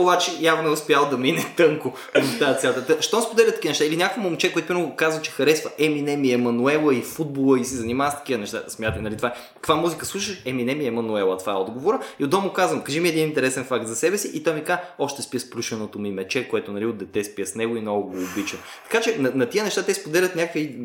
[0.02, 2.86] обаче явно е успял да мине тънко в тази цялата.
[2.86, 3.86] Та, Що споделят такива неща?
[3.86, 7.76] Или някакво момче, което примерно казва, че харесва Еминем и Емануела и футбола и се
[7.76, 8.64] занимава с такива неща.
[8.68, 9.34] Смятай, нали това е.
[9.56, 10.41] Каква музика слушаш?
[10.45, 11.38] Еминем и Емануела.
[11.38, 11.99] Това е отговора.
[12.19, 14.32] И отдолу му казвам, кажи ми един интересен факт за себе си.
[14.34, 17.45] И той ми каза, още спя с плюшеното ми мече, което нали, от дете спя
[17.45, 18.60] с него и много го обичам.
[18.84, 20.78] Така че на, на тия неща те споделят някакви...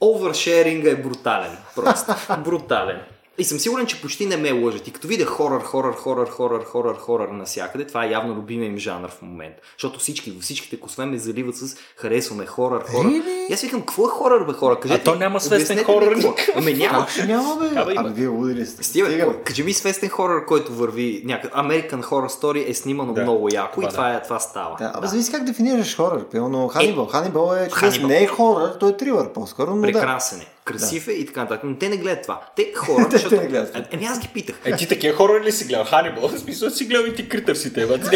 [0.00, 1.56] Овершеринга е брутален.
[1.74, 2.14] Просто.
[2.44, 3.00] брутален.
[3.38, 4.88] И съм сигурен, че почти не ме лъжат.
[4.88, 8.78] И като видя хорър, хорър, хорър, хорър, хорър, хорър навсякъде, това е явно любимия им
[8.78, 9.62] жанр в момента.
[9.72, 13.10] Защото всички, във всичките косове ме заливат с харесваме хорър, хорър.
[13.50, 14.80] И аз викам, какво е хорър, бе, хора?
[14.80, 16.16] Кажете, А то няма свестен хорър.
[16.56, 17.06] Ами няма.
[17.26, 17.80] Няма, бе?
[17.80, 17.94] Абе.
[17.96, 18.84] Абе, вие лудили сте.
[18.84, 21.54] Стига, кажи ми свестен хорър, който върви някъде.
[21.54, 24.76] American Horror Story е снимано Да, много яко това и това, е, това става.
[24.78, 26.24] Да, абе, зависи как дефинираш хорър.
[26.24, 27.06] Пълно Ханибал.
[27.06, 27.68] Ханибал е.
[27.72, 28.08] Ханибал.
[28.08, 29.92] Не е хорър, той е трилър по-скоро, но да.
[29.92, 30.46] Прекрасен е.
[30.64, 31.60] Красив е и така нататък.
[31.64, 32.40] Но те не гледат това.
[32.56, 33.36] Те хора, Те защото...
[33.36, 33.84] не гледат това.
[33.90, 34.56] Еми аз ги питах.
[34.64, 35.84] Е, ти такива хора ли си гледал?
[35.84, 36.28] Ханибал?
[36.28, 37.86] В смисъл си гледал и ти критърсите.
[37.86, 37.98] Бе.
[37.98, 38.08] Ти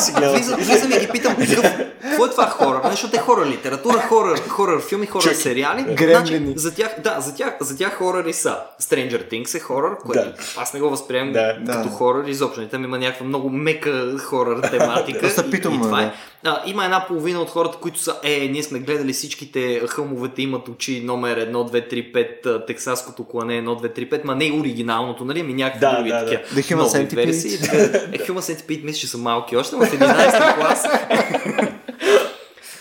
[0.00, 0.34] си гледал.
[0.34, 1.36] Влизам, и ги питам
[2.02, 2.90] какво е това хорър?
[2.90, 5.34] Защото е хорър литература, хорър, хорър филми, Чакай.
[5.34, 5.82] сериали.
[5.94, 6.46] Гремлини.
[6.46, 8.56] Значи, за тях, да, за тях, за тях хоръри са.
[8.82, 10.34] Stranger Things е хорър, което Да.
[10.56, 11.56] аз не го възприемам Да.
[11.66, 11.94] като Да.
[11.94, 12.68] хорър изобщо.
[12.68, 15.20] Там има някаква много мека хорър тематика.
[15.22, 16.10] Доста и, и
[16.44, 16.50] да.
[16.50, 20.68] А, има една половина от хората, които са, е, ние сме гледали всичките хълмовете имат
[20.68, 24.44] очи номер 1, 2, 3, 5, а, тексасското клане 1, 2, 3, 5, ма не
[24.44, 25.42] и оригиналното, нали?
[25.42, 26.24] Ми някакви Да, други да, да.
[26.24, 26.62] такива.
[26.62, 27.26] The Human Centipede.
[27.26, 27.54] версии.
[28.12, 30.86] Е, Human Centipede мисля, че са малки още, но в 11 клас.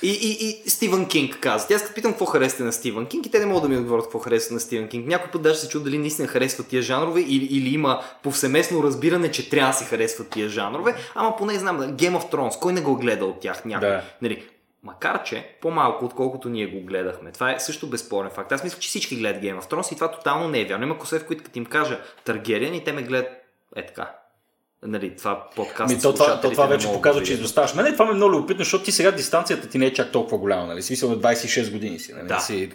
[0.01, 1.73] И, и, и Стивън Кинг каза.
[1.76, 4.05] Аз като питам какво харесвате на Стивън Кинг и те не могат да ми отговорят
[4.05, 5.07] какво харесват на Стивън Кинг.
[5.07, 9.31] Някой път даже се чу дали наистина харесват тия жанрове или, или има повсеместно разбиране,
[9.31, 10.95] че трябва да се харесват тия жанрове.
[11.15, 13.89] Ама поне знам, Game of Thrones, кой не го гледа от тях някой?
[13.89, 14.03] Да.
[14.21, 14.43] Нали,
[14.84, 17.31] Макар, че по-малко, отколкото ние го гледахме.
[17.31, 18.51] Това е също безспорен факт.
[18.51, 20.84] Аз мисля, че всички гледат Game of Thrones и това тотално не е вярно.
[20.84, 23.31] Има косове, в които като им кажа Таргериан и те ме гледат
[23.76, 24.19] е така.
[24.84, 25.93] Нали, това подкаст.
[25.93, 27.73] Ми, то, това, то, това вече показва, да че изоставаш.
[27.73, 30.38] Мене това ме е много любопитно, защото ти сега дистанцията ти не е чак толкова
[30.38, 30.81] голяма, нали?
[30.81, 32.27] Смисъл на 26 години си, нали?
[32.27, 32.39] Да.
[32.39, 32.72] си.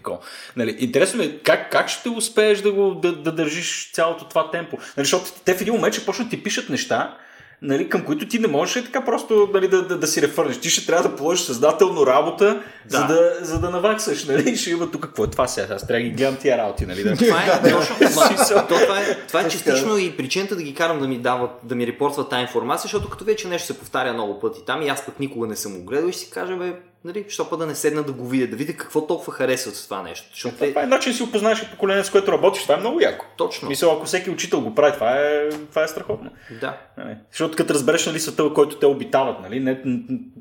[0.57, 0.77] Нали?
[0.79, 4.77] Интересно ми е как, как ще успееш да, го, да, да държиш цялото това темпо.
[4.77, 5.05] Нали?
[5.05, 7.17] Защото те в един момент ще почнат ти пишат неща,
[7.63, 10.61] нали, към които ти не можеш е така просто нали, да, да, да си рефърнеш.
[10.61, 12.99] Ти ще трябва да положиш съзнателно работа, Да.
[12.99, 14.25] за, да, за да наваксаш.
[14.25, 14.51] Нали?
[14.51, 15.75] И Ще има тук какво е това сега.
[15.75, 16.87] Аз трябва да ги гледам тия работи.
[16.87, 17.03] Нали?
[17.03, 17.17] Да.
[17.17, 17.97] Това е точно.
[18.69, 21.75] то, това е, това е частично и причината да ги карам да ми дават, да
[21.75, 25.07] ми репортват тази информация, защото като вече нещо се повтаря много пъти там и аз
[25.07, 26.73] пък никога не съм го гледал и си кажа, бе,
[27.05, 27.25] Нали?
[27.29, 30.03] Що па да не седна да го видя, да видя какво толкова харесват с това
[30.03, 30.29] нещо.
[30.33, 32.63] Защото това е начин да си опознаеш поколението, с което работиш.
[32.63, 33.27] Това е много яко.
[33.37, 33.69] Точно.
[33.69, 36.31] Мисля, ако всеки учител го прави, това е, това е страхотно.
[36.61, 36.77] Да.
[36.99, 37.17] Нали?
[37.31, 39.61] Защото като разбереш нали, света, който те обитават, нали?
[39.61, 39.81] Не,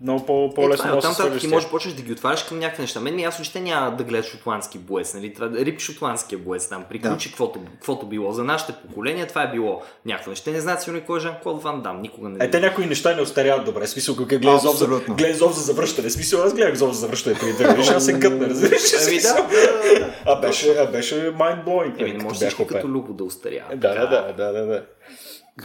[0.02, 2.02] много по- Е, по-лесно това е, да оттам се нататък ти можеш да почнеш да
[2.02, 3.00] ги отваряш към някакви неща.
[3.00, 5.14] Мен е че те няма да гледат шотландски боец.
[5.14, 5.34] Нали?
[5.34, 6.86] Трябва да рип шотландския боец там.
[6.90, 8.32] Приключи каквото, каквото било.
[8.32, 10.46] За нашите поколения това е било някакво нещо.
[10.46, 12.02] Те не знаят сигурно кой е Жан Клод Ван Дам.
[12.02, 12.46] Никога не.
[12.46, 13.88] Е, те някои неща не остаряват добре.
[13.88, 16.10] Смисъл, как гледа за, гледа за завръщане.
[16.10, 17.88] Смисъл, аз гледах зов за завръщане преди две години.
[17.88, 18.82] Аз се кътна, разбираш?
[19.08, 20.14] Ами да, да, да.
[20.26, 22.02] А беше, а беше mind blowing.
[22.02, 23.76] Еми, не може всичко като любо да устарява.
[23.76, 24.86] Да, да, да, да, да, да.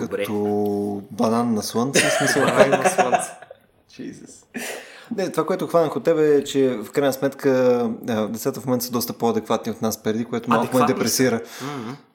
[0.01, 0.19] Добре.
[0.19, 2.43] Като банан на слънце, в смисъл.
[2.43, 3.31] Ай, на слънце.
[3.93, 4.45] Jesus.
[5.17, 7.51] Не, това, което хванах от тебе е, че в крайна сметка
[8.31, 11.41] децата в момента са доста по-адекватни от нас преди, което малко ме депресира.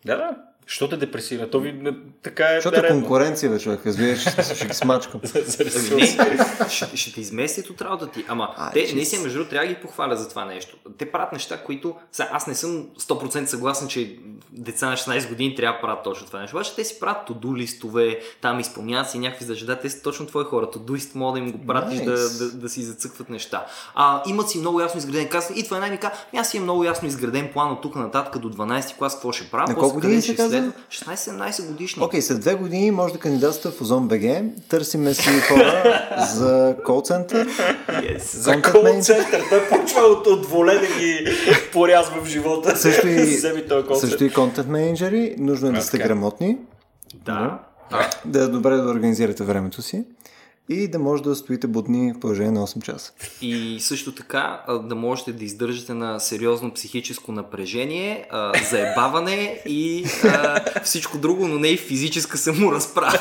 [0.06, 0.38] Да, да.
[0.66, 1.50] Що те депресира?
[1.50, 3.86] То ви така е Защото е конкуренция, бе, човек.
[3.86, 5.22] Разбираш, ще, ще ги смачкам.
[6.20, 6.38] Ами
[6.70, 8.26] ще, ще те изместят от работа ти.
[8.28, 8.96] Ама А, те, чист.
[8.96, 10.78] наистина, между другото, трябва да ги похваля за това нещо.
[10.98, 11.96] Те правят неща, които...
[12.12, 14.16] Сега, аз не съм 100% съгласен, че
[14.52, 16.56] деца на 16 години трябва да правят точно това нещо.
[16.56, 19.82] Обаче те си правят тоду листове, там изпълняват си някакви задачи.
[19.82, 20.72] Те са точно твои хора.
[20.72, 22.06] Тодуист мога да им го пратиш Nice.
[22.06, 23.66] да, да, да, си зацъкват неща.
[23.96, 26.00] А, имат си много ясно изграден казва, и това най ми
[26.38, 29.68] аз имам много ясно изграден план от тук нататък до 12 клас, какво ще правя.
[29.68, 30.74] На после колко години къде се ще казва?
[30.92, 31.16] следва.
[31.48, 32.04] 16-17 годишни.
[32.04, 34.22] Окей, след две години може да кандидатства в Озон БГ.
[34.70, 35.84] Търсиме си хора
[36.36, 37.48] за кол-център.
[37.48, 38.18] Yes.
[38.18, 39.02] За Content кол manager.
[39.02, 39.42] център.
[39.50, 41.28] Той почва от, от воле да ги
[41.74, 42.78] порязва в живота.
[42.78, 43.38] Също и,
[44.00, 45.36] също и контент менеджери.
[45.38, 46.58] Нужно е да сте грамотни,
[47.26, 47.60] Да.
[48.26, 50.04] да добре да организирате времето си
[50.70, 53.12] и да може да стоите будни в положение на 8 часа.
[53.42, 58.30] И също така да можете да издържате на сериозно психическо напрежение,
[58.70, 60.06] заебаване и
[60.84, 63.20] всичко друго, но не и физическа саморазправа.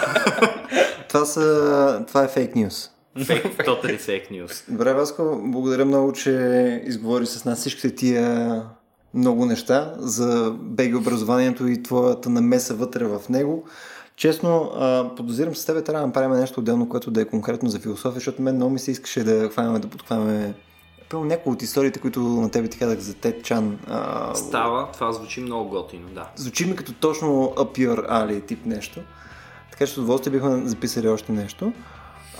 [1.08, 2.88] Това, са, това е фейк нюс.
[3.18, 4.70] Fake, totally fake news.
[4.70, 8.62] Добре, Васко, благодаря много, че изговори с нас всичките тия
[9.14, 13.64] много неща за беги образованието и твоята намеса вътре в него.
[14.16, 14.72] Честно,
[15.16, 18.42] подозирам с тебе, трябва да направим нещо отделно, което да е конкретно за философия, защото
[18.42, 20.54] мен много ми се искаше да хванем, да подхванем
[21.12, 23.78] Пълно някои от историите, които на тебе ти казах за Тед Чан.
[23.88, 26.26] А, Става, това звучи много готино, да.
[26.36, 29.00] звучи ми като точно up your alley тип нещо.
[29.70, 31.72] Така че с удоволствие бихме записали още нещо.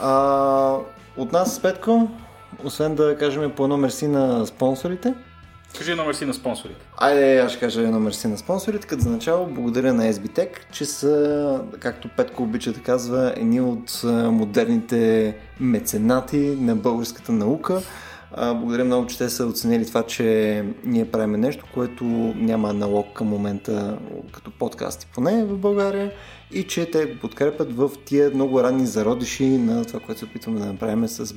[0.01, 0.77] А,
[1.17, 2.09] от нас Петко,
[2.65, 5.15] освен да кажем по едно мерси на спонсорите,
[5.79, 6.87] Кажи номер си на спонсорите.
[6.97, 10.85] Айде, аз ще кажа едно мерси на спонсорите, като за начало благодаря на SBTech, че
[10.85, 17.83] са, както Петко обича да казва, едни от модерните меценати на българската наука.
[18.37, 22.05] Благодаря много, че те са оценили това, че ние правим нещо, което
[22.37, 23.99] няма аналог към момента
[24.33, 26.13] като подкасти поне в България
[26.53, 30.61] и че те го подкрепят в тия много ранни зародиши на това, което се опитваме
[30.61, 31.35] да направим с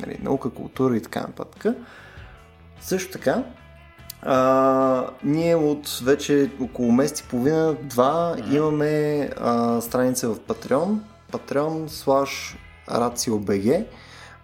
[0.00, 1.76] нали, наука, култура и така нататък.
[2.80, 3.44] Също така,
[4.22, 8.56] а, ние от вече около месец и половина, два, mm-hmm.
[8.56, 10.96] имаме а, страница в Patreon,
[11.32, 12.56] Patreon slash
[12.88, 13.84] RACIOBG.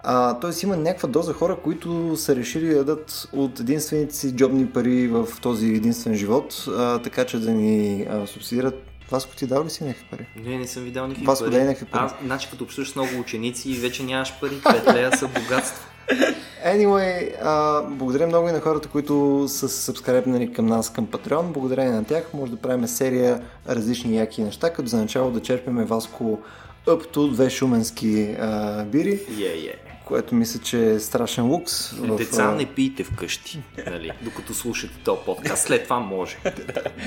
[0.02, 4.66] А, тоест има някаква доза хора, които са решили да дадат от единствените си джобни
[4.66, 8.74] пари в този единствен живот, а, така че да ни а, субсидират.
[9.14, 10.26] Васко, ти дал ли си някакви пари?
[10.36, 11.54] Не, не съм видял никакви Васко, пари.
[11.54, 12.02] дай някакви пари.
[12.04, 15.88] Аз, значи като общуваш с много ученици и вече нямаш пари, 5 лея са богатство.
[16.66, 21.42] Anyway, а, благодаря много и на хората, които са се сабскрепнали към нас към Patreon.
[21.42, 25.84] Благодарение на тях може да правим серия различни яки неща, като за начало да черпиме
[25.84, 26.38] Васко
[26.86, 29.74] up to две шуменски а, бири, Е, е.
[30.04, 31.90] Което мисля, че е страшен лукс.
[31.90, 35.66] в, Деца не пийте вкъщи, нали, докато слушате този подкаст.
[35.66, 36.36] След това може.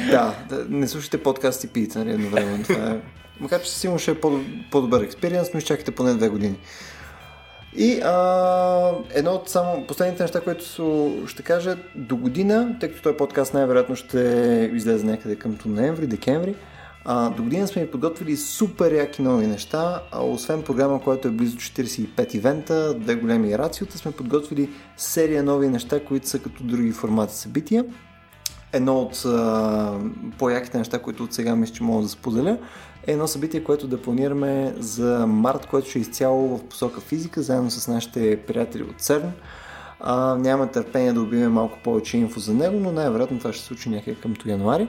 [0.10, 0.36] Да,
[0.70, 2.64] не слушайте подкаст и пийте нали, едновременно.
[2.64, 3.00] Това е...
[3.40, 4.40] Макар, че сигурно ще е по-
[4.72, 6.56] по-добър експириенс, но изчакайте поне две години.
[7.76, 13.18] И а, едно от само последните неща, които ще кажа до година, тъй като този
[13.18, 14.20] подкаст най-вероятно ще
[14.74, 16.56] излезе някъде към ноември, декември,
[17.10, 21.32] а, до година сме ви подготвили супер яки нови неща, а, освен програма, която е
[21.32, 26.92] близо 45 ивента, две големи рациота, сме подготвили серия нови неща, които са като други
[26.92, 27.86] формати събития.
[28.74, 30.00] Едно от а,
[30.38, 32.58] по-яките неща, които от сега мисля, че мога да споделя,
[33.08, 37.42] е едно събитие, което да планираме за март, което ще е изцяло в посока физика,
[37.42, 39.32] заедно с нашите приятели от ЦЕРН.
[40.00, 43.68] А, няма търпение да убием малко повече инфо за него, но най-вероятно това ще се
[43.68, 44.88] случи някъде към януари.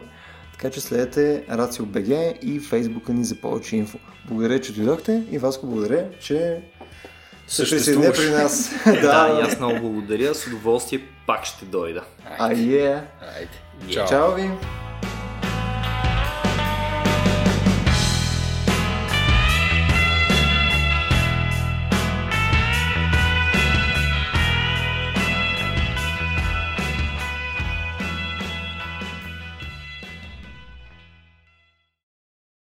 [0.59, 1.45] Така че следете
[1.87, 2.09] БГ
[2.43, 3.99] и фейсбука ни за повече инфо.
[4.27, 6.63] Благодаря, че дойдохте и Васко благодаря, че
[7.47, 8.71] се присъединя при нас.
[8.85, 10.35] Да, и аз много благодаря.
[10.35, 12.05] С удоволствие пак ще дойда.
[12.39, 13.03] А, е.
[13.37, 13.93] Айде.
[13.93, 14.09] Чао.
[14.09, 14.51] Чао ви!